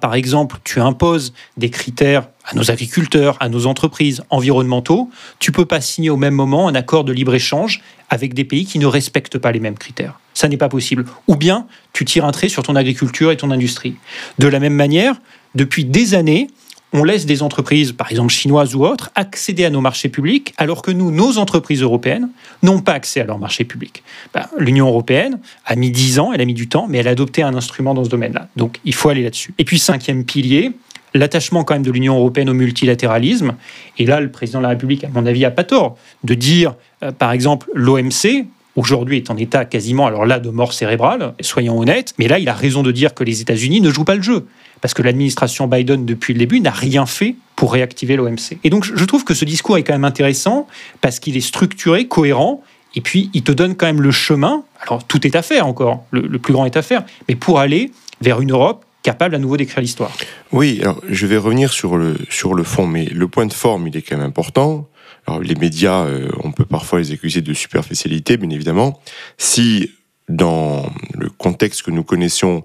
par 0.00 0.14
exemple, 0.14 0.58
imposes 0.76 1.32
des 1.56 1.70
critères 1.70 2.28
à 2.44 2.54
nos 2.54 2.70
agriculteurs, 2.70 3.36
à 3.40 3.48
nos 3.48 3.66
entreprises 3.66 4.22
environnementaux, 4.30 5.10
tu 5.38 5.52
peux 5.52 5.64
pas 5.64 5.80
signer 5.80 6.10
au 6.10 6.16
même 6.16 6.34
moment 6.34 6.68
un 6.68 6.74
accord 6.74 7.04
de 7.04 7.12
libre-échange 7.12 7.82
avec 8.10 8.34
des 8.34 8.44
pays 8.44 8.66
qui 8.66 8.78
ne 8.78 8.86
respectent 8.86 9.38
pas 9.38 9.52
les 9.52 9.60
mêmes 9.60 9.78
critères. 9.78 10.18
Ça 10.34 10.48
n'est 10.48 10.56
pas 10.56 10.68
possible. 10.68 11.06
Ou 11.28 11.36
bien 11.36 11.66
tu 11.92 12.04
tires 12.04 12.24
un 12.24 12.32
trait 12.32 12.48
sur 12.48 12.62
ton 12.62 12.76
agriculture 12.76 13.30
et 13.30 13.36
ton 13.36 13.50
industrie. 13.50 13.96
De 14.38 14.48
la 14.48 14.60
même 14.60 14.74
manière, 14.74 15.14
depuis 15.54 15.84
des 15.84 16.14
années, 16.14 16.48
on 16.92 17.04
laisse 17.04 17.26
des 17.26 17.42
entreprises, 17.42 17.92
par 17.92 18.10
exemple 18.10 18.32
chinoises 18.32 18.74
ou 18.74 18.84
autres, 18.84 19.10
accéder 19.14 19.64
à 19.64 19.70
nos 19.70 19.80
marchés 19.80 20.08
publics, 20.08 20.52
alors 20.56 20.82
que 20.82 20.90
nous, 20.90 21.10
nos 21.10 21.38
entreprises 21.38 21.82
européennes, 21.82 22.28
n'ont 22.62 22.80
pas 22.80 22.92
accès 22.92 23.20
à 23.20 23.24
leurs 23.24 23.38
marchés 23.38 23.64
publics. 23.64 24.02
Ben, 24.34 24.46
L'Union 24.58 24.88
européenne 24.88 25.38
a 25.66 25.76
mis 25.76 25.90
10 25.90 26.18
ans, 26.18 26.32
elle 26.32 26.40
a 26.40 26.44
mis 26.44 26.54
du 26.54 26.68
temps, 26.68 26.86
mais 26.88 26.98
elle 26.98 27.08
a 27.08 27.12
adopté 27.12 27.42
un 27.42 27.54
instrument 27.54 27.94
dans 27.94 28.04
ce 28.04 28.10
domaine-là. 28.10 28.48
Donc 28.56 28.78
il 28.84 28.94
faut 28.94 29.08
aller 29.08 29.22
là-dessus. 29.22 29.54
Et 29.58 29.64
puis 29.64 29.78
cinquième 29.78 30.24
pilier, 30.24 30.72
l'attachement 31.14 31.64
quand 31.64 31.74
même 31.74 31.82
de 31.82 31.90
l'Union 31.90 32.16
européenne 32.16 32.50
au 32.50 32.54
multilatéralisme. 32.54 33.54
Et 33.98 34.06
là, 34.06 34.20
le 34.20 34.30
président 34.30 34.58
de 34.58 34.64
la 34.64 34.70
République, 34.70 35.04
à 35.04 35.08
mon 35.08 35.26
avis, 35.26 35.44
a 35.44 35.50
pas 35.50 35.64
tort 35.64 35.96
de 36.24 36.34
dire, 36.34 36.74
euh, 37.02 37.12
par 37.12 37.32
exemple, 37.32 37.68
l'OMC, 37.74 38.46
aujourd'hui 38.76 39.16
est 39.16 39.30
en 39.30 39.36
état 39.36 39.64
quasiment, 39.64 40.06
alors 40.06 40.26
là, 40.26 40.38
de 40.38 40.50
mort 40.50 40.72
cérébrale, 40.72 41.34
soyons 41.40 41.78
honnêtes, 41.78 42.14
mais 42.18 42.28
là, 42.28 42.38
il 42.38 42.48
a 42.48 42.54
raison 42.54 42.82
de 42.82 42.92
dire 42.92 43.14
que 43.14 43.24
les 43.24 43.40
États-Unis 43.40 43.80
ne 43.80 43.90
jouent 43.90 44.04
pas 44.04 44.16
le 44.16 44.22
jeu 44.22 44.46
parce 44.80 44.94
que 44.94 45.02
l'administration 45.02 45.66
Biden, 45.66 46.06
depuis 46.06 46.32
le 46.32 46.38
début, 46.38 46.60
n'a 46.60 46.70
rien 46.70 47.06
fait 47.06 47.36
pour 47.56 47.72
réactiver 47.72 48.16
l'OMC. 48.16 48.58
Et 48.64 48.70
donc, 48.70 48.84
je 48.84 49.04
trouve 49.04 49.24
que 49.24 49.34
ce 49.34 49.44
discours 49.44 49.76
est 49.76 49.82
quand 49.82 49.92
même 49.92 50.04
intéressant, 50.04 50.66
parce 51.00 51.18
qu'il 51.18 51.36
est 51.36 51.42
structuré, 51.42 52.06
cohérent, 52.06 52.62
et 52.94 53.00
puis 53.00 53.30
il 53.34 53.42
te 53.42 53.52
donne 53.52 53.76
quand 53.76 53.86
même 53.86 54.00
le 54.00 54.10
chemin. 54.10 54.64
Alors, 54.80 55.04
tout 55.04 55.26
est 55.26 55.36
à 55.36 55.42
faire 55.42 55.66
encore, 55.66 56.04
le, 56.10 56.38
plus 56.38 56.52
grand 56.52 56.64
est 56.64 56.76
à 56.76 56.82
faire, 56.82 57.04
mais 57.28 57.34
pour 57.34 57.58
aller 57.60 57.92
vers 58.20 58.40
une 58.40 58.52
Europe 58.52 58.84
capable 59.02 59.34
à 59.34 59.38
nouveau 59.38 59.56
d'écrire 59.56 59.80
l'histoire. 59.80 60.12
Oui, 60.52 60.80
alors 60.82 61.00
je 61.08 61.26
vais 61.26 61.36
revenir 61.36 61.72
sur 61.72 61.96
le, 61.96 62.16
sur 62.28 62.54
le 62.54 62.64
fond, 62.64 62.86
mais 62.86 63.04
le 63.06 63.28
point 63.28 63.46
de 63.46 63.52
forme, 63.52 63.88
il 63.88 63.96
est 63.96 64.02
quand 64.02 64.16
même 64.16 64.26
important. 64.26 64.88
Alors, 65.26 65.40
les 65.40 65.54
médias, 65.54 66.04
euh, 66.04 66.28
on 66.42 66.50
peut 66.52 66.64
parfois 66.64 66.98
les 66.98 67.12
accuser 67.12 67.40
de 67.40 67.52
superficialité, 67.52 68.36
bien 68.36 68.50
évidemment. 68.50 69.00
Si 69.38 69.90
dans 70.28 70.90
le 71.14 71.28
contexte 71.28 71.82
que 71.82 71.90
nous 71.90 72.04
connaissions, 72.04 72.64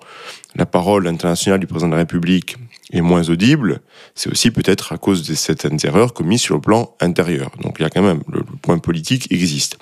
la 0.55 0.65
parole 0.65 1.07
internationale 1.07 1.59
du 1.59 1.67
président 1.67 1.87
de 1.87 1.93
la 1.93 1.99
République 1.99 2.57
est 2.93 3.01
moins 3.01 3.27
audible, 3.29 3.81
c'est 4.13 4.29
aussi 4.31 4.51
peut-être 4.51 4.93
à 4.93 4.97
cause 4.97 5.27
de 5.27 5.33
certaines 5.33 5.79
erreurs 5.83 6.13
commises 6.13 6.41
sur 6.41 6.55
le 6.55 6.61
plan 6.61 6.95
intérieur. 7.01 7.51
Donc 7.61 7.77
il 7.79 7.83
y 7.83 7.85
a 7.85 7.89
quand 7.89 8.03
même, 8.03 8.21
le, 8.31 8.43
point 8.61 8.77
politique 8.77 9.31
existe. 9.31 9.77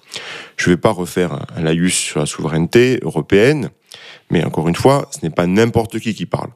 Je 0.58 0.70
ne 0.70 0.76
vais 0.76 0.80
pas 0.80 0.92
refaire 0.92 1.46
un, 1.56 1.62
laïus 1.62 1.94
sur 1.94 2.20
la 2.20 2.26
souveraineté 2.26 3.00
européenne, 3.02 3.70
mais 4.30 4.44
encore 4.44 4.68
une 4.68 4.76
fois, 4.76 5.10
ce 5.12 5.20
n'est 5.24 5.34
pas 5.34 5.48
n'importe 5.48 6.00
qui 6.00 6.14
qui 6.14 6.26
parle. 6.26 6.50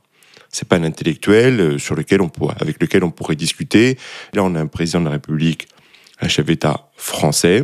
C'est 0.49 0.67
pas 0.67 0.77
un 0.77 0.83
intellectuel 0.83 1.59
euh, 1.59 1.77
sur 1.77 1.95
lequel 1.95 2.21
on 2.21 2.29
pourrait, 2.29 2.55
avec 2.59 2.81
lequel 2.81 3.03
on 3.03 3.11
pourrait 3.11 3.35
discuter. 3.35 3.97
Là, 4.33 4.43
on 4.43 4.55
a 4.55 4.59
un 4.59 4.67
président 4.67 4.99
de 4.99 5.05
la 5.05 5.11
République, 5.11 5.67
un 6.21 6.27
chef 6.27 6.45
d'État 6.45 6.89
français, 6.95 7.63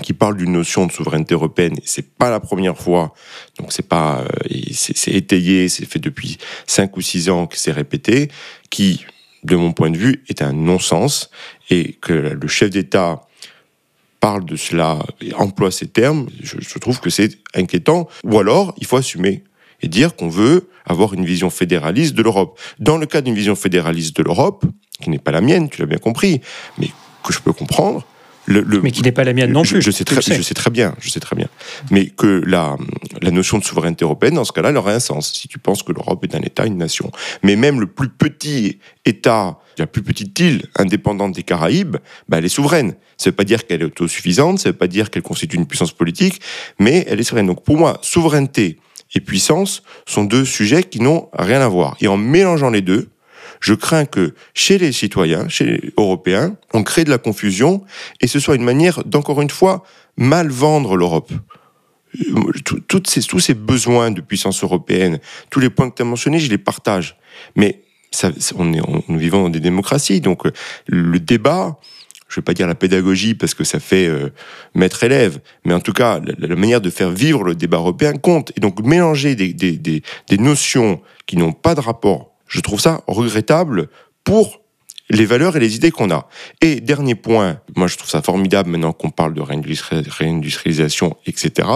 qui 0.00 0.14
parle 0.14 0.36
d'une 0.36 0.52
notion 0.52 0.86
de 0.86 0.92
souveraineté 0.92 1.34
européenne. 1.34 1.74
C'est 1.84 2.14
pas 2.14 2.30
la 2.30 2.40
première 2.40 2.78
fois, 2.78 3.12
donc 3.58 3.72
c'est 3.72 3.86
pas, 3.86 4.22
euh, 4.22 4.56
c'est 4.72 5.12
étayé, 5.12 5.68
c'est 5.68 5.84
fait 5.84 5.98
depuis 5.98 6.38
cinq 6.66 6.96
ou 6.96 7.02
six 7.02 7.28
ans 7.28 7.46
que 7.46 7.58
c'est 7.58 7.72
répété, 7.72 8.30
qui, 8.70 9.04
de 9.44 9.54
mon 9.54 9.72
point 9.72 9.90
de 9.90 9.98
vue, 9.98 10.24
est 10.28 10.40
un 10.40 10.52
non-sens 10.52 11.30
et 11.68 11.92
que 11.94 12.12
le 12.12 12.48
chef 12.48 12.70
d'État 12.70 13.20
parle 14.22 14.44
de 14.44 14.54
cela, 14.54 15.00
emploie 15.34 15.72
ces 15.72 15.88
termes, 15.88 16.28
je, 16.40 16.56
je 16.60 16.78
trouve 16.78 17.00
que 17.00 17.10
c'est 17.10 17.40
inquiétant. 17.54 18.08
Ou 18.22 18.38
alors, 18.38 18.72
il 18.78 18.86
faut 18.86 18.96
assumer 18.96 19.42
et 19.82 19.88
dire 19.88 20.14
qu'on 20.14 20.28
veut 20.28 20.68
avoir 20.86 21.12
une 21.12 21.24
vision 21.24 21.50
fédéraliste 21.50 22.14
de 22.14 22.22
l'Europe. 22.22 22.58
Dans 22.78 22.98
le 22.98 23.06
cas 23.06 23.20
d'une 23.20 23.34
vision 23.34 23.56
fédéraliste 23.56 24.16
de 24.16 24.22
l'Europe, 24.22 24.64
qui 25.00 25.10
n'est 25.10 25.18
pas 25.18 25.32
la 25.32 25.40
mienne, 25.40 25.68
tu 25.68 25.80
l'as 25.80 25.88
bien 25.88 25.98
compris, 25.98 26.40
mais 26.78 26.88
que 27.24 27.32
je 27.32 27.40
peux 27.40 27.52
comprendre, 27.52 28.06
mais 28.48 28.90
qui 28.90 29.02
n'est 29.02 29.12
pas 29.12 29.24
la 29.24 29.32
mienne 29.32 29.52
non 29.52 29.62
plus. 29.62 29.82
Je, 29.82 29.90
sais 29.90 30.04
très, 30.04 30.20
je 30.20 30.42
sais 30.42 30.54
très 30.54 30.70
bien, 30.70 30.94
je 31.00 31.10
sais 31.10 31.20
très 31.20 31.36
bien. 31.36 31.48
Mais 31.90 32.06
que 32.06 32.42
la, 32.46 32.76
la 33.20 33.30
notion 33.30 33.58
de 33.58 33.64
souveraineté 33.64 34.04
européenne, 34.04 34.34
dans 34.34 34.44
ce 34.44 34.52
cas-là, 34.52 34.70
elle 34.70 34.76
aurait 34.76 34.94
un 34.94 35.00
sens. 35.00 35.32
Si 35.32 35.48
tu 35.48 35.58
penses 35.58 35.82
que 35.82 35.92
l'Europe 35.92 36.24
est 36.24 36.34
un 36.34 36.42
État, 36.42 36.66
une 36.66 36.78
nation. 36.78 37.10
Mais 37.42 37.56
même 37.56 37.80
le 37.80 37.86
plus 37.86 38.08
petit 38.08 38.78
État, 39.04 39.58
la 39.78 39.86
plus 39.86 40.02
petite 40.02 40.38
île 40.40 40.64
indépendante 40.76 41.32
des 41.32 41.42
Caraïbes, 41.42 41.96
bah, 42.28 42.38
elle 42.38 42.44
est 42.44 42.48
souveraine. 42.48 42.94
Ça 43.16 43.28
ne 43.28 43.32
veut 43.32 43.36
pas 43.36 43.44
dire 43.44 43.66
qu'elle 43.66 43.82
est 43.82 43.86
autosuffisante, 43.86 44.58
ça 44.58 44.68
ne 44.68 44.72
veut 44.72 44.78
pas 44.78 44.88
dire 44.88 45.10
qu'elle 45.10 45.22
constitue 45.22 45.56
une 45.56 45.66
puissance 45.66 45.92
politique, 45.92 46.40
mais 46.78 47.04
elle 47.08 47.20
est 47.20 47.24
souveraine. 47.24 47.46
Donc 47.46 47.62
pour 47.62 47.76
moi, 47.76 47.98
souveraineté 48.02 48.78
et 49.14 49.20
puissance 49.20 49.82
sont 50.06 50.24
deux 50.24 50.44
sujets 50.44 50.82
qui 50.82 51.00
n'ont 51.00 51.28
rien 51.32 51.60
à 51.60 51.68
voir. 51.68 51.96
Et 52.00 52.08
en 52.08 52.16
mélangeant 52.16 52.70
les 52.70 52.80
deux, 52.80 53.08
je 53.62 53.74
crains 53.74 54.04
que 54.04 54.34
chez 54.54 54.76
les 54.76 54.92
citoyens, 54.92 55.48
chez 55.48 55.64
les 55.64 55.92
Européens, 55.96 56.56
on 56.74 56.82
crée 56.82 57.04
de 57.04 57.10
la 57.10 57.18
confusion 57.18 57.84
et 58.20 58.26
ce 58.26 58.40
soit 58.40 58.56
une 58.56 58.64
manière 58.64 59.04
d'encore 59.04 59.40
une 59.40 59.50
fois 59.50 59.84
mal 60.16 60.48
vendre 60.48 60.96
l'Europe. 60.96 61.32
Ces, 63.06 63.22
tous 63.22 63.38
ces 63.38 63.54
besoins 63.54 64.10
de 64.10 64.20
puissance 64.20 64.62
européenne, 64.64 65.18
tous 65.48 65.60
les 65.60 65.70
points 65.70 65.88
que 65.88 65.94
tu 65.94 66.02
as 66.02 66.04
mentionnés, 66.04 66.40
je 66.40 66.50
les 66.50 66.58
partage. 66.58 67.16
Mais 67.56 67.82
ça, 68.10 68.30
on 68.56 68.74
est, 68.74 68.80
nous 69.08 69.18
vivons 69.18 69.44
dans 69.44 69.48
des 69.48 69.60
démocraties, 69.60 70.20
donc 70.20 70.42
le 70.86 71.20
débat, 71.20 71.78
je 72.28 72.34
ne 72.34 72.42
vais 72.42 72.44
pas 72.44 72.54
dire 72.54 72.66
la 72.66 72.74
pédagogie 72.74 73.34
parce 73.34 73.54
que 73.54 73.64
ça 73.64 73.78
fait 73.78 74.08
euh, 74.08 74.30
maître-élève, 74.74 75.38
mais 75.64 75.72
en 75.72 75.80
tout 75.80 75.92
cas, 75.92 76.20
la, 76.20 76.56
manière 76.56 76.80
de 76.80 76.90
faire 76.90 77.10
vivre 77.10 77.44
le 77.44 77.54
débat 77.54 77.78
européen 77.78 78.14
compte. 78.14 78.52
Et 78.56 78.60
donc, 78.60 78.80
mélanger 78.82 79.34
des, 79.34 79.54
des, 79.54 79.78
des, 79.78 80.02
des 80.28 80.38
notions 80.38 81.00
qui 81.26 81.36
n'ont 81.36 81.52
pas 81.52 81.74
de 81.74 81.80
rapport 81.80 82.31
je 82.52 82.60
trouve 82.60 82.80
ça 82.80 83.02
regrettable 83.06 83.88
pour 84.24 84.60
les 85.10 85.26
valeurs 85.26 85.56
et 85.56 85.60
les 85.60 85.74
idées 85.74 85.90
qu'on 85.90 86.10
a. 86.10 86.28
Et 86.60 86.80
dernier 86.80 87.14
point, 87.14 87.60
moi 87.76 87.86
je 87.86 87.96
trouve 87.96 88.08
ça 88.08 88.22
formidable 88.22 88.70
maintenant 88.70 88.92
qu'on 88.92 89.10
parle 89.10 89.34
de 89.34 89.40
réindustrialisation, 89.40 91.16
etc. 91.26 91.68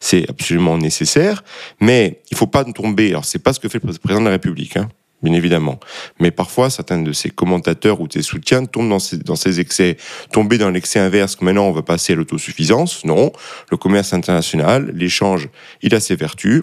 C'est 0.00 0.28
absolument 0.28 0.76
nécessaire, 0.78 1.44
mais 1.80 2.20
il 2.30 2.36
faut 2.36 2.46
pas 2.46 2.64
tomber. 2.64 3.10
Alors 3.10 3.24
c'est 3.24 3.38
pas 3.38 3.52
ce 3.52 3.60
que 3.60 3.68
fait 3.68 3.82
le 3.82 3.92
président 3.92 4.20
de 4.20 4.26
la 4.26 4.32
République. 4.32 4.76
Hein. 4.76 4.88
bien 5.22 5.34
évidemment. 5.34 5.78
Mais 6.18 6.30
parfois, 6.30 6.68
certains 6.70 7.00
de 7.00 7.12
ces 7.12 7.30
commentateurs 7.30 8.00
ou 8.00 8.08
de 8.08 8.12
ces 8.12 8.22
soutiens 8.22 8.64
tombent 8.64 8.90
dans 8.90 8.98
ces, 8.98 9.18
dans 9.18 9.36
ces 9.36 9.60
excès. 9.60 9.96
Tomber 10.32 10.58
dans 10.58 10.70
l'excès 10.70 10.98
inverse, 10.98 11.36
que 11.36 11.44
maintenant 11.44 11.66
on 11.66 11.72
va 11.72 11.82
passer 11.82 12.14
à 12.14 12.16
l'autosuffisance, 12.16 13.04
non. 13.04 13.32
Le 13.70 13.76
commerce 13.76 14.12
international, 14.12 14.90
l'échange, 14.94 15.48
il 15.82 15.94
a 15.94 16.00
ses 16.00 16.16
vertus. 16.16 16.62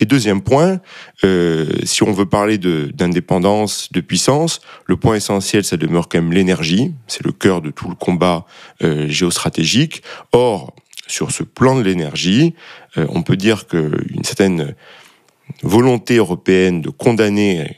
Et 0.00 0.06
deuxième 0.06 0.40
point, 0.40 0.80
euh, 1.24 1.66
si 1.84 2.02
on 2.02 2.12
veut 2.12 2.26
parler 2.26 2.56
d'indépendance, 2.58 3.92
de, 3.92 4.00
puissance, 4.00 4.60
le 4.86 4.96
point 4.96 5.16
essentiel, 5.16 5.62
ça 5.62 5.76
demeure 5.76 6.08
quand 6.08 6.20
même 6.20 6.32
l'énergie. 6.32 6.94
C'est 7.06 7.24
le 7.24 7.32
cœur 7.32 7.60
de 7.60 7.70
tout 7.70 7.88
le 7.88 7.94
combat 7.94 8.46
euh, 8.82 9.06
géostratégique. 9.08 10.02
Or, 10.32 10.74
sur 11.06 11.30
ce 11.30 11.42
plan 11.42 11.76
de 11.76 11.82
l'énergie, 11.82 12.54
euh, 12.96 13.06
on 13.10 13.22
peut 13.22 13.36
dire 13.36 13.66
qu'une 13.66 14.24
certaine 14.24 14.74
volonté 15.62 16.16
européenne 16.16 16.80
de 16.80 16.88
condamner 16.88 17.76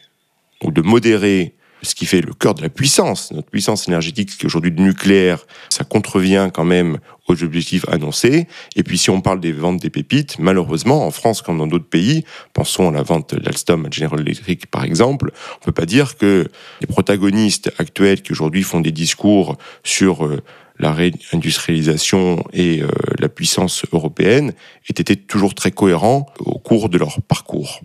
ou 0.62 0.70
de 0.70 0.80
modérer 0.80 1.54
ce 1.82 1.94
qui 1.94 2.06
fait 2.06 2.20
le 2.20 2.32
cœur 2.32 2.54
de 2.54 2.62
la 2.62 2.68
puissance, 2.68 3.32
notre 3.32 3.50
puissance 3.50 3.88
énergétique, 3.88 4.36
qui 4.38 4.46
aujourd'hui 4.46 4.70
le 4.70 4.82
nucléaire, 4.82 5.44
ça 5.68 5.84
contrevient 5.84 6.50
quand 6.52 6.64
même 6.64 6.98
aux 7.28 7.42
objectifs 7.42 7.88
annoncés. 7.88 8.46
Et 8.76 8.82
puis 8.82 8.98
si 8.98 9.10
on 9.10 9.20
parle 9.20 9.40
des 9.40 9.52
ventes 9.52 9.80
des 9.80 9.90
pépites, 9.90 10.38
malheureusement, 10.38 11.06
en 11.06 11.10
France 11.10 11.42
comme 11.42 11.58
dans 11.58 11.66
d'autres 11.66 11.88
pays, 11.88 12.24
pensons 12.52 12.88
à 12.88 12.92
la 12.92 13.02
vente 13.02 13.34
d'Alstom 13.34 13.86
à 13.86 13.90
General 13.90 14.20
Electric 14.20 14.66
par 14.66 14.84
exemple, 14.84 15.32
on 15.60 15.64
peut 15.64 15.72
pas 15.72 15.86
dire 15.86 16.16
que 16.16 16.48
les 16.80 16.86
protagonistes 16.86 17.72
actuels 17.78 18.22
qui 18.22 18.32
aujourd'hui 18.32 18.62
font 18.62 18.80
des 18.80 18.92
discours 18.92 19.56
sur 19.82 20.24
euh, 20.24 20.40
la 20.78 20.92
réindustrialisation 20.92 22.44
et 22.52 22.82
euh, 22.82 22.88
la 23.18 23.28
puissance 23.28 23.84
européenne 23.92 24.52
aient 24.88 25.00
été 25.00 25.16
toujours 25.16 25.54
très 25.54 25.70
cohérents 25.70 26.26
au 26.40 26.58
cours 26.58 26.88
de 26.88 26.98
leur 26.98 27.20
parcours. 27.22 27.80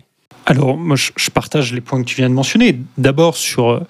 Alors, 0.50 0.78
moi, 0.78 0.96
je, 0.96 1.30
partage 1.30 1.74
les 1.74 1.82
points 1.82 2.02
que 2.02 2.08
tu 2.08 2.16
viens 2.16 2.30
de 2.30 2.34
mentionner. 2.34 2.80
D'abord, 2.96 3.36
sur, 3.36 3.82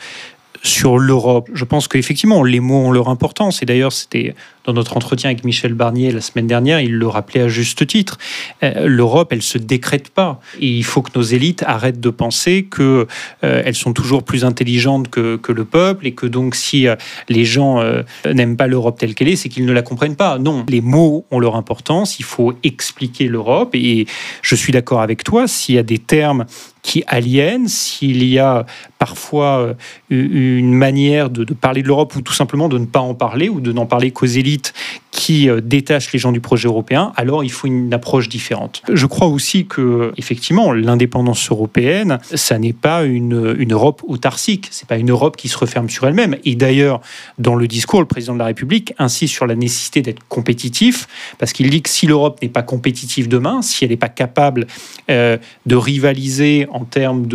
sur 0.63 0.99
l'Europe, 0.99 1.49
je 1.53 1.65
pense 1.65 1.89
qu'effectivement, 1.89 2.43
les 2.43 2.61
mots 2.61 2.87
ont 2.87 2.91
leur 2.91 3.09
importance. 3.09 3.63
Et 3.63 3.67
d'ailleurs, 3.67 3.93
c'était 3.93 4.35
dans 4.69 4.75
notre 4.75 4.99
entretien 4.99 5.31
avec 5.31 5.45
Michel 5.45 5.73
Barnier 5.73 6.11
la 6.11 6.21
semaine 6.21 6.47
dernière, 6.47 6.81
il 6.81 6.93
le 6.93 7.07
rappelait 7.07 7.41
à 7.41 7.49
juste 7.49 7.87
titre. 7.87 8.19
Euh, 8.63 8.87
L'Europe, 8.87 9.33
elle 9.33 9.41
se 9.41 9.57
décrète 9.57 10.11
pas. 10.11 10.41
Et 10.61 10.69
il 10.69 10.85
faut 10.85 11.01
que 11.01 11.11
nos 11.19 11.23
élites 11.23 11.65
arrêtent 11.67 12.01
de 12.01 12.11
penser 12.11 12.65
que 12.65 13.07
euh, 13.45 13.73
sont 13.73 13.95
toujours 13.95 14.25
plus 14.25 14.45
intelligentes 14.45 15.09
que, 15.09 15.37
que, 15.37 15.53
le 15.53 15.65
peuple 15.65 16.07
et 16.07 16.13
que 16.13 16.27
donc 16.27 16.55
si 16.55 16.87
euh, 16.87 16.97
les 17.29 17.45
gens 17.45 17.83
n'aiment 18.27 18.57
pas 18.57 18.67
l'Europe 18.67 18.99
telle 18.99 19.15
qu'elle 19.15 19.29
est, 19.29 19.37
c'est 19.37 19.49
qu'ils 19.49 19.65
ne 19.65 19.73
la 19.73 19.83
comprennent 19.83 20.17
pas. 20.17 20.39
Non, 20.39 20.67
les 20.69 20.83
mots 20.83 21.25
ont 21.31 21.39
leur 21.39 21.57
importance. 21.57 22.19
Il 22.19 22.25
faut 22.25 22.53
expliquer 22.63 23.29
l'Europe. 23.29 23.71
Et 23.75 24.07
je 24.43 24.55
suis 24.55 24.73
d'accord 24.73 25.01
avec 25.01 25.25
toi. 25.25 25.49
S'il 25.49 25.77
y 25.77 25.79
a 25.79 25.83
des 25.83 25.99
termes 25.99 26.45
qui 26.83 27.05
aliènent, 27.07 27.69
s'il 27.69 28.25
y 28.25 28.39
a 28.39 28.67
parfois 28.99 29.75
une 30.11 30.73
manière 30.73 31.31
de, 31.31 31.45
de 31.45 31.55
parler 31.55 31.83
de 31.83 31.89
l'Europe 31.89 32.15
ou 32.17 32.23
tout 32.23 32.33
simplement 32.33 32.69
de 32.69 32.79
ne 32.79 32.87
pas 32.87 33.01
en 33.01 33.15
parler 33.15 33.49
ou 33.49 33.61
de 33.61 33.73
n'en 33.73 33.87
parler 33.87 34.11
qu'aux 34.11 34.27
élites 34.27 34.75
qui 35.11 35.49
euh, 35.49 35.61
détache 35.61 36.13
les 36.13 36.19
gens 36.19 36.33
du 36.33 36.41
projet 36.41 36.69
européen, 36.69 37.13
alors 37.17 37.45
il 37.45 37.51
faut 37.51 37.67
une 37.67 37.93
approche 37.93 38.29
différente. 38.29 38.83
Je 38.93 39.07
crois 39.07 39.29
aussi 39.29 39.67
que, 39.67 40.13
effectivement, 40.17 40.73
l'indépendance 40.73 41.51
européenne, 41.51 42.19
ça 42.35 42.59
n'est 42.59 42.73
pas 42.73 43.05
une, 43.05 43.57
une 43.59 43.73
Europe 43.73 44.03
autarcique, 44.07 44.69
c'est 44.71 44.89
pas 44.89 44.97
une 44.97 45.11
Europe 45.11 45.37
qui 45.37 45.49
se 45.49 45.57
referme 45.57 45.89
sur 45.89 46.07
elle-même. 46.07 46.37
Et 46.45 46.55
d'ailleurs, 46.55 47.01
dans 47.39 47.55
le 47.55 47.67
discours, 47.67 48.01
le 48.01 48.07
président 48.07 48.35
de 48.35 48.39
la 48.39 48.47
République 48.47 48.93
insiste 48.99 49.35
sur 49.35 49.47
la 49.47 49.55
nécessité 49.55 50.03
d'être 50.03 50.23
compétitif, 50.29 51.09
parce 51.39 51.53
qu'il 51.53 51.71
dit 51.71 51.83
que 51.83 51.91
si 51.91 52.07
l'Europe 52.07 52.41
n'est 52.43 52.49
pas 52.49 52.63
compétitive 52.63 53.29
demain, 53.29 53.63
si 53.63 53.85
elle 53.85 53.91
n'est 53.91 53.97
pas 53.97 54.09
capable 54.09 54.67
euh, 55.11 55.39
de 55.67 55.77
rivaliser 55.77 56.67
en 56.71 56.85
termes 56.85 57.27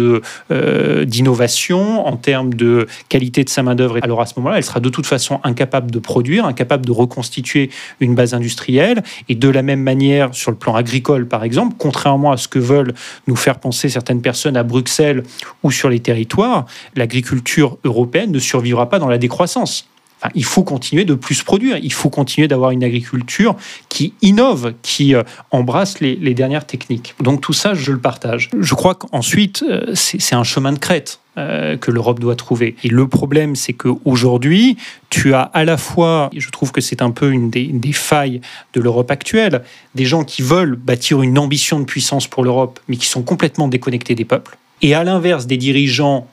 euh, 0.52 1.06
d'innovation, 1.06 2.06
en 2.06 2.18
termes 2.18 2.54
de 2.54 2.88
qualité 3.10 3.44
de 3.44 3.50
sa 3.50 3.64
main 3.64 3.76
d'œuvre, 3.76 4.00
alors 4.02 4.22
à 4.22 4.26
ce 4.26 4.34
moment-là, 4.38 4.58
elle 4.58 4.64
sera 4.64 4.80
de 4.80 4.90
toute 4.90 5.06
façon 5.06 5.40
incapable 5.44 5.92
de 5.92 6.00
produire, 6.00 6.46
incapable 6.46 6.86
de 6.86 6.92
reconstituer 6.92 7.70
une 8.00 8.16
base 8.16 8.34
industrielle. 8.34 9.04
Et 9.30 9.36
de 9.36 9.50
la 9.50 9.62
même 9.62 9.82
manière, 9.82 10.34
sur 10.34 10.52
le 10.52 10.58
plan 10.58 10.76
agricole, 10.76 11.28
par 11.28 11.44
exemple, 11.44 11.76
contrairement 11.78 12.32
à 12.32 12.38
ce 12.38 12.48
que 12.48 12.60
veulent 12.60 12.94
nous 13.28 13.36
faire 13.36 13.60
penser 13.60 13.90
certaines 13.90 14.22
personnes 14.22 14.58
à 14.58 14.64
Bruxelles 14.64 15.24
ou 15.64 15.72
sur 15.72 15.90
les 15.90 16.00
territoires, 16.00 16.66
l'agriculture 16.96 17.78
européenne 17.84 18.32
ne 18.32 18.40
survivra 18.40 18.90
pas 18.90 19.00
dans 19.00 19.10
la 19.10 19.18
décroissance 19.18 19.88
il 20.36 20.46
faut 20.46 20.64
continuer 20.64 21.06
de 21.06 21.14
plus 21.14 21.44
produire, 21.44 21.78
il 21.78 21.94
faut 21.94 22.10
continuer 22.10 22.48
d'avoir 22.48 22.72
une 22.72 22.84
agriculture 22.84 23.56
qui 23.90 24.14
innove, 24.22 24.74
qui 24.82 25.16
euh, 25.16 25.24
embrasse 25.52 26.00
les, 26.00 26.34
dernières 26.34 26.66
techniques. 26.66 27.14
Donc 27.20 27.42
tout 27.42 27.54
ça, 27.54 27.74
je 27.74 27.92
le 27.92 28.00
partage. 28.00 28.50
Je 28.58 28.74
crois 28.74 28.96
qu'ensuite, 28.96 29.64
euh, 29.68 29.94
c'est 29.94 30.36
un 30.36 30.44
chemin 30.44 30.74
de 30.74 30.80
crête. 30.80 31.20
Euh, 31.40 31.78
que 31.78 31.90
l'Europe 31.90 32.20
doit 32.20 32.36
trouver. 32.36 32.76
Et 32.84 32.90
le 32.90 33.08
problème, 33.08 33.56
c'est 33.56 33.74
qu'aujourd'hui, 33.74 34.78
tu 35.10 35.34
as 35.34 35.42
à 35.42 35.66
la 35.66 35.78
fois, 35.78 36.30
et 36.32 36.40
je 36.40 36.52
trouve 36.52 36.72
que 36.72 36.80
c'est 36.80 37.02
un 37.02 37.10
peu 37.10 37.32
une 37.32 37.50
des, 37.50 37.66
des 37.66 37.92
failles 37.92 38.40
de 38.76 38.82
l'Europe 38.82 39.10
actuelle, 39.10 39.64
des 39.96 40.06
gens 40.06 40.26
qui 40.26 40.44
veulent 40.44 40.76
bâtir 40.76 41.24
une 41.24 41.40
ambition 41.40 41.80
de 41.80 41.86
puissance 41.86 42.28
pour 42.28 42.44
l'Europe, 42.44 42.80
mais 42.88 42.98
qui 42.98 43.08
sont 43.08 43.24
complètement 43.24 43.68
déconnectés 43.68 44.14
des 44.14 44.26
peuples. 44.26 44.60
Et 44.84 44.94
à 44.94 45.04
l'inverse, 45.04 45.48
des 45.48 45.58
dirigeants 45.58 46.28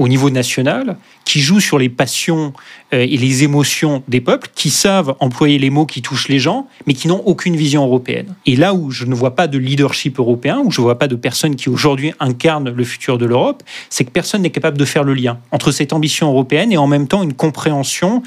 au 0.00 0.08
niveau 0.08 0.30
national, 0.30 0.96
qui 1.26 1.40
jouent 1.40 1.60
sur 1.60 1.78
les 1.78 1.90
passions 1.90 2.54
euh, 2.94 3.02
et 3.02 3.18
les 3.18 3.44
émotions 3.44 4.02
des 4.08 4.22
peuples, 4.22 4.48
qui 4.54 4.70
savent 4.70 5.14
employer 5.20 5.58
les 5.58 5.68
mots 5.68 5.84
qui 5.84 6.00
touchent 6.00 6.28
les 6.28 6.38
gens, 6.38 6.66
mais 6.86 6.94
qui 6.94 7.06
n'ont 7.06 7.22
aucune 7.26 7.54
vision 7.54 7.84
européenne. 7.84 8.34
Et 8.46 8.56
là 8.56 8.72
où 8.72 8.90
je 8.90 9.04
ne 9.04 9.14
vois 9.14 9.36
pas 9.36 9.46
de 9.46 9.58
leadership 9.58 10.18
européen, 10.18 10.62
où 10.64 10.70
je 10.70 10.80
ne 10.80 10.84
vois 10.84 10.98
pas 10.98 11.06
de 11.06 11.16
personnes 11.16 11.54
qui 11.54 11.68
aujourd'hui 11.68 12.14
incarnent 12.18 12.70
le 12.70 12.84
futur 12.84 13.18
de 13.18 13.26
l'Europe, 13.26 13.62
c'est 13.90 14.04
que 14.04 14.10
personne 14.10 14.40
n'est 14.40 14.50
capable 14.50 14.78
de 14.78 14.86
faire 14.86 15.04
le 15.04 15.12
lien 15.12 15.38
entre 15.50 15.70
cette 15.70 15.92
ambition 15.92 16.28
européenne 16.30 16.72
et 16.72 16.78
en 16.78 16.86
même 16.86 17.06
temps 17.06 17.22
une 17.22 17.34
compréhension 17.34 18.22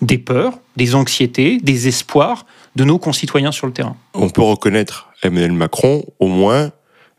des 0.00 0.16
peurs, 0.16 0.60
des 0.78 0.94
anxiétés, 0.94 1.58
des 1.62 1.88
espoirs 1.88 2.46
de 2.74 2.84
nos 2.84 2.98
concitoyens 2.98 3.52
sur 3.52 3.66
le 3.66 3.74
terrain. 3.74 3.96
On 4.14 4.30
peut 4.30 4.40
reconnaître 4.40 5.10
Emmanuel 5.22 5.52
Macron 5.52 6.04
au 6.20 6.28
moins 6.28 6.70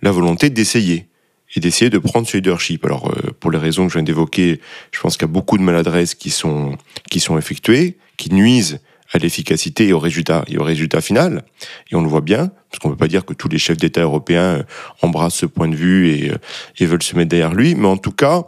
la 0.02 0.10
volonté 0.10 0.50
d'essayer 0.50 1.09
et 1.56 1.60
d'essayer 1.60 1.90
de 1.90 1.98
prendre 1.98 2.28
ce 2.28 2.38
leadership. 2.38 2.86
Alors, 2.86 3.12
euh, 3.12 3.32
pour 3.40 3.52
les 3.52 3.58
raisons 3.58 3.88
que 3.88 3.94
je 3.94 3.98
viens 3.98 4.04
d'évoquer, 4.04 4.60
je 4.92 5.00
pense 5.00 5.18
qu'il 5.18 5.24
y 5.28 5.30
a 5.30 5.34
beaucoup 5.34 5.58
de 5.58 5.64
maladresses 5.64 6.16
qui 6.16 6.30
sont, 6.30 6.78
qui 7.10 7.20
sont 7.20 7.38
effectuées, 7.38 7.98
qui 8.18 8.34
nuisent 8.34 8.80
à 9.12 9.18
l'efficacité 9.18 9.88
et 9.88 9.94
au 9.94 10.00
résultat, 10.00 10.44
et 10.48 10.58
au 10.58 10.64
résultat 10.64 11.02
final. 11.02 11.44
Et 11.92 11.96
on 11.96 12.02
le 12.02 12.08
voit 12.08 12.22
bien, 12.22 12.52
parce 12.70 12.80
qu'on 12.80 12.90
ne 12.90 12.94
peut 12.94 13.00
pas 13.00 13.08
dire 13.08 13.26
que 13.26 13.34
tous 13.34 13.50
les 13.50 13.58
chefs 13.58 13.78
d'État 13.78 14.02
européens 14.02 14.60
euh, 14.60 14.64
embrassent 15.02 15.36
ce 15.36 15.46
point 15.46 15.68
de 15.68 15.76
vue 15.76 16.10
et, 16.10 16.32
euh, 16.32 16.38
et, 16.78 16.86
veulent 16.86 17.04
se 17.04 17.16
mettre 17.16 17.30
derrière 17.30 17.54
lui, 17.54 17.76
mais 17.76 17.88
en 17.88 17.98
tout 17.98 18.12
cas, 18.12 18.44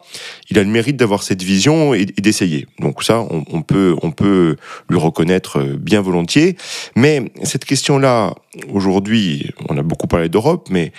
il 0.49 0.59
a 0.59 0.63
le 0.63 0.69
mérite 0.69 0.97
d'avoir 0.97 1.23
cette 1.23 1.41
vision 1.41 1.93
et, 1.93 2.05
d'essayer. 2.05 2.67
Donc 2.79 3.03
ça, 3.03 3.25
on, 3.29 3.61
peut, 3.61 3.95
on 4.01 4.11
peut 4.11 4.57
lui 4.89 4.97
reconnaître 4.97 5.63
bien 5.63 6.01
volontiers. 6.01 6.55
Mais 6.95 7.31
cette 7.43 7.65
question-là, 7.65 8.35
aujourd'hui, 8.71 9.51
on 9.69 9.77
a 9.77 9.83
beaucoup 9.83 10.07
parlé 10.07 10.29
d'Europe, 10.29 10.67
mais 10.69 10.91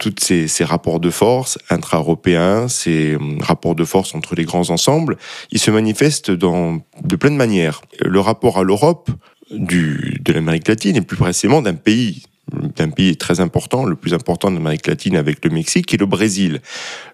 tous 0.00 0.14
ces, 0.20 0.48
ces, 0.48 0.64
rapports 0.64 1.00
de 1.00 1.10
force 1.10 1.58
intra-européens, 1.70 2.68
ces 2.68 3.16
hum, 3.16 3.38
rapports 3.40 3.74
de 3.74 3.84
force 3.84 4.14
entre 4.14 4.34
les 4.34 4.44
grands 4.44 4.70
ensembles, 4.70 5.16
ils 5.50 5.58
se 5.58 5.70
manifestent 5.70 6.30
dans, 6.30 6.80
de 7.02 7.16
plein 7.16 7.30
de 7.30 7.36
manières. 7.36 7.80
Le 8.00 8.20
rapport 8.20 8.58
à 8.58 8.62
l'Europe 8.62 9.10
du, 9.50 10.18
de 10.20 10.32
l'Amérique 10.32 10.68
latine, 10.68 10.96
et 10.96 11.00
plus 11.00 11.16
précisément 11.16 11.62
d'un 11.62 11.74
pays 11.74 12.22
d'un 12.52 12.90
pays 12.90 13.16
très 13.16 13.40
important, 13.40 13.84
le 13.84 13.96
plus 13.96 14.14
important 14.14 14.50
de 14.50 14.56
l'Amérique 14.56 14.86
latine 14.86 15.16
avec 15.16 15.44
le 15.44 15.50
Mexique, 15.50 15.92
est 15.92 15.98
le 15.98 16.06
Brésil. 16.06 16.60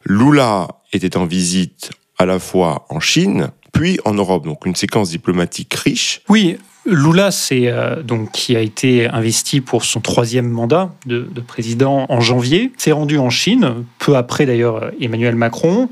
Lula 0.05 0.69
était 0.93 1.17
en 1.17 1.27
visite 1.27 1.91
à 2.19 2.27
la 2.27 2.39
fois 2.39 2.87
en 2.91 3.01
Chine, 3.01 3.51
puis 3.73 3.99
en 4.05 4.15
Europe, 4.15 4.45
donc 4.45 4.67
une 4.67 4.77
séquence 4.77 5.11
diplomatique 5.11 5.75
riche. 5.75 6.21
Oui, 6.29 6.59
Lula, 6.87 7.31
c'est 7.31 7.69
euh, 7.69 8.03
donc 8.03 8.31
qui 8.33 8.57
a 8.57 8.61
été 8.61 9.09
investi 9.09 9.61
pour 9.61 9.85
son 9.85 10.01
troisième 10.01 10.49
mandat 10.49 10.95
de, 11.07 11.27
président 11.47 12.07
en 12.09 12.21
janvier, 12.21 12.73
s'est 12.77 12.93
rendu 12.93 13.19
en 13.19 13.31
Chine, 13.31 13.85
peu 13.99 14.17
après 14.17 14.47
d'ailleurs 14.47 14.91
Emmanuel 15.01 15.35
Macron, 15.35 15.89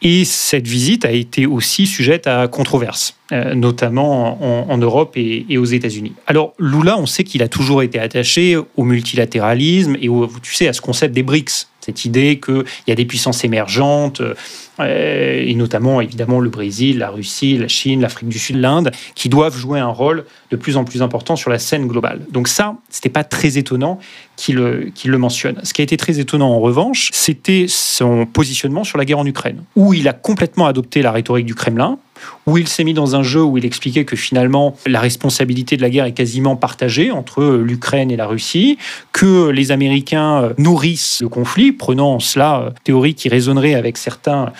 et 0.00 0.24
cette 0.24 0.66
visite 0.66 1.04
a 1.04 1.10
été 1.10 1.46
aussi 1.46 1.86
sujette 1.86 2.26
à 2.26 2.46
controverse, 2.46 3.16
euh, 3.32 3.54
notamment 3.54 4.70
en, 4.70 4.78
Europe 4.78 5.14
et, 5.16 5.58
aux 5.58 5.64
États-Unis. 5.64 6.12
Alors 6.26 6.54
Lula, 6.58 6.96
on 6.98 7.06
sait 7.06 7.24
qu'il 7.24 7.42
a 7.42 7.48
toujours 7.48 7.82
été 7.82 7.98
attaché 7.98 8.56
au 8.56 8.84
multilatéralisme 8.84 9.96
et 10.00 10.08
au, 10.08 10.28
tu 10.42 10.54
sais, 10.54 10.68
à 10.68 10.72
ce 10.72 10.80
concept 10.80 11.14
des 11.14 11.24
BRICS, 11.24 11.66
cette 11.88 12.04
idée 12.04 12.38
qu'il 12.38 12.64
y 12.86 12.92
a 12.92 12.94
des 12.94 13.06
puissances 13.06 13.44
émergentes, 13.44 14.20
euh, 14.20 15.42
et 15.42 15.54
notamment 15.54 16.02
évidemment 16.02 16.38
le 16.38 16.50
Brésil, 16.50 16.98
la 16.98 17.08
Russie, 17.08 17.56
la 17.56 17.66
Chine, 17.66 18.02
l'Afrique 18.02 18.28
du 18.28 18.38
Sud, 18.38 18.56
l'Inde, 18.56 18.90
qui 19.14 19.30
doivent 19.30 19.56
jouer 19.56 19.80
un 19.80 19.88
rôle 19.88 20.26
de 20.50 20.56
plus 20.56 20.76
en 20.76 20.84
plus 20.84 21.00
important 21.00 21.34
sur 21.34 21.48
la 21.48 21.58
scène 21.58 21.86
globale. 21.86 22.20
Donc 22.30 22.46
ça, 22.46 22.76
c'était 22.90 23.08
pas 23.08 23.24
très 23.24 23.56
étonnant 23.56 23.98
qu'il 24.36 24.56
le 24.56 25.18
mentionne. 25.18 25.60
Ce 25.64 25.72
qui 25.72 25.80
a 25.80 25.84
été 25.84 25.96
très 25.96 26.20
étonnant 26.20 26.50
en 26.50 26.60
revanche, 26.60 27.08
c'était 27.14 27.64
son 27.68 28.26
positionnement 28.26 28.84
sur 28.84 28.98
la 28.98 29.06
guerre 29.06 29.20
en 29.20 29.26
Ukraine, 29.26 29.62
où 29.74 29.94
il 29.94 30.06
a 30.08 30.12
complètement 30.12 30.66
adopté 30.66 31.00
la 31.00 31.10
rhétorique 31.10 31.46
du 31.46 31.54
Kremlin, 31.54 31.98
où 32.46 32.58
il 32.58 32.68
s'est 32.68 32.84
mis 32.84 32.94
dans 32.94 33.16
un 33.16 33.22
jeu 33.22 33.42
où 33.42 33.58
il 33.58 33.64
expliquait 33.64 34.04
que 34.04 34.16
finalement 34.16 34.76
la 34.86 35.00
responsabilité 35.00 35.76
de 35.76 35.82
la 35.82 35.90
guerre 35.90 36.04
est 36.04 36.12
quasiment 36.12 36.56
partagée 36.56 37.10
entre 37.10 37.44
l'Ukraine 37.44 38.10
et 38.10 38.16
la 38.16 38.26
Russie, 38.26 38.78
que 39.12 39.48
les 39.50 39.72
Américains 39.72 40.42
euh, 40.42 40.52
nourrissent 40.58 41.20
le 41.20 41.28
conflit, 41.28 41.72
prenant 41.72 42.14
en 42.14 42.20
cela 42.20 42.60
euh, 42.60 42.70
théorie 42.84 43.14
qui 43.14 43.28
résonnerait 43.28 43.74
avec 43.74 43.98
certains, 43.98 44.52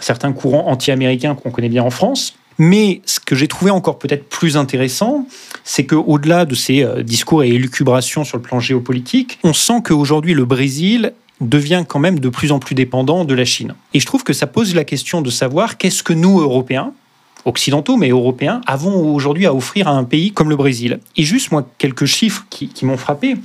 certains 0.00 0.32
courants 0.32 0.68
anti-américains 0.68 1.34
qu'on 1.34 1.50
connaît 1.50 1.68
bien 1.68 1.82
en 1.82 1.90
France. 1.90 2.34
Mais 2.58 3.00
ce 3.06 3.18
que 3.18 3.34
j'ai 3.34 3.48
trouvé 3.48 3.70
encore 3.70 3.98
peut-être 3.98 4.28
plus 4.28 4.56
intéressant, 4.56 5.26
c'est 5.64 5.86
qu'au-delà 5.86 6.44
de 6.44 6.54
ces 6.54 6.82
euh, 6.82 7.02
discours 7.02 7.42
et 7.42 7.48
élucubrations 7.48 8.24
sur 8.24 8.36
le 8.36 8.42
plan 8.42 8.60
géopolitique, 8.60 9.38
on 9.42 9.52
sent 9.52 9.82
qu'aujourd'hui 9.84 10.34
le 10.34 10.44
Brésil 10.44 11.12
devient 11.40 11.84
quand 11.86 11.98
même 11.98 12.20
de 12.20 12.28
plus 12.28 12.52
en 12.52 12.58
plus 12.58 12.74
dépendant 12.74 13.24
de 13.24 13.34
la 13.34 13.44
Chine. 13.44 13.74
Et 13.94 14.00
je 14.00 14.06
trouve 14.06 14.22
que 14.22 14.32
ça 14.32 14.46
pose 14.46 14.74
la 14.74 14.84
question 14.84 15.22
de 15.22 15.30
savoir 15.30 15.76
qu'est-ce 15.76 16.02
que 16.02 16.12
nous, 16.12 16.40
Européens, 16.40 16.92
occidentaux 17.44 17.96
mais 17.96 18.10
européens, 18.10 18.60
avons 18.66 19.14
aujourd'hui 19.14 19.46
à 19.46 19.54
offrir 19.54 19.88
à 19.88 19.92
un 19.92 20.04
pays 20.04 20.32
comme 20.32 20.50
le 20.50 20.56
Brésil. 20.56 21.00
Et 21.16 21.22
juste, 21.22 21.52
moi, 21.52 21.66
quelques 21.78 22.06
chiffres 22.06 22.46
qui, 22.50 22.68
qui 22.68 22.84
m'ont 22.84 22.96
frappé. 22.96 23.36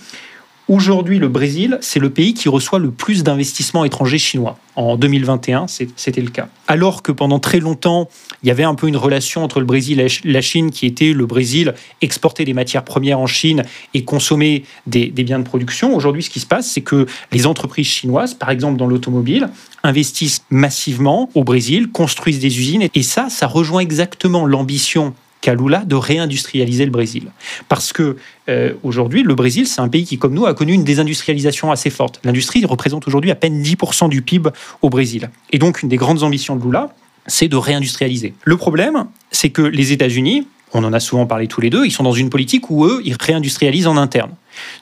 Aujourd'hui, 0.70 1.18
le 1.18 1.30
Brésil, 1.30 1.78
c'est 1.80 2.00
le 2.00 2.10
pays 2.10 2.34
qui 2.34 2.50
reçoit 2.50 2.78
le 2.78 2.92
plus 2.92 3.24
d'investissements 3.24 3.86
étrangers 3.86 4.18
chinois. 4.18 4.60
En 4.76 4.98
2021, 4.98 5.68
c'était 5.68 6.22
le 6.22 6.30
cas. 6.30 6.50
Alors 6.68 7.04
que 7.04 7.14
pendant 7.14 7.40
très 7.40 7.62
longtemps, 7.62 8.10
il 8.44 8.50
y 8.50 8.52
avait 8.52 8.66
un 8.66 8.76
peu 8.76 8.90
une 8.90 8.98
relation 8.98 9.46
entre 9.46 9.62
le 9.62 9.66
Brésil 9.66 10.02
et 10.02 10.08
la 10.26 10.42
Chine 10.42 10.70
qui 10.72 10.86
était 10.86 11.14
le 11.14 11.26
Brésil 11.26 11.74
exporter 12.02 12.44
des 12.44 12.54
matières 12.54 12.84
premières 12.84 13.20
en 13.20 13.28
Chine 13.28 13.64
et 13.94 14.04
consommer 14.04 14.66
des, 14.88 15.08
des 15.08 15.24
biens 15.24 15.40
de 15.40 15.46
production. 15.46 15.96
Aujourd'hui, 15.96 16.22
ce 16.22 16.30
qui 16.30 16.42
se 16.42 16.46
passe, 16.46 16.70
c'est 16.70 16.82
que 16.82 17.06
les 17.32 17.48
entreprises 17.48 17.88
chinoises, 17.88 18.34
par 18.34 18.50
exemple 18.50 18.78
dans 18.78 18.88
l'automobile, 18.88 19.50
investissent 19.84 20.44
massivement 20.50 21.30
au 21.34 21.46
Brésil, 21.46 21.90
construisent 21.94 22.40
des 22.40 22.60
usines. 22.60 22.90
Et 22.94 23.04
ça, 23.04 23.30
ça 23.30 23.48
rejoint 23.48 23.80
exactement 23.80 24.46
l'ambition 24.46 25.14
Lula 25.46 25.86
de 25.86 25.96
réindustrialiser 25.96 26.86
le 26.86 26.92
Brésil. 26.92 27.32
Parce 27.70 27.94
que 27.94 28.18
euh, 28.50 28.74
aujourd'hui, 28.84 29.24
le 29.24 29.36
Brésil, 29.36 29.68
c'est 29.68 29.82
un 29.82 29.88
pays 29.88 30.06
qui, 30.06 30.18
comme 30.18 30.34
nous, 30.34 30.46
a 30.46 30.54
connu 30.54 30.74
une 30.74 30.84
désindustrialisation 30.84 31.72
assez 31.72 31.90
forte. 31.90 32.20
L'industrie 32.24 32.66
représente 32.66 33.08
aujourd'hui 33.08 33.32
à 33.32 33.36
peine 33.36 33.62
10% 33.62 34.10
du 34.10 34.22
PIB 34.22 34.50
au 34.82 34.90
Brésil. 34.90 35.30
Et 35.52 35.60
donc, 35.60 35.84
une 35.84 35.90
des 35.90 35.98
grandes 35.98 36.24
ambitions 36.24 36.56
de 36.56 36.64
Lula, 36.64 36.94
c'est 37.28 37.48
de 37.48 37.58
réindustrialiser. 37.58 38.34
Le 38.44 38.58
problème, 38.58 39.06
c'est 39.32 39.50
que 39.50 39.62
les 39.62 39.92
États-Unis, 39.92 40.48
on 40.74 40.84
en 40.84 40.94
a 40.94 41.00
souvent 41.00 41.26
parlé 41.26 41.48
tous 41.48 41.62
les 41.62 41.70
deux, 41.70 41.86
ils 41.86 41.92
sont 41.92 42.04
dans 42.04 42.14
une 42.14 42.30
politique 42.30 42.70
où 42.70 42.86
eux, 42.86 43.02
ils 43.06 43.16
réindustrialisent 43.20 43.88
en 43.88 43.98
interne. 43.98 44.32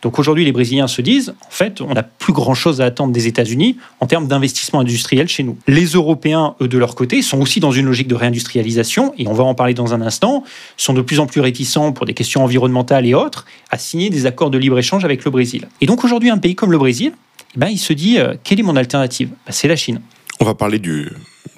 Donc 0.02 0.20
aujourd'hui, 0.20 0.46
les 0.46 0.52
Brésiliens 0.52 0.88
se 0.88 1.02
disent, 1.02 1.34
en 1.46 1.52
fait, 1.52 1.82
on 1.82 1.94
n'a 1.94 2.04
plus 2.04 2.34
grand-chose 2.34 2.82
à 2.82 2.86
attendre 2.86 3.12
des 3.14 3.28
États-Unis 3.28 3.78
en 4.00 4.08
termes 4.08 4.28
d'investissement 4.28 4.80
industriel 4.80 5.28
chez 5.28 5.44
nous. 5.44 5.58
Les 5.68 5.86
Européens, 5.86 6.56
eux, 6.62 6.68
de 6.68 6.78
leur 6.78 6.96
côté, 6.96 7.22
sont 7.22 7.40
aussi 7.40 7.60
dans 7.60 7.72
une 7.72 7.86
logique 7.86 8.08
de 8.08 8.16
réindustrialisation, 8.16 9.14
et 9.18 9.28
on 9.28 9.34
va 9.34 9.44
en 9.44 9.56
parler 9.56 9.74
dans 9.74 9.94
un 9.94 10.02
instant, 10.02 10.44
sont 10.78 10.94
de 10.94 11.02
plus 11.02 11.20
en 11.20 11.28
plus 11.28 11.42
réticents 11.42 11.92
pour 11.92 12.06
des 12.06 12.14
questions 12.14 12.44
environnementales 12.44 13.06
et 13.06 13.14
autres 13.14 13.46
à 13.72 13.78
signer 13.78 14.10
des 14.10 14.26
accords 14.26 14.50
de 14.50 14.58
libre-échange 14.58 15.06
avec 15.06 15.26
le 15.26 15.32
Brésil. 15.32 15.68
Et 15.82 15.86
donc 15.86 16.04
aujourd'hui, 16.04 16.30
un 16.30 16.38
pays 16.38 16.56
comme 16.56 16.72
le 16.72 16.78
Brésil, 16.78 17.14
eh 17.56 17.60
ben, 17.60 17.68
il 17.68 17.78
se 17.78 17.94
dit, 17.94 18.18
euh, 18.18 18.36
quelle 18.44 18.60
est 18.60 18.64
mon 18.64 18.76
alternative? 18.76 19.30
Ben, 19.46 19.52
C'est 19.52 19.68
la 19.68 19.76
Chine. 19.76 20.02
On 20.40 20.46
va 20.46 20.56
parler 20.56 20.80
de 20.80 21.12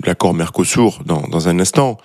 l'accord 0.05 0.33
Mercosur 0.33 1.01
dans 1.05 1.47
un 1.47 1.59
instant. 1.59 1.97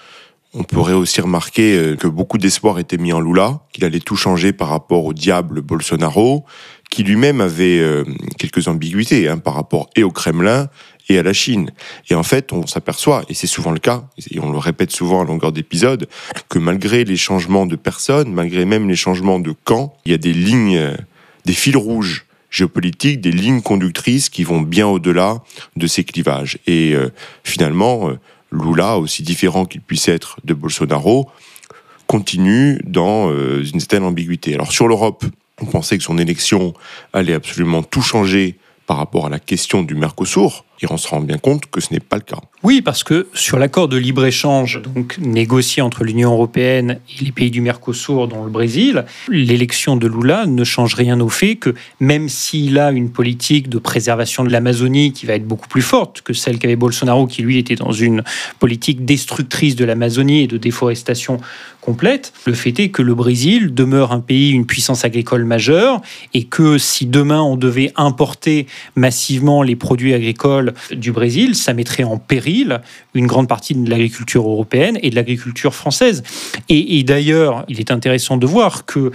On 0.55 0.65
pourrait 0.65 0.93
aussi 0.93 1.21
remarquer 1.23 1.77
euh, 1.77 1.97
que 1.97 2.07
beaucoup 2.07 2.37
d'espoir 2.37 2.79
était 2.79 2.99
mis 2.99 3.13
en 3.15 3.21
Lula, 3.21 3.61
qu'il 3.73 3.85
allait 3.85 4.01
tout 4.01 4.17
changer 4.17 4.53
par 4.53 4.69
rapport 4.69 5.07
au 5.07 5.15
diable 5.15 5.63
Bolsonaro, 5.63 6.45
qui 6.91 7.05
lui-même 7.05 7.41
avait 7.41 7.79
euh, 7.79 8.05
quelques 8.39 8.69
ambiguïtés 8.69 9.29
hein, 9.29 9.39
par 9.39 9.55
rapport 9.55 9.89
et 9.97 10.03
au 10.03 10.11
Kremlin 10.11 10.69
et 11.09 11.19
à 11.19 11.23
la 11.23 11.33
Chine. 11.33 11.71
Et 12.11 12.15
en 12.15 12.23
fait, 12.23 12.53
on 12.53 12.67
s'aperçoit, 12.67 13.25
et 13.31 13.35
c'est 13.35 13.47
souvent 13.47 13.71
le 13.71 13.79
cas, 13.79 14.05
et 14.31 14.41
on 14.41 14.53
le 14.53 14.59
répète 14.59 14.91
souvent 14.91 15.23
à 15.23 15.25
longueur 15.25 15.53
d'épisode, 15.53 16.07
que 16.51 16.59
malgré 16.59 17.05
les 17.05 17.17
changements 17.17 17.65
de 17.65 17.77
personnes, 17.77 18.31
malgré 18.31 18.67
même 18.67 18.91
les 18.91 18.97
changements 18.97 19.41
de 19.41 19.55
camps, 19.65 19.95
il 20.05 20.13
y 20.13 20.15
a 20.15 20.19
des 20.19 20.35
lignes, 20.35 20.77
euh, 20.77 20.97
des 21.47 21.55
fils 21.55 21.77
rouges 21.77 22.27
géopolitiques, 22.51 23.23
des 23.23 23.33
lignes 23.33 23.63
conductrices 23.63 24.29
qui 24.29 24.45
vont 24.45 24.61
bien 24.61 24.87
au-delà 24.87 25.43
de 25.77 25.87
ces 25.87 26.05
clivages. 26.05 26.59
Et 26.67 26.95
finalement, 27.45 28.11
Lula, 28.53 28.99
aussi 28.99 29.23
différent 29.23 29.65
qu'il 29.65 29.81
puisse 29.81 30.09
être 30.09 30.39
de 30.45 30.55
Bolsonaro, 30.55 31.31
continue 32.07 32.81
dans 32.85 33.31
euh, 33.31 33.65
une 33.65 33.81
telle 33.81 34.03
ambiguïté. 34.03 34.55
Alors 34.55 34.73
sur 34.73 34.87
l'Europe, 34.87 35.25
on 35.61 35.67
pensait 35.67 35.97
que 35.99 36.05
son 36.05 36.19
élection 36.19 36.75
allait 37.13 37.35
absolument 37.35 37.83
tout 37.83 38.03
changer 38.03 38.59
par 38.87 38.97
rapport 38.97 39.27
à 39.27 39.31
la 39.31 39.39
question 39.39 39.83
du 39.83 39.95
Mercosur, 39.95 40.65
et 40.81 40.87
on 40.91 40.97
se 40.97 41.09
rend 41.09 41.21
bien 41.21 41.39
compte 41.39 41.67
que 41.67 41.81
ce 41.81 41.93
n'est 41.93 42.01
pas 42.01 42.17
le 42.17 42.23
cas. 42.23 42.41
Oui, 42.65 42.81
parce 42.81 43.03
que 43.03 43.27
sur 43.35 43.59
l'accord 43.59 43.89
de 43.89 43.97
libre-échange 43.97 44.81
donc 44.95 45.19
négocié 45.19 45.83
entre 45.83 46.05
l'Union 46.05 46.31
européenne 46.31 47.01
et 47.11 47.25
les 47.25 47.33
pays 47.33 47.51
du 47.51 47.61
Mercosur, 47.61 48.29
dont 48.29 48.45
le 48.45 48.51
Brésil, 48.51 49.05
l'élection 49.29 49.97
de 49.97 50.07
Lula 50.07 50.47
ne 50.47 50.63
change 50.63 50.95
rien 50.95 51.19
au 51.19 51.29
fait 51.29 51.57
que 51.57 51.75
même 51.99 52.29
s'il 52.29 52.79
a 52.79 52.93
une 52.93 53.11
politique 53.11 53.69
de 53.69 53.79
préservation 53.79 54.45
de 54.45 54.51
l'Amazonie 54.51 55.13
qui 55.13 55.27
va 55.27 55.35
être 55.35 55.47
beaucoup 55.47 55.67
plus 55.67 55.83
forte 55.83 56.23
que 56.23 56.35
celle 56.35 56.61
qu'avait 56.61 56.77
Bolsonaro, 56.77 57.27
qui 57.27 57.43
lui 57.43 57.59
était 57.59 57.75
dans 57.75 57.91
une 57.91 58.23
politique 58.61 59.05
destructrice 59.05 59.75
de 59.75 59.85
l'Amazonie 59.85 60.43
et 60.43 60.47
de 60.47 60.57
déforestation 60.57 61.41
complète, 61.81 62.33
le 62.47 62.53
fait 62.53 62.79
est 62.79 62.91
que 62.91 63.03
le 63.03 63.17
Brésil 63.17 63.75
demeure 63.75 64.13
un 64.13 64.21
pays, 64.21 64.53
une 64.53 64.67
puissance 64.67 65.05
agricole 65.05 65.45
majeure, 65.45 66.01
et 66.33 66.45
que 66.45 66.79
si 66.79 67.07
demain 67.07 67.43
on 67.43 67.57
devait 67.57 67.93
importer 67.97 68.69
massivement 68.95 69.65
les 69.65 69.75
produits 69.75 70.15
agricoles 70.15 70.75
du 70.93 71.11
Brésil, 71.11 71.57
ça 71.57 71.75
mettrait 71.75 72.05
en 72.05 72.19
péril 72.19 72.52
une 73.15 73.27
grande 73.27 73.49
partie 73.49 73.75
de 73.75 73.89
l'agriculture 73.89 74.49
européenne 74.49 74.99
et 75.03 75.11
de 75.11 75.17
l'agriculture 75.17 75.75
française. 75.75 76.23
Et, 76.69 76.99
et 76.99 77.03
d'ailleurs, 77.03 77.65
il 77.69 77.81
est 77.81 77.91
intéressant 77.91 78.37
de 78.37 78.47
voir 78.47 78.85
que 78.85 79.13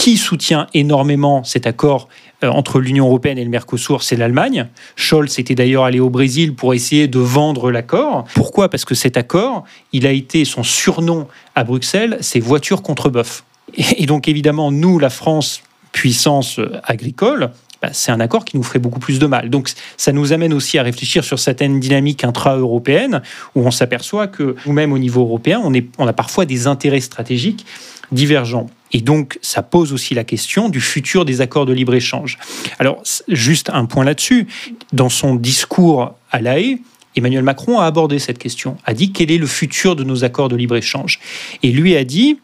qui 0.00 0.16
soutient 0.16 0.66
énormément 0.72 1.44
cet 1.44 1.66
accord 1.66 2.08
euh, 2.42 2.48
entre 2.48 2.80
l'Union 2.80 3.06
européenne 3.06 3.36
et 3.36 3.44
le 3.44 3.50
Mercosur, 3.50 4.02
c'est 4.02 4.16
l'Allemagne. 4.16 4.66
Scholz 4.96 5.38
était 5.38 5.54
d'ailleurs 5.54 5.84
allé 5.84 6.00
au 6.00 6.08
Brésil 6.08 6.54
pour 6.54 6.72
essayer 6.72 7.06
de 7.06 7.18
vendre 7.18 7.70
l'accord. 7.70 8.24
Pourquoi? 8.34 8.70
Parce 8.70 8.86
que 8.86 8.94
cet 8.94 9.18
accord, 9.18 9.64
il 9.92 10.06
a 10.06 10.12
été 10.12 10.46
son 10.46 10.62
surnom 10.62 11.28
à 11.54 11.64
Bruxelles, 11.64 12.16
c'est 12.22 12.40
voiture 12.40 12.80
contre 12.80 13.10
bœuf. 13.10 13.44
Et 13.76 14.06
donc 14.06 14.26
évidemment, 14.26 14.72
nous, 14.72 14.98
la 14.98 15.10
France, 15.10 15.62
puissance 15.92 16.58
euh, 16.58 16.80
agricole, 16.84 17.50
bah, 17.82 17.90
c'est 17.92 18.12
un 18.12 18.20
accord 18.20 18.44
qui 18.44 18.56
nous 18.56 18.62
ferait 18.62 18.78
beaucoup 18.78 19.00
plus 19.00 19.18
de 19.18 19.26
mal. 19.26 19.50
Donc 19.50 19.70
ça 19.96 20.12
nous 20.12 20.32
amène 20.32 20.52
aussi 20.52 20.78
à 20.78 20.82
réfléchir 20.82 21.24
sur 21.24 21.38
certaines 21.38 21.80
dynamiques 21.80 22.24
intra-européennes 22.24 23.22
où 23.54 23.62
on 23.62 23.70
s'aperçoit 23.70 24.26
que 24.26 24.56
nous-mêmes 24.66 24.92
au 24.92 24.98
niveau 24.98 25.22
européen, 25.22 25.62
on, 25.64 26.06
a 26.06 26.12
parfois 26.12 26.44
des 26.44 26.66
intérêts 26.66 27.00
stratégiques 27.00 27.64
divergents. 28.12 28.68
Et 28.92 29.00
donc, 29.00 29.38
ça 29.40 29.62
pose 29.62 29.92
aussi 29.92 30.14
la 30.14 30.24
question 30.24 30.68
du 30.68 30.80
futur 30.80 31.24
des 31.24 31.40
accords 31.40 31.64
de 31.64 31.72
libre-échange. 31.72 32.38
Alors, 32.80 33.02
juste 33.28 33.70
un 33.72 33.84
point 33.84 34.04
là-dessus. 34.04 34.48
Dans 34.92 35.08
son 35.08 35.36
discours 35.36 36.14
à 36.32 36.40
La 36.40 36.58
Haye, 36.58 36.82
Emmanuel 37.16 37.44
Macron 37.44 37.78
a 37.78 37.86
abordé 37.86 38.18
cette 38.18 38.38
question, 38.38 38.76
a 38.84 38.94
dit 38.94 39.12
quel 39.12 39.30
est 39.30 39.38
le 39.38 39.46
futur 39.46 39.96
de 39.96 40.04
nos 40.04 40.24
accords 40.24 40.48
de 40.48 40.56
libre-échange? 40.56 41.20
Et 41.62 41.70
lui 41.70 41.96
a 41.96 42.04
dit, 42.04 42.38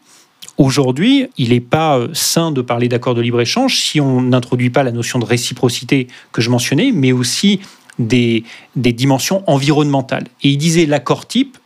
aujourd'hui, 0.57 1.27
il 1.37 1.49
n'est 1.49 1.59
pas 1.59 1.97
euh, 1.97 2.09
sain 2.13 2.51
de 2.51 2.61
parler 2.61 2.87
d'accords 2.87 3.15
de 3.15 3.21
libre-échange 3.21 3.77
si 3.77 4.01
on 4.01 4.21
n'introduit 4.21 4.69
pas 4.69 4.83
la 4.83 4.91
notion 4.91 5.19
de 5.19 5.25
réciprocité 5.25 6.07
que 6.31 6.41
je 6.41 6.49
mentionnais, 6.49 6.91
mais 6.93 7.11
aussi 7.11 7.61
des, 7.99 8.43
des 8.75 8.93
dimensions 8.93 9.43
environnementales. 9.47 10.27
Et 10.43 10.49
il 10.49 10.57
disait 10.57 10.85
l'accord 10.85 11.27
type 11.27 11.57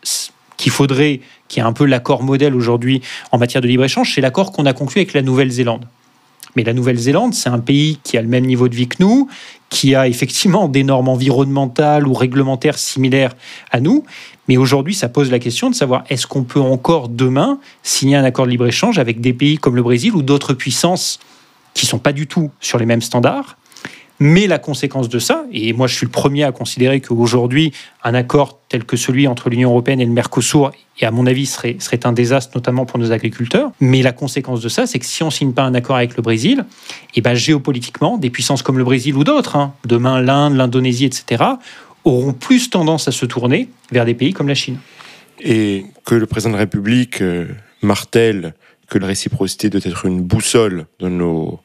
qu'il 0.57 0.71
faudrait 0.71 1.21
qui 1.47 1.59
est 1.59 1.63
un 1.63 1.73
peu 1.73 1.85
l'accord 1.85 2.23
modèle 2.23 2.55
aujourd'hui 2.55 3.01
en 3.31 3.37
matière 3.37 3.61
de 3.61 3.67
libre-échange, 3.67 4.13
c'est 4.15 4.21
l'accord 4.21 4.53
qu'on 4.53 4.65
a 4.65 4.73
conclu 4.73 5.01
avec 5.01 5.13
la 5.13 5.21
Nouvelle-Zélande. 5.21 5.85
Mais 6.55 6.63
la 6.63 6.73
Nouvelle-Zélande, 6.73 7.33
c'est 7.33 7.49
un 7.49 7.59
pays 7.59 7.99
qui 8.03 8.17
a 8.17 8.21
le 8.21 8.27
même 8.27 8.45
niveau 8.45 8.67
de 8.67 8.75
vie 8.75 8.87
que 8.87 8.97
nous, 8.99 9.27
qui 9.69 9.95
a 9.95 10.07
effectivement 10.07 10.67
des 10.67 10.83
normes 10.83 11.09
environnementales 11.09 12.07
ou 12.07 12.13
réglementaires 12.13 12.77
similaires 12.77 13.33
à 13.71 13.79
nous. 13.79 14.03
Mais 14.47 14.57
aujourd'hui, 14.57 14.93
ça 14.93 15.07
pose 15.07 15.31
la 15.31 15.39
question 15.39 15.69
de 15.69 15.75
savoir 15.75 16.03
est-ce 16.09 16.27
qu'on 16.27 16.43
peut 16.43 16.59
encore 16.59 17.07
demain 17.07 17.59
signer 17.83 18.17
un 18.17 18.23
accord 18.23 18.45
de 18.45 18.51
libre-échange 18.51 18.99
avec 18.99 19.21
des 19.21 19.33
pays 19.33 19.57
comme 19.57 19.75
le 19.75 19.83
Brésil 19.83 20.13
ou 20.13 20.23
d'autres 20.23 20.53
puissances 20.53 21.19
qui 21.73 21.85
sont 21.85 21.99
pas 21.99 22.11
du 22.11 22.27
tout 22.27 22.51
sur 22.59 22.77
les 22.77 22.85
mêmes 22.85 23.01
standards 23.01 23.55
mais 24.23 24.45
la 24.45 24.59
conséquence 24.59 25.09
de 25.09 25.17
ça, 25.17 25.45
et 25.51 25.73
moi 25.73 25.87
je 25.87 25.95
suis 25.95 26.05
le 26.05 26.11
premier 26.11 26.43
à 26.43 26.51
considérer 26.51 27.01
qu'aujourd'hui, 27.01 27.73
un 28.03 28.13
accord 28.13 28.59
tel 28.69 28.83
que 28.85 28.95
celui 28.95 29.27
entre 29.27 29.49
l'Union 29.49 29.71
européenne 29.71 29.99
et 29.99 30.05
le 30.05 30.11
Mercosur, 30.11 30.71
et 30.99 31.07
à 31.07 31.09
mon 31.09 31.25
avis, 31.25 31.47
serait, 31.47 31.77
serait 31.79 32.05
un 32.05 32.13
désastre, 32.13 32.51
notamment 32.53 32.85
pour 32.85 32.99
nos 32.99 33.11
agriculteurs. 33.11 33.71
Mais 33.79 34.03
la 34.03 34.11
conséquence 34.11 34.61
de 34.61 34.69
ça, 34.69 34.85
c'est 34.85 34.99
que 34.99 35.07
si 35.07 35.23
on 35.23 35.27
ne 35.27 35.31
signe 35.31 35.53
pas 35.53 35.63
un 35.63 35.73
accord 35.73 35.95
avec 35.95 36.15
le 36.17 36.21
Brésil, 36.21 36.65
et 36.69 36.95
eh 37.15 37.21
ben, 37.21 37.33
géopolitiquement, 37.33 38.19
des 38.19 38.29
puissances 38.29 38.61
comme 38.61 38.77
le 38.77 38.83
Brésil 38.83 39.15
ou 39.15 39.23
d'autres, 39.23 39.55
hein, 39.55 39.73
demain 39.85 40.21
l'Inde, 40.21 40.55
l'Indonésie, 40.55 41.05
etc., 41.05 41.43
auront 42.03 42.33
plus 42.33 42.69
tendance 42.69 43.07
à 43.07 43.11
se 43.11 43.25
tourner 43.25 43.69
vers 43.91 44.05
des 44.05 44.13
pays 44.13 44.33
comme 44.33 44.47
la 44.47 44.53
Chine. 44.53 44.77
Et 45.39 45.85
que 46.05 46.13
le 46.13 46.27
président 46.27 46.51
de 46.51 46.57
la 46.57 46.61
République 46.61 47.23
euh, 47.23 47.47
martèle 47.81 48.53
que 48.87 48.99
la 48.99 49.07
réciprocité 49.07 49.71
doit 49.71 49.81
être 49.83 50.05
une 50.05 50.21
boussole 50.21 50.85
de 50.99 51.09
nos 51.09 51.59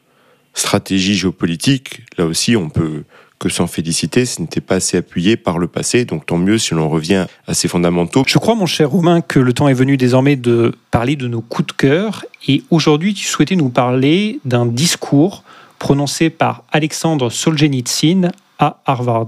stratégie 0.57 1.15
géopolitique, 1.15 2.01
là 2.17 2.25
aussi, 2.25 2.55
on 2.55 2.69
peut 2.69 3.03
que 3.39 3.49
s'en 3.49 3.67
féliciter, 3.67 4.25
ce 4.25 4.41
n'était 4.41 4.61
pas 4.61 4.75
assez 4.75 4.97
appuyé 4.97 5.37
par 5.37 5.59
le 5.59 5.67
passé, 5.67 6.05
donc 6.05 6.25
tant 6.25 6.37
mieux 6.37 6.57
si 6.57 6.73
l'on 6.73 6.89
revient 6.89 7.27
à 7.45 7.53
ces 7.53 7.67
fondamentaux. 7.67 8.23
Je 8.25 8.39
crois, 8.39 8.55
mon 8.55 8.65
cher 8.65 8.89
Romain, 8.89 9.21
que 9.21 9.39
le 9.39 9.53
temps 9.53 9.67
est 9.67 9.75
venu 9.75 9.95
désormais 9.95 10.35
de 10.35 10.73
parler 10.89 11.15
de 11.15 11.27
nos 11.27 11.41
coups 11.41 11.67
de 11.67 11.73
cœur, 11.73 12.25
et 12.47 12.63
aujourd'hui 12.71 13.13
tu 13.13 13.25
souhaitais 13.27 13.55
nous 13.55 13.69
parler 13.69 14.39
d'un 14.45 14.65
discours 14.65 15.43
prononcé 15.77 16.31
par 16.31 16.63
Alexandre 16.71 17.29
Solzhenitsyn 17.29 18.31
à 18.57 18.81
Harvard. 18.85 19.27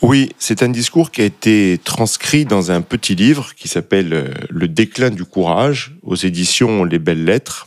Oui, 0.00 0.30
c'est 0.38 0.62
un 0.62 0.68
discours 0.68 1.10
qui 1.10 1.22
a 1.22 1.24
été 1.24 1.80
transcrit 1.82 2.44
dans 2.44 2.70
un 2.70 2.82
petit 2.82 3.16
livre 3.16 3.52
qui 3.56 3.66
s'appelle 3.66 4.12
euh, 4.12 4.28
Le 4.48 4.68
déclin 4.68 5.10
du 5.10 5.24
courage 5.24 5.96
aux 6.04 6.14
éditions 6.14 6.84
Les 6.84 7.00
Belles 7.00 7.24
Lettres. 7.24 7.66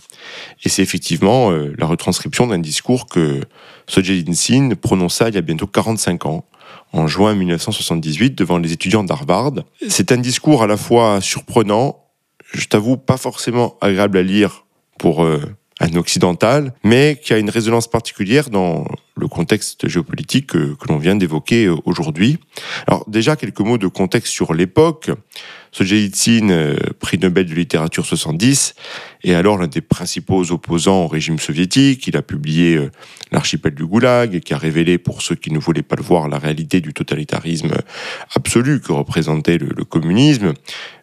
Et 0.64 0.70
c'est 0.70 0.82
effectivement 0.82 1.52
euh, 1.52 1.74
la 1.78 1.86
retranscription 1.86 2.48
d'un 2.48 2.60
discours 2.60 3.08
que 3.08 3.42
Solzhenitsyn 3.88 4.76
prononça 4.76 5.30
il 5.30 5.36
y 5.36 5.38
a 5.38 5.42
bientôt 5.42 5.68
45 5.68 6.26
ans, 6.26 6.46
en 6.94 7.08
juin 7.08 7.34
1978, 7.36 8.38
devant 8.38 8.58
les 8.58 8.74
étudiants 8.74 9.04
d'Harvard. 9.04 9.54
C'est 9.88 10.12
un 10.12 10.18
discours 10.18 10.64
à 10.64 10.68
la 10.68 10.78
fois 10.78 11.22
surprenant, 11.22 12.06
je 12.54 12.66
t'avoue 12.66 12.98
pas 12.98 13.18
forcément 13.18 13.78
agréable 13.82 14.18
à 14.18 14.24
lire 14.24 14.66
pour 14.98 15.24
euh, 15.24 15.40
un 15.80 15.96
occidental, 15.96 16.74
mais 16.84 17.20
qui 17.22 17.34
a 17.34 17.38
une 17.38 17.50
résonance 17.50 17.90
particulière 17.90 18.50
dans 18.50 18.86
le 19.16 19.28
contexte 19.28 19.88
géopolitique 19.88 20.48
que, 20.48 20.76
l'on 20.88 20.98
vient 20.98 21.16
d'évoquer 21.16 21.66
euh, 21.66 21.76
aujourd'hui. 21.86 22.40
Alors 22.88 23.06
déjà 23.10 23.36
quelques 23.36 23.62
mots 23.62 23.78
de 23.78 23.88
contexte 23.88 24.32
sur 24.32 24.54
l'époque. 24.54 25.12
Solzhenitsyn, 25.72 26.76
prix 27.00 27.18
Nobel 27.18 27.46
de 27.46 27.56
littérature 27.56 28.06
70, 28.06 28.76
est 29.24 29.34
alors 29.34 29.58
l'un 29.58 29.68
des 29.68 29.82
principaux 29.82 30.52
opposants 30.52 31.04
au 31.04 31.08
régime 31.08 31.40
soviétique. 31.40 32.08
Il 32.08 32.18
a 32.18 32.22
publié 32.22 32.76
euh, 32.76 32.92
L'archipel 33.32 33.74
du 33.74 33.86
Goulag, 33.86 34.42
qui 34.42 34.54
a 34.54 34.58
révélé, 34.58 34.98
pour 34.98 35.22
ceux 35.22 35.36
qui 35.36 35.52
ne 35.52 35.60
voulaient 35.60 35.84
pas 35.84 35.96
le 35.96 36.04
voir, 36.04 36.28
la 36.28 36.38
réalité 36.38 36.82
du 36.82 36.94
totalitarisme 36.94 37.72
absolu 38.36 38.82
que 38.82 38.92
représentait 38.92 39.58
le, 39.58 39.86
communisme 39.86 40.54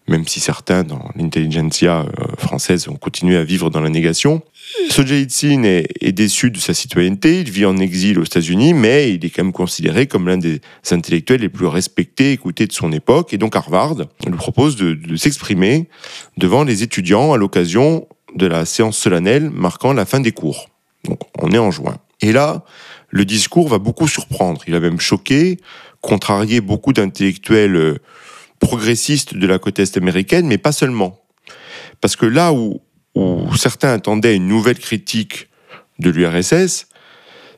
même 0.08 0.26
si 0.26 0.40
certains 0.40 0.84
dans 0.84 1.10
l'intelligentsia 1.16 2.06
française 2.38 2.88
ont 2.88 2.96
continué 2.96 3.36
à 3.36 3.44
vivre 3.44 3.68
dans 3.68 3.80
la 3.80 3.90
négation. 3.90 4.42
Solzhenitsyn 4.88 5.64
est, 5.64 5.86
est, 6.00 6.12
déçu 6.12 6.50
de 6.50 6.56
sa 6.58 6.72
citoyenneté, 6.72 7.40
il 7.40 7.50
vit 7.50 7.66
en 7.66 7.76
exil 7.76 8.18
aux 8.18 8.24
États-Unis, 8.24 8.72
mais 8.72 9.12
il 9.12 9.22
est 9.24 9.28
quand 9.28 9.44
même 9.44 9.52
considéré 9.52 10.06
comme 10.06 10.26
l'un 10.26 10.38
des 10.38 10.62
intellectuels 10.90 11.42
les 11.42 11.50
plus 11.50 11.66
respectés 11.66 12.30
et 12.30 12.32
écoutés 12.32 12.66
de 12.66 12.72
son 12.72 12.90
époque. 12.92 13.34
Et 13.34 13.38
donc 13.38 13.54
Harvard 13.54 13.96
lui 14.26 14.36
propose 14.36 14.76
de 14.76 15.16
s'exprimer 15.16 15.88
devant 16.38 16.64
les 16.64 16.82
étudiants 16.82 17.34
à 17.34 17.36
l'occasion 17.36 18.07
de 18.38 18.46
la 18.46 18.64
séance 18.64 18.96
solennelle 18.96 19.50
marquant 19.50 19.92
la 19.92 20.06
fin 20.06 20.20
des 20.20 20.32
cours. 20.32 20.68
Donc 21.04 21.20
on 21.38 21.50
est 21.50 21.58
en 21.58 21.70
juin. 21.70 21.98
Et 22.20 22.32
là, 22.32 22.64
le 23.10 23.24
discours 23.24 23.68
va 23.68 23.78
beaucoup 23.78 24.08
surprendre. 24.08 24.62
Il 24.66 24.74
a 24.74 24.80
même 24.80 25.00
choqué, 25.00 25.58
contrarié 26.00 26.60
beaucoup 26.60 26.92
d'intellectuels 26.92 27.76
euh, 27.76 27.98
progressistes 28.60 29.34
de 29.34 29.46
la 29.46 29.58
côte 29.58 29.78
est 29.78 29.96
américaine, 29.96 30.46
mais 30.46 30.58
pas 30.58 30.72
seulement. 30.72 31.20
Parce 32.00 32.16
que 32.16 32.26
là 32.26 32.52
où 32.52 32.80
où 33.18 33.56
certains 33.56 33.92
attendaient 33.92 34.36
une 34.36 34.46
nouvelle 34.46 34.78
critique 34.78 35.48
de 35.98 36.10
l'URSS, 36.10 36.86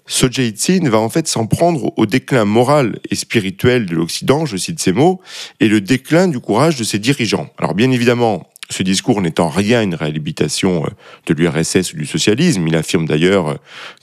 Solzhenitsyn 0.07 0.89
va 0.89 0.99
en 0.99 1.09
fait 1.09 1.29
s'en 1.29 1.47
prendre 1.47 1.93
au 1.97 2.07
déclin 2.07 2.45
moral 2.45 2.99
et 3.11 3.15
spirituel 3.15 3.87
de 3.87 3.95
l'Occident, 3.95 4.47
je 4.47 4.57
cite 4.57 4.81
ces 4.81 4.93
mots, 4.93 5.21
et 5.61 5.69
le 5.69 5.81
déclin 5.81 6.29
du 6.29 6.41
courage 6.41 6.77
de 6.77 6.85
ses 6.85 6.99
dirigeants. 6.99 7.49
Alors 7.59 7.75
bien 7.75 7.91
évidemment, 7.91 8.50
ce 8.71 8.83
discours 8.83 9.21
en 9.39 9.49
rien 9.49 9.83
une 9.83 9.95
réhabilitation 9.95 10.85
euh, 10.85 10.89
de 11.27 11.35
l'URSS 11.35 11.93
ou 11.93 11.97
du 11.97 12.07
socialisme. 12.07 12.67
Il 12.67 12.77
affirme 12.77 13.07
d'ailleurs 13.07 13.49
euh, 13.49 13.55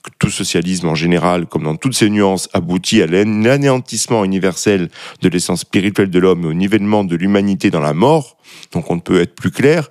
que 0.04 0.12
tout 0.20 0.30
socialisme 0.30 0.88
en 0.88 0.96
général, 0.96 1.46
comme 1.46 1.64
dans 1.64 1.76
toutes 1.76 1.96
ses 1.96 2.10
nuances, 2.10 2.50
aboutit 2.54 3.02
à 3.02 3.08
l'anéantissement 3.08 4.24
universel 4.24 4.90
de 5.22 5.30
l'essence 5.30 5.62
spirituelle 5.62 6.10
de 6.10 6.20
l'homme 6.20 6.44
et 6.44 6.48
au 6.48 6.54
nivellement 6.54 7.04
de 7.04 7.16
l'humanité 7.16 7.72
dans 7.72 7.80
la 7.80 7.94
mort. 7.94 8.38
Donc 8.74 8.92
on 8.92 8.96
ne 8.96 9.02
peut 9.02 9.22
être 9.22 9.36
plus 9.36 9.52
clair. 9.52 9.90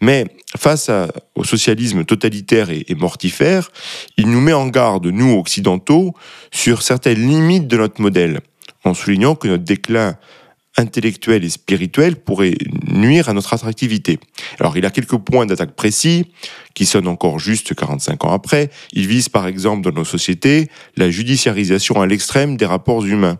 Mais 0.00 0.26
face 0.56 0.90
au 1.34 1.44
socialisme 1.44 2.04
totalitaire 2.04 2.70
et, 2.70 2.84
mortifère, 2.94 3.70
il 4.16 4.28
nous 4.30 4.40
met 4.40 4.52
en 4.52 4.66
garde, 4.66 5.06
nous 5.06 5.36
occidentaux, 5.38 6.14
sur 6.50 6.82
certaines 6.82 7.26
limites 7.26 7.66
de 7.66 7.76
notre 7.76 8.00
modèle, 8.00 8.40
en 8.84 8.94
soulignant 8.94 9.34
que 9.34 9.48
notre 9.48 9.64
déclin 9.64 10.16
intellectuel 10.78 11.44
et 11.44 11.50
spirituel 11.50 12.16
pourrait 12.16 12.54
nuire 12.86 13.28
à 13.28 13.34
notre 13.34 13.52
attractivité. 13.52 14.18
Alors 14.60 14.76
il 14.76 14.86
a 14.86 14.90
quelques 14.90 15.18
points 15.18 15.44
d'attaque 15.44 15.74
précis 15.74 16.26
qui 16.74 16.86
sonnent 16.86 17.08
encore 17.08 17.38
juste 17.38 17.74
45 17.74 18.24
ans 18.24 18.32
après. 18.32 18.70
Il 18.92 19.06
vise 19.06 19.28
par 19.28 19.46
exemple 19.46 19.82
dans 19.82 19.98
nos 19.98 20.04
sociétés 20.04 20.68
la 20.96 21.10
judiciarisation 21.10 22.00
à 22.00 22.06
l'extrême 22.06 22.56
des 22.56 22.66
rapports 22.66 23.04
humains, 23.04 23.38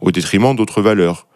au 0.00 0.10
détriment 0.10 0.56
d'autres 0.56 0.82
valeurs 0.82 1.26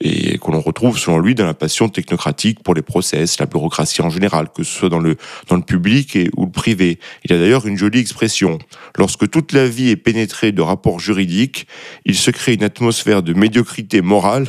et 0.00 0.38
que 0.38 0.50
l'on 0.50 0.60
retrouve 0.60 0.98
selon 0.98 1.18
lui 1.18 1.34
dans 1.34 1.46
la 1.46 1.54
passion 1.54 1.88
technocratique 1.88 2.62
pour 2.62 2.74
les 2.74 2.82
process, 2.82 3.38
la 3.38 3.46
bureaucratie 3.46 4.00
en 4.02 4.10
général, 4.10 4.48
que 4.54 4.62
ce 4.62 4.78
soit 4.78 4.88
dans 4.88 5.00
le, 5.00 5.16
dans 5.48 5.56
le 5.56 5.62
public 5.62 6.14
et, 6.14 6.30
ou 6.36 6.44
le 6.44 6.50
privé. 6.50 6.98
Il 7.24 7.32
a 7.32 7.38
d'ailleurs 7.38 7.66
une 7.66 7.76
jolie 7.76 7.98
expression. 7.98 8.58
Lorsque 8.96 9.28
toute 9.28 9.52
la 9.52 9.66
vie 9.66 9.90
est 9.90 9.96
pénétrée 9.96 10.52
de 10.52 10.62
rapports 10.62 11.00
juridiques, 11.00 11.66
il 12.04 12.14
se 12.14 12.30
crée 12.30 12.54
une 12.54 12.62
atmosphère 12.62 13.22
de 13.22 13.32
médiocrité 13.32 14.00
morale 14.00 14.46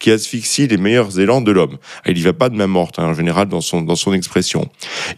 qui 0.00 0.10
asphyxie 0.10 0.66
les 0.66 0.76
meilleurs 0.76 1.20
élans 1.20 1.40
de 1.40 1.52
l'homme. 1.52 1.78
Ah, 2.04 2.10
il 2.10 2.14
n'y 2.14 2.22
va 2.22 2.32
pas 2.32 2.48
de 2.48 2.56
main 2.56 2.66
morte, 2.66 2.98
hein, 2.98 3.06
en 3.06 3.14
général, 3.14 3.48
dans 3.48 3.60
son, 3.60 3.82
dans 3.82 3.96
son 3.96 4.12
expression. 4.12 4.68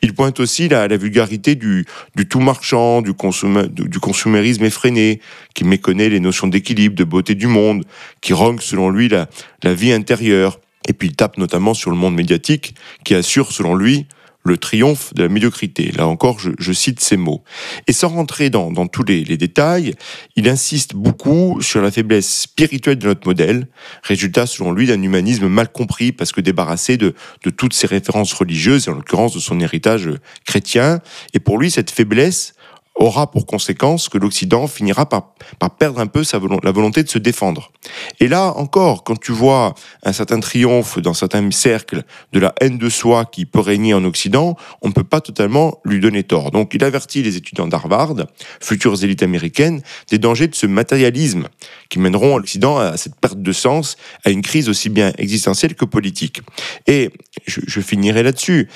Il 0.03 0.15
pointe 0.15 0.41
aussi 0.41 0.69
la, 0.69 0.89
la 0.89 0.97
vulgarité 0.97 1.55
du, 1.55 1.87
du 2.17 2.29
tout 2.29 2.41
marchand, 2.41 3.01
du, 3.01 3.13
du 3.13 3.99
consumérisme 4.01 4.65
effréné, 4.65 5.21
qui 5.55 5.65
méconnaît 5.65 6.09
les 6.09 6.21
notions 6.21 6.47
d'équilibre, 6.47 6.95
de 6.95 7.05
beauté 7.05 7.35
du 7.35 7.47
monde, 7.47 7.85
qui 8.21 8.33
rogne, 8.33 8.59
selon 8.61 8.91
lui, 8.91 9.09
la 9.09 9.70
vie 9.75 9.93
intérieure. 9.93 10.61
Et 10.89 10.93
puis 10.93 11.09
il 11.09 11.17
tape 11.17 11.39
notamment 11.39 11.75
sur 11.75 11.91
le 11.91 11.97
monde 11.97 12.15
médiatique, 12.15 12.75
qui 13.05 13.15
assure, 13.15 13.53
selon 13.53 13.75
lui, 13.75 14.07
le 14.45 14.57
triomphe 14.57 15.13
de 15.15 15.23
la 15.23 15.29
médiocrité. 15.29 15.93
Là 15.93 16.07
encore, 16.07 16.39
je, 16.41 16.73
cite 16.73 17.01
ces 17.01 17.17
mots. 17.17 17.43
Et 17.87 17.93
sans 17.93 18.09
rentrer 18.09 18.49
dans, 18.49 18.73
tous 18.87 19.05
les, 19.05 19.25
détails, 19.25 19.95
il 20.37 20.49
insiste 20.49 20.95
beaucoup 20.95 21.61
sur 21.61 21.83
la 21.83 21.91
faiblesse 21.91 22.43
spirituelle 22.43 22.99
de 22.99 23.07
notre 23.07 23.27
modèle, 23.29 23.69
résultat 24.03 24.47
selon 24.47 24.73
lui 24.73 24.87
d'un 24.87 25.03
humanisme 25.03 25.49
mal 25.49 25.71
compris 25.71 26.13
parce 26.13 26.33
que 26.33 26.41
débarrassé 26.41 26.97
de, 26.97 27.15
de 27.45 27.51
toutes 27.51 27.75
ses 27.75 27.87
références 27.87 28.33
religieuses, 28.33 28.89
et 28.89 28.91
en 28.91 28.95
l'occurrence 28.95 29.35
de 29.35 29.41
son 29.41 29.61
héritage 29.61 30.09
chrétien. 30.47 31.01
Et 31.35 31.39
pour 31.39 31.59
lui, 31.59 31.71
cette 31.71 31.91
faiblesse 31.91 32.55
aura 33.01 33.31
pour 33.31 33.47
conséquence 33.47 34.09
que 34.09 34.19
l'Occident 34.19 34.67
finira 34.67 35.09
par, 35.09 35.35
par, 35.59 35.77
perdre 35.77 36.01
un 36.01 36.07
peu 36.07 36.23
sa 36.23 36.39
la 36.63 36.71
volonté 36.71 37.03
de 37.03 37.09
se 37.09 37.19
défendre. 37.19 37.73
Et 38.21 38.29
là 38.29 38.53
encore, 38.57 39.05
quand 39.05 39.19
tu 39.19 39.33
vois 39.33 39.75
un 40.03 40.13
certain 40.13 40.39
triomphe 40.39 40.99
dans 40.99 41.15
certains 41.15 41.51
cercles 41.51 42.05
de 42.33 42.39
la 42.39 42.55
haine 42.61 42.77
de 42.77 42.89
soi 42.91 43.25
qui 43.25 43.47
peut 43.47 43.61
régner 43.61 43.95
en 43.95 44.05
Occident, 44.05 44.57
on 44.83 44.89
ne 44.89 44.93
peut 44.93 45.05
pas 45.05 45.23
totalement 45.23 45.81
lui 45.85 45.99
donner 45.99 46.23
tort. 46.25 46.51
Donc 46.51 46.75
il 46.75 46.85
avertit 46.85 47.23
les 47.23 47.37
étudiants 47.37 47.67
d'Harvard, 47.67 48.15
futures 48.61 49.03
élites 49.03 49.23
américaines, 49.23 49.83
des 50.11 50.19
dangers 50.19 50.49
de 50.49 50.55
ce 50.55 50.67
matérialisme 50.67 51.49
qui 51.89 51.99
mèneront 51.99 52.37
l'Occident 52.37 52.79
à 52.79 52.99
cette 52.99 53.17
perte 53.17 53.41
de 53.41 53.53
sens, 53.53 53.97
à 54.25 54.31
une 54.31 54.43
crise 54.43 54.69
aussi 54.69 54.91
bien 54.91 55.13
existentielle 55.17 55.75
que 55.75 55.87
politique. 55.87 56.43
Et 56.87 57.11
je, 57.47 57.61
je 57.67 57.81
finirai 57.81 58.23
là-dessus. 58.23 58.69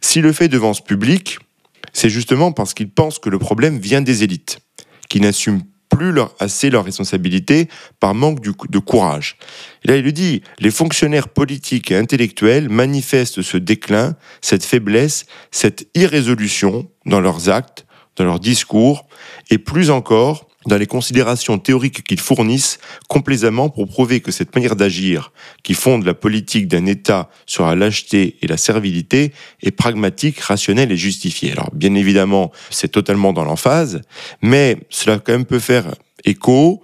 Si 0.00 0.20
le 0.20 0.32
fait 0.32 0.48
devant 0.48 0.72
ce 0.72 0.82
public, 0.82 1.38
c'est 1.92 2.10
justement 2.10 2.52
parce 2.52 2.74
qu'ils 2.74 2.90
pensent 2.90 3.18
que 3.18 3.30
le 3.30 3.38
problème 3.38 3.78
vient 3.78 4.00
des 4.00 4.24
élites, 4.24 4.58
qui 5.08 5.20
n'assument 5.20 5.62
plus 5.88 6.14
assez 6.40 6.70
leurs 6.70 6.86
responsabilités 6.86 7.68
par 8.00 8.14
manque 8.14 8.40
de 8.40 8.78
courage. 8.78 9.36
Et 9.84 9.88
là, 9.88 9.96
il 9.96 10.04
le 10.04 10.12
dit, 10.12 10.42
les 10.58 10.70
fonctionnaires 10.70 11.28
politiques 11.28 11.90
et 11.90 11.96
intellectuels 11.96 12.70
manifestent 12.70 13.42
ce 13.42 13.58
déclin, 13.58 14.16
cette 14.40 14.64
faiblesse, 14.64 15.26
cette 15.50 15.88
irrésolution 15.94 16.90
dans 17.04 17.20
leurs 17.20 17.50
actes, 17.50 17.84
dans 18.16 18.24
leurs 18.24 18.40
discours, 18.40 19.06
et 19.50 19.58
plus 19.58 19.90
encore, 19.90 20.48
dans 20.66 20.76
les 20.76 20.86
considérations 20.86 21.58
théoriques 21.58 22.04
qu'ils 22.04 22.20
fournissent 22.20 22.78
complaisamment 23.08 23.68
pour 23.68 23.88
prouver 23.88 24.20
que 24.20 24.30
cette 24.32 24.54
manière 24.54 24.76
d'agir, 24.76 25.32
qui 25.62 25.74
fonde 25.74 26.04
la 26.04 26.14
politique 26.14 26.68
d'un 26.68 26.86
État 26.86 27.30
sur 27.46 27.66
la 27.66 27.74
lâcheté 27.74 28.36
et 28.42 28.46
la 28.46 28.56
servilité, 28.56 29.32
est 29.62 29.70
pragmatique, 29.70 30.40
rationnelle 30.40 30.92
et 30.92 30.96
justifiée. 30.96 31.52
Alors 31.52 31.70
bien 31.72 31.94
évidemment, 31.94 32.52
c'est 32.70 32.92
totalement 32.92 33.32
dans 33.32 33.44
l'emphase, 33.44 34.02
mais 34.40 34.78
cela 34.88 35.18
quand 35.18 35.32
même 35.32 35.46
peut 35.46 35.58
faire 35.58 35.94
écho 36.24 36.82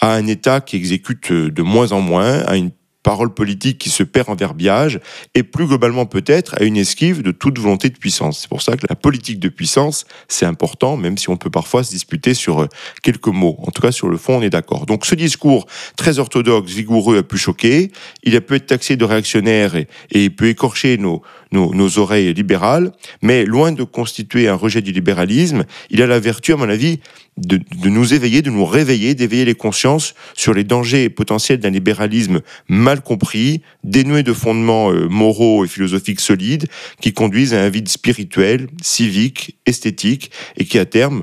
à 0.00 0.14
un 0.14 0.26
État 0.26 0.60
qui 0.60 0.76
exécute 0.76 1.32
de 1.32 1.62
moins 1.62 1.92
en 1.92 2.00
moins, 2.00 2.40
à 2.40 2.56
une 2.56 2.70
parole 3.02 3.32
politique 3.32 3.78
qui 3.78 3.90
se 3.90 4.02
perd 4.02 4.28
en 4.28 4.34
verbiage, 4.34 5.00
et 5.34 5.42
plus 5.42 5.66
globalement 5.66 6.06
peut-être 6.06 6.54
à 6.60 6.64
une 6.64 6.76
esquive 6.76 7.22
de 7.22 7.30
toute 7.30 7.58
volonté 7.58 7.88
de 7.88 7.96
puissance. 7.96 8.40
C'est 8.40 8.48
pour 8.48 8.62
ça 8.62 8.76
que 8.76 8.86
la 8.88 8.96
politique 8.96 9.38
de 9.38 9.48
puissance, 9.48 10.04
c'est 10.28 10.46
important, 10.46 10.96
même 10.96 11.16
si 11.16 11.30
on 11.30 11.36
peut 11.36 11.50
parfois 11.50 11.82
se 11.82 11.90
disputer 11.90 12.34
sur 12.34 12.62
euh, 12.62 12.66
quelques 13.02 13.28
mots. 13.28 13.56
En 13.66 13.70
tout 13.70 13.82
cas, 13.82 13.92
sur 13.92 14.08
le 14.08 14.16
fond, 14.16 14.38
on 14.38 14.42
est 14.42 14.50
d'accord. 14.50 14.86
Donc 14.86 15.06
ce 15.06 15.14
discours 15.14 15.66
très 15.96 16.18
orthodoxe, 16.18 16.70
vigoureux, 16.70 17.18
a 17.18 17.22
pu 17.22 17.38
choquer, 17.38 17.90
il 18.22 18.36
a 18.36 18.40
pu 18.40 18.54
être 18.56 18.66
taxé 18.66 18.96
de 18.96 19.04
réactionnaire 19.04 19.76
et, 19.76 19.88
et 20.10 20.30
peut 20.30 20.48
écorcher 20.48 20.98
nos, 20.98 21.22
nos, 21.52 21.98
oreilles 21.98 22.32
libérales, 22.32 22.92
mais 23.22 23.44
loin 23.44 23.72
de 23.72 23.82
constituer 23.84 24.48
un 24.48 24.54
rejet 24.54 24.82
du 24.82 24.92
libéralisme, 24.92 25.64
il 25.90 26.02
a 26.02 26.06
la 26.06 26.20
vertu, 26.20 26.52
à 26.52 26.56
mon 26.56 26.68
avis, 26.68 27.00
de, 27.36 27.60
nous 27.88 28.14
éveiller, 28.14 28.42
de 28.42 28.50
nous 28.50 28.64
réveiller, 28.64 29.14
d'éveiller 29.14 29.44
les 29.44 29.54
consciences 29.54 30.14
sur 30.34 30.52
les 30.52 30.64
dangers 30.64 31.08
potentiels 31.08 31.58
d'un 31.58 31.70
libéralisme 31.70 32.40
mal 32.68 33.00
compris, 33.00 33.62
dénué 33.82 34.22
de 34.22 34.32
fondements 34.32 34.92
euh, 34.92 35.08
moraux 35.08 35.64
et 35.64 35.68
philosophiques 35.68 36.20
solides, 36.20 36.66
qui 37.00 37.12
conduisent 37.12 37.54
à 37.54 37.62
un 37.62 37.68
vide 37.68 37.88
spirituel, 37.88 38.68
civique, 38.82 39.56
esthétique, 39.66 40.30
et 40.56 40.64
qui 40.64 40.78
à 40.78 40.84
terme 40.84 41.22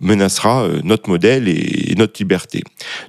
menacera 0.00 0.64
euh, 0.64 0.80
notre 0.84 1.08
modèle 1.08 1.48
et 1.48 1.94
notre 1.96 2.20
liberté. 2.20 2.62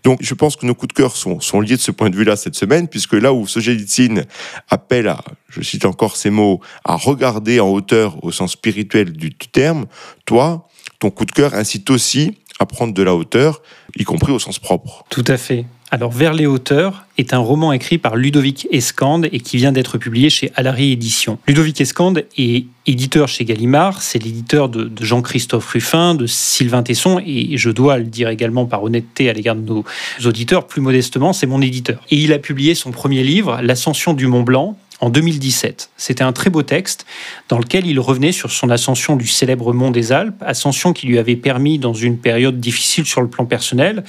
Donc 0.03 0.19
je 0.21 0.33
pense 0.33 0.55
que 0.55 0.65
nos 0.65 0.75
coups 0.75 0.93
de 0.93 0.93
cœur 0.93 1.15
sont, 1.15 1.61
liés 1.61 1.75
de 1.75 1.81
ce 1.81 1.91
point 1.91 2.09
de 2.09 2.15
vue-là 2.15 2.35
cette 2.35 2.55
semaine, 2.55 2.87
puisque 2.87 3.13
là 3.13 3.33
où 3.33 3.47
Solzhenitsyn 3.47 4.23
appelle 4.69 5.07
à, 5.07 5.23
je 5.49 5.61
cite 5.61 5.85
encore 5.85 6.15
ces 6.15 6.29
mots, 6.29 6.61
à 6.83 6.95
regarder 6.95 7.59
en 7.59 7.69
hauteur 7.69 8.23
au 8.23 8.31
sens 8.31 8.53
spirituel 8.53 9.11
du 9.13 9.31
terme, 9.31 9.85
toi, 10.25 10.67
ton 10.99 11.09
coup 11.09 11.25
de 11.25 11.31
cœur 11.31 11.53
incite 11.53 11.89
aussi 11.89 12.37
à 12.59 12.65
prendre 12.65 12.93
de 12.93 13.03
la 13.03 13.13
hauteur, 13.13 13.61
y 13.95 14.03
compris 14.03 14.31
au 14.31 14.39
sens 14.39 14.59
propre. 14.59 15.05
Tout 15.09 15.25
à 15.27 15.37
fait. 15.37 15.65
Alors, 15.89 16.11
Vers 16.11 16.33
les 16.33 16.45
hauteurs 16.45 17.05
est 17.17 17.33
un 17.33 17.37
roman 17.37 17.71
écrit 17.71 17.97
par 17.97 18.17
Ludovic 18.17 18.67
Escande 18.71 19.29
et 19.31 19.39
qui 19.39 19.55
vient 19.55 19.71
d'être 19.71 19.97
publié 19.97 20.29
chez 20.29 20.51
Alary 20.55 20.91
Éditions. 20.91 21.39
Ludovic 21.47 21.79
Escande 21.79 22.25
est 22.37 22.65
éditeur 22.85 23.29
chez 23.29 23.45
Gallimard, 23.45 24.01
c'est 24.01 24.21
l'éditeur 24.21 24.67
de, 24.67 24.91
Jean-Christophe 24.99 25.69
Ruffin, 25.69 26.13
de 26.13 26.25
Sylvain 26.25 26.83
Tesson, 26.83 27.21
et 27.25 27.57
je 27.57 27.69
dois 27.69 27.97
le 27.99 28.03
dire 28.03 28.27
également 28.27 28.65
par 28.65 28.83
honnêteté 28.83 29.29
à 29.29 29.33
l'égard 29.33 29.55
de 29.55 29.61
nos 29.61 29.85
auditeurs, 30.25 30.67
plus 30.67 30.81
modestement, 30.81 31.31
c'est 31.31 31.47
mon 31.47 31.61
éditeur. 31.61 32.01
Et 32.09 32.17
il 32.17 32.33
a 32.33 32.39
publié 32.39 32.75
son 32.75 32.91
premier 32.91 33.23
livre, 33.23 33.59
L'Ascension 33.61 34.13
du 34.13 34.27
Mont 34.27 34.43
Blanc, 34.43 34.77
en 34.99 35.09
2017. 35.09 35.89
C'était 35.97 36.23
un 36.23 36.33
très 36.33 36.49
beau 36.49 36.63
texte 36.63 37.05
dans 37.49 37.59
lequel 37.59 37.85
il 37.85 37.99
revenait 37.99 38.31
sur 38.31 38.51
son 38.51 38.69
ascension 38.69 39.15
du 39.15 39.27
célèbre 39.27 39.73
mont 39.73 39.91
des 39.91 40.11
Alpes, 40.11 40.41
ascension 40.41 40.93
qui 40.93 41.07
lui 41.07 41.19
avait 41.19 41.35
permis, 41.35 41.77
dans 41.77 41.93
une 41.93 42.17
période 42.17 42.59
difficile 42.59 43.05
sur 43.05 43.21
le 43.21 43.29
plan 43.29 43.45
personnel, 43.45 44.03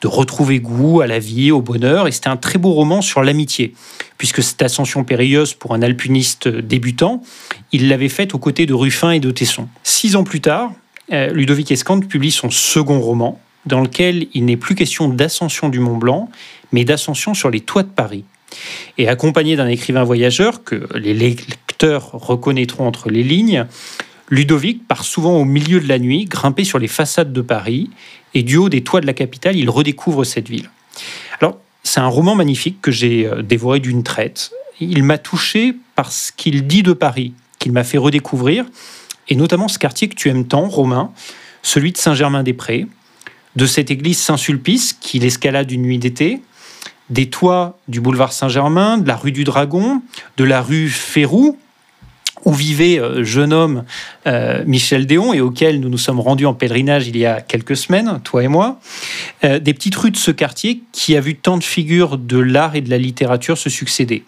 de 0.00 0.08
retrouver 0.08 0.58
goût 0.58 1.00
à 1.00 1.06
la 1.06 1.18
vie, 1.18 1.52
au 1.52 1.62
bonheur. 1.62 2.08
Et 2.08 2.12
c'était 2.12 2.28
un 2.28 2.36
très 2.36 2.58
beau 2.58 2.72
roman 2.72 3.02
sur 3.02 3.22
l'amitié, 3.22 3.74
puisque 4.18 4.42
cette 4.42 4.62
ascension 4.62 5.04
périlleuse 5.04 5.54
pour 5.54 5.74
un 5.74 5.82
alpiniste 5.82 6.48
débutant, 6.48 7.22
il 7.70 7.88
l'avait 7.88 8.08
faite 8.08 8.34
aux 8.34 8.38
côtés 8.38 8.66
de 8.66 8.74
Ruffin 8.74 9.12
et 9.12 9.20
de 9.20 9.30
Tesson. 9.30 9.68
Six 9.84 10.16
ans 10.16 10.24
plus 10.24 10.40
tard, 10.40 10.72
euh, 11.12 11.32
Ludovic 11.32 11.70
Escande 11.70 12.08
publie 12.08 12.32
son 12.32 12.50
second 12.50 13.00
roman, 13.00 13.40
dans 13.66 13.80
lequel 13.80 14.26
il 14.34 14.44
n'est 14.44 14.56
plus 14.56 14.74
question 14.74 15.08
d'ascension 15.08 15.68
du 15.68 15.78
Mont 15.78 15.96
Blanc, 15.96 16.30
mais 16.72 16.84
d'ascension 16.84 17.32
sur 17.34 17.50
les 17.50 17.60
toits 17.60 17.84
de 17.84 17.88
Paris. 17.88 18.24
Et 18.98 19.08
accompagné 19.08 19.56
d'un 19.56 19.68
écrivain 19.68 20.04
voyageur 20.04 20.64
que 20.64 20.88
les 20.96 21.14
lecteurs 21.14 22.10
reconnaîtront 22.12 22.86
entre 22.86 23.10
les 23.10 23.22
lignes, 23.22 23.66
Ludovic 24.28 24.86
part 24.86 25.04
souvent 25.04 25.36
au 25.36 25.44
milieu 25.44 25.80
de 25.80 25.88
la 25.88 25.98
nuit, 25.98 26.24
grimper 26.24 26.64
sur 26.64 26.78
les 26.78 26.88
façades 26.88 27.32
de 27.32 27.42
Paris, 27.42 27.90
et 28.34 28.42
du 28.42 28.56
haut 28.56 28.68
des 28.68 28.82
toits 28.82 29.00
de 29.00 29.06
la 29.06 29.12
capitale, 29.12 29.56
il 29.56 29.68
redécouvre 29.68 30.24
cette 30.24 30.48
ville. 30.48 30.70
Alors, 31.40 31.58
c'est 31.82 32.00
un 32.00 32.06
roman 32.06 32.34
magnifique 32.34 32.80
que 32.80 32.90
j'ai 32.90 33.26
euh, 33.26 33.42
dévoré 33.42 33.80
d'une 33.80 34.02
traite. 34.02 34.52
Il 34.80 35.02
m'a 35.02 35.18
touché 35.18 35.74
parce 35.96 36.30
qu'il 36.30 36.66
dit 36.66 36.82
de 36.82 36.92
Paris, 36.92 37.34
qu'il 37.58 37.72
m'a 37.72 37.84
fait 37.84 37.98
redécouvrir, 37.98 38.64
et 39.28 39.36
notamment 39.36 39.68
ce 39.68 39.78
quartier 39.78 40.08
que 40.08 40.14
tu 40.14 40.28
aimes 40.28 40.46
tant, 40.46 40.68
Romain, 40.68 41.12
celui 41.62 41.92
de 41.92 41.98
Saint-Germain-des-Prés, 41.98 42.86
de 43.54 43.66
cette 43.66 43.90
église 43.90 44.18
Saint-Sulpice 44.18 44.94
qu'il 44.94 45.24
escalade 45.24 45.70
une 45.70 45.82
nuit 45.82 45.98
d'été, 45.98 46.40
des 47.10 47.28
toits 47.28 47.78
du 47.88 48.00
boulevard 48.00 48.32
Saint-Germain, 48.32 48.98
de 48.98 49.08
la 49.08 49.16
rue 49.16 49.32
du 49.32 49.44
Dragon, 49.44 50.02
de 50.36 50.44
la 50.44 50.62
rue 50.62 50.88
Férou, 50.88 51.58
où 52.44 52.52
vivait 52.52 52.98
euh, 52.98 53.24
jeune 53.24 53.52
homme 53.52 53.84
euh, 54.26 54.62
Michel 54.66 55.06
Déon 55.06 55.32
et 55.32 55.40
auquel 55.40 55.80
nous 55.80 55.88
nous 55.88 55.98
sommes 55.98 56.20
rendus 56.20 56.46
en 56.46 56.54
pèlerinage 56.54 57.08
il 57.08 57.16
y 57.16 57.26
a 57.26 57.40
quelques 57.40 57.76
semaines, 57.76 58.20
toi 58.24 58.42
et 58.42 58.48
moi, 58.48 58.80
euh, 59.44 59.58
des 59.58 59.74
petites 59.74 59.94
rues 59.94 60.10
de 60.10 60.16
ce 60.16 60.30
quartier 60.30 60.82
qui 60.92 61.16
a 61.16 61.20
vu 61.20 61.36
tant 61.36 61.56
de 61.56 61.64
figures 61.64 62.18
de 62.18 62.38
l'art 62.38 62.74
et 62.74 62.80
de 62.80 62.90
la 62.90 62.98
littérature 62.98 63.58
se 63.58 63.70
succéder. 63.70 64.24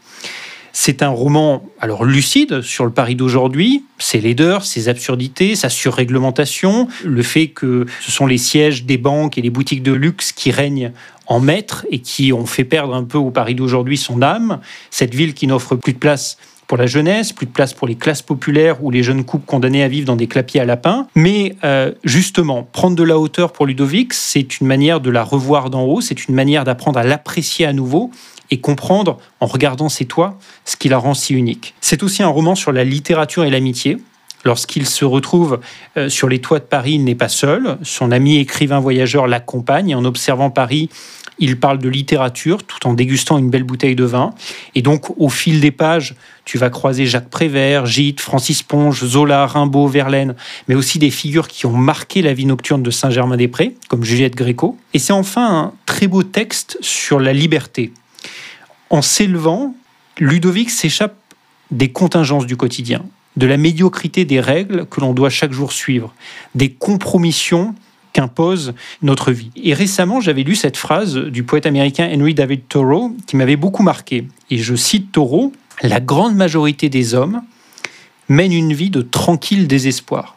C'est 0.77 1.05
un 1.05 1.09
roman 1.09 1.65
alors 1.81 2.05
lucide 2.05 2.61
sur 2.61 2.85
le 2.85 2.91
Paris 2.91 3.15
d'aujourd'hui, 3.15 3.85
ses 3.99 4.21
laideurs, 4.21 4.65
ses 4.65 4.89
absurdités, 4.89 5.55
sa 5.55 5.69
surréglementation, 5.69 6.89
le 7.05 7.23
fait 7.23 7.47
que 7.47 7.87
ce 8.01 8.11
sont 8.11 8.27
les 8.27 8.39
sièges 8.39 8.85
des 8.85 8.99
banques 8.99 9.39
et 9.39 9.41
les 9.41 9.51
boutiques 9.51 9.85
de 9.85 9.93
luxe 9.93 10.33
qui 10.33 10.51
règnent 10.51 10.91
en 11.27 11.41
maître 11.41 11.87
et 11.91 12.01
qui 12.01 12.33
ont 12.33 12.47
fait 12.47 12.65
perdre 12.65 12.95
un 12.95 13.05
peu 13.05 13.19
au 13.19 13.31
Paris 13.31 13.55
d'aujourd'hui 13.55 13.97
son 13.97 14.23
âme, 14.23 14.61
cette 14.91 15.15
ville 15.15 15.35
qui 15.35 15.47
n'offre 15.47 15.77
plus 15.77 15.93
de 15.93 15.99
place 15.99 16.37
pour 16.67 16.79
la 16.79 16.87
jeunesse, 16.87 17.33
plus 17.33 17.47
de 17.47 17.53
place 17.53 17.73
pour 17.73 17.87
les 17.87 17.95
classes 17.95 18.23
populaires 18.23 18.83
ou 18.83 18.91
les 18.91 19.03
jeunes 19.03 19.25
couples 19.25 19.47
condamnés 19.47 19.83
à 19.83 19.89
vivre 19.89 20.07
dans 20.07 20.17
des 20.17 20.27
clapiers 20.27 20.61
à 20.61 20.65
lapins. 20.65 21.07
Mais 21.15 21.57
euh, 21.65 21.93
justement, 22.05 22.63
prendre 22.63 22.97
de 22.97 23.03
la 23.03 23.19
hauteur 23.19 23.53
pour 23.53 23.67
Ludovic, 23.67 24.15
c'est 24.15 24.61
une 24.61 24.67
manière 24.67 25.01
de 25.01 25.11
la 25.11 25.23
revoir 25.23 25.71
d'en 25.71 25.85
haut, 25.85 26.01
c'est 26.01 26.27
une 26.27 26.35
manière 26.35 26.65
d'apprendre 26.65 26.99
à 26.99 27.05
l'apprécier 27.05 27.67
à 27.67 27.73
nouveau 27.73 28.11
et 28.51 28.61
comprendre, 28.61 29.19
en 29.41 29.47
regardant 29.47 29.89
ses 29.89 30.05
toits, 30.05 30.39
ce 30.65 30.77
qui 30.77 30.89
la 30.89 30.99
rend 30.99 31.15
si 31.15 31.35
unique. 31.35 31.75
C'est 31.81 32.03
aussi 32.03 32.23
un 32.23 32.29
roman 32.29 32.55
sur 32.55 32.73
la 32.73 32.85
littérature 32.85 33.45
et 33.45 33.51
l'amitié. 33.51 33.99
Lorsqu'il 34.45 34.87
se 34.87 35.05
retrouve 35.05 35.61
euh, 35.97 36.09
sur 36.09 36.29
les 36.29 36.41
toits 36.41 36.59
de 36.59 36.65
Paris, 36.65 36.93
il 36.93 37.05
n'est 37.05 37.15
pas 37.15 37.29
seul. 37.29 37.79
Son 37.83 38.13
ami 38.13 38.39
écrivain 38.39 38.79
voyageur 38.79 39.27
l'accompagne 39.27 39.95
en 39.95 40.05
observant 40.05 40.51
Paris, 40.51 40.91
il 41.39 41.59
parle 41.59 41.79
de 41.79 41.89
littérature 41.89 42.63
tout 42.63 42.87
en 42.87 42.95
dégustant 42.95 43.39
une 43.39 43.51
belle 43.51 43.65
bouteille 43.65 43.97
de 43.97 44.05
vin. 44.05 44.35
Et 44.75 44.83
donc, 44.83 45.19
au 45.19 45.29
fil 45.29 45.61
des 45.61 45.71
pages, 45.71 46.15
tu 46.45 46.59
vas 46.59 46.71
croiser 46.71 47.07
Jacques 47.07 47.31
Prévert, 47.31 47.87
Gide, 47.87 48.21
Francis 48.21 48.63
Ponge, 48.63 49.05
Zola, 49.05 49.47
Rimbaud, 49.47 49.89
Verlaine, 49.89 50.37
mais 50.69 50.75
aussi 50.75 50.99
des 50.99 51.11
figures 51.11 51.49
qui 51.49 51.67
ont 51.67 51.77
marqué 51.77 52.23
la 52.23 52.35
vie 52.35 52.47
nocturne 52.47 52.83
de 52.83 52.91
Saint-Germain-des-Prés, 52.91 53.75
comme 53.89 54.05
Juliette 54.05 54.37
Gréco. 54.37 54.79
Et 54.93 54.99
c'est 54.99 55.13
enfin 55.13 55.59
un 55.59 55.73
très 55.87 56.07
beau 56.07 56.23
texte 56.23 56.79
sur 56.81 57.19
la 57.19 57.33
liberté. 57.33 57.93
En 58.91 59.03
s'élevant, 59.03 59.75
Ludovic 60.19 60.71
s'échappe 60.71 61.17
des 61.71 61.91
contingences 61.91 62.47
du 62.47 62.57
quotidien, 62.57 63.05
de 63.37 63.47
la 63.47 63.57
médiocrité 63.57 64.25
des 64.25 64.41
règles 64.41 64.87
que 64.87 65.01
l'on 65.01 65.13
doit 65.13 65.31
chaque 65.31 65.53
jour 65.53 65.73
suivre, 65.73 66.15
des 66.55 66.71
compromissions 66.71 67.75
qu'impose 68.13 68.75
notre 69.03 69.33
vie. 69.33 69.51
Et 69.57 69.75
récemment, 69.75 70.21
j'avais 70.21 70.45
lu 70.45 70.55
cette 70.55 70.77
phrase 70.77 71.17
du 71.17 71.43
poète 71.43 71.67
américain 71.67 72.09
Henry 72.11 72.33
David 72.33 72.63
Thoreau 72.69 73.15
qui 73.27 73.37
m'avait 73.37 73.57
beaucoup 73.57 73.83
marqué. 73.83 74.27
Et 74.51 74.59
je 74.59 74.75
cite 74.75 75.13
Thoreau 75.13 75.53
La 75.83 76.01
grande 76.01 76.37
majorité 76.37 76.89
des 76.89 77.15
hommes 77.15 77.43
mènent 78.29 78.53
une 78.53 78.73
vie 78.73 78.91
de 78.91 79.03
tranquille 79.03 79.67
désespoir. 79.67 80.37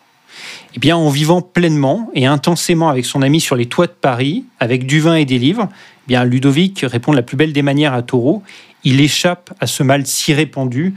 Eh 0.75 0.79
bien, 0.79 0.97
en 0.97 1.09
vivant 1.09 1.41
pleinement 1.41 2.09
et 2.13 2.25
intensément 2.25 2.89
avec 2.89 3.05
son 3.05 3.21
ami 3.21 3.39
sur 3.39 3.55
les 3.55 3.67
toits 3.67 3.87
de 3.87 3.93
Paris, 3.93 4.45
avec 4.59 4.85
du 4.85 4.99
vin 4.99 5.15
et 5.15 5.25
des 5.25 5.39
livres, 5.39 5.69
eh 5.71 6.07
bien, 6.07 6.23
Ludovic 6.23 6.81
répond 6.81 7.11
de 7.11 7.17
la 7.17 7.23
plus 7.23 7.37
belle 7.37 7.53
des 7.53 7.61
manières 7.61 7.93
à 7.93 8.01
Taureau. 8.01 8.43
Il 8.83 9.01
échappe 9.01 9.53
à 9.59 9.67
ce 9.67 9.83
mal 9.83 10.05
si 10.05 10.33
répandu 10.33 10.93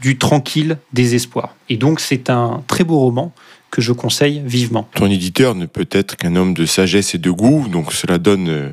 du 0.00 0.18
tranquille 0.18 0.78
désespoir. 0.92 1.54
Et 1.68 1.76
donc, 1.76 2.00
c'est 2.00 2.30
un 2.30 2.62
très 2.66 2.84
beau 2.84 2.98
roman 2.98 3.32
que 3.70 3.80
je 3.80 3.92
conseille 3.92 4.42
vivement. 4.44 4.88
Ton 4.94 5.10
éditeur 5.10 5.54
ne 5.54 5.66
peut 5.66 5.88
être 5.90 6.16
qu'un 6.16 6.36
homme 6.36 6.54
de 6.54 6.66
sagesse 6.66 7.14
et 7.14 7.18
de 7.18 7.30
goût, 7.30 7.66
donc 7.68 7.92
cela 7.92 8.18
donne 8.18 8.48
euh, 8.48 8.70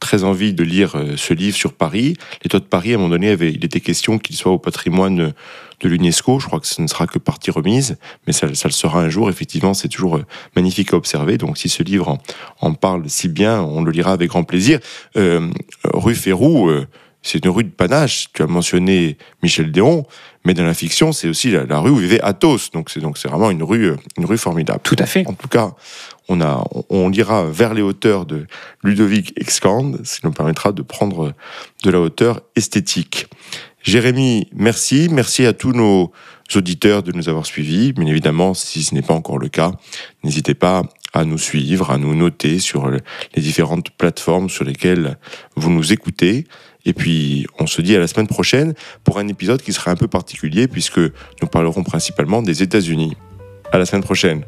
très 0.00 0.24
envie 0.24 0.54
de 0.54 0.62
lire 0.62 0.96
euh, 0.96 1.16
ce 1.16 1.34
livre 1.34 1.56
sur 1.56 1.72
Paris. 1.72 2.16
Les 2.42 2.48
toits 2.48 2.60
de 2.60 2.64
Paris, 2.64 2.92
à 2.92 2.94
un 2.94 2.98
moment 2.98 3.10
donné, 3.10 3.32
il 3.32 3.64
était 3.64 3.80
question 3.80 4.18
qu'il 4.18 4.36
soit 4.36 4.52
au 4.52 4.58
patrimoine 4.58 5.34
de 5.80 5.88
l'UNESCO. 5.88 6.38
Je 6.38 6.46
crois 6.46 6.60
que 6.60 6.66
ce 6.66 6.80
ne 6.80 6.86
sera 6.86 7.06
que 7.06 7.18
partie 7.18 7.50
remise, 7.50 7.98
mais 8.26 8.32
ça, 8.32 8.46
le 8.46 8.54
sera 8.54 9.00
un 9.00 9.08
jour. 9.08 9.28
Effectivement, 9.28 9.74
c'est 9.74 9.88
toujours 9.88 10.16
euh, 10.16 10.24
magnifique 10.54 10.92
à 10.92 10.96
observer. 10.96 11.38
Donc, 11.38 11.58
si 11.58 11.68
ce 11.68 11.82
livre 11.82 12.18
en, 12.60 12.74
parle 12.74 13.08
si 13.08 13.28
bien, 13.28 13.60
on 13.60 13.82
le 13.82 13.90
lira 13.90 14.12
avec 14.12 14.28
grand 14.28 14.44
plaisir. 14.44 14.78
Rue 15.14 16.14
Férou, 16.14 16.70
c'est 17.26 17.44
une 17.44 17.50
rue 17.50 17.64
de 17.64 17.70
panache. 17.70 18.28
Tu 18.32 18.42
as 18.42 18.46
mentionné 18.46 19.18
Michel 19.42 19.72
Déon, 19.72 20.06
mais 20.46 20.54
dans 20.54 20.64
la 20.64 20.74
fiction, 20.74 21.10
c'est 21.10 21.28
aussi 21.28 21.50
la, 21.50 21.80
rue 21.80 21.90
où 21.90 21.96
vivait 21.96 22.20
Athos. 22.20 22.70
Donc, 22.72 22.88
c'est 22.88 23.00
donc 23.00 23.18
c'est 23.18 23.26
vraiment 23.26 23.50
une 23.50 23.64
rue, 23.64 23.94
une 24.16 24.24
rue 24.24 24.38
formidable. 24.38 24.78
Tout 24.84 24.94
à 25.00 25.04
fait. 25.04 25.26
En 25.26 25.32
tout 25.32 25.48
cas, 25.48 25.72
on, 26.28 26.40
a, 26.40 26.64
on, 26.88 27.08
lira 27.08 27.46
vers 27.46 27.74
les 27.74 27.82
hauteurs 27.82 28.26
de 28.26 28.46
Ludovic 28.84 29.32
Excande, 29.36 30.00
ce 30.04 30.20
qui 30.20 30.26
nous 30.26 30.32
permettra 30.32 30.70
de 30.70 30.82
prendre 30.82 31.32
de 31.82 31.90
la 31.90 32.00
hauteur 32.00 32.42
esthétique. 32.54 33.26
Jérémy, 33.82 34.46
merci. 34.54 35.08
Merci 35.10 35.46
à 35.46 35.52
tous 35.52 35.72
nos 35.72 36.12
auditeurs 36.54 37.02
de 37.02 37.10
nous 37.10 37.28
avoir 37.28 37.44
suivis. 37.44 37.92
Bien 37.92 38.06
évidemment, 38.06 38.54
si 38.54 38.84
ce 38.84 38.94
n'est 38.94 39.02
pas 39.02 39.14
encore 39.14 39.38
le 39.38 39.48
cas, 39.48 39.72
n'hésitez 40.22 40.54
pas 40.54 40.84
à 41.12 41.24
nous 41.24 41.38
suivre, 41.38 41.90
à 41.90 41.98
nous 41.98 42.14
noter 42.14 42.60
sur 42.60 42.88
les 42.88 43.42
différentes 43.42 43.90
plateformes 43.90 44.48
sur 44.48 44.62
lesquelles 44.62 45.18
vous 45.56 45.70
nous 45.70 45.92
écoutez. 45.92 46.46
Et 46.86 46.94
puis, 46.94 47.46
on 47.58 47.66
se 47.66 47.82
dit 47.82 47.94
à 47.94 47.98
la 47.98 48.06
semaine 48.06 48.28
prochaine 48.28 48.72
pour 49.04 49.18
un 49.18 49.28
épisode 49.28 49.60
qui 49.60 49.72
sera 49.72 49.90
un 49.90 49.96
peu 49.96 50.08
particulier 50.08 50.68
puisque 50.68 50.98
nous 50.98 51.48
parlerons 51.50 51.82
principalement 51.82 52.40
des 52.40 52.62
États-Unis. 52.62 53.16
À 53.72 53.78
la 53.78 53.84
semaine 53.84 54.04
prochaine. 54.04 54.44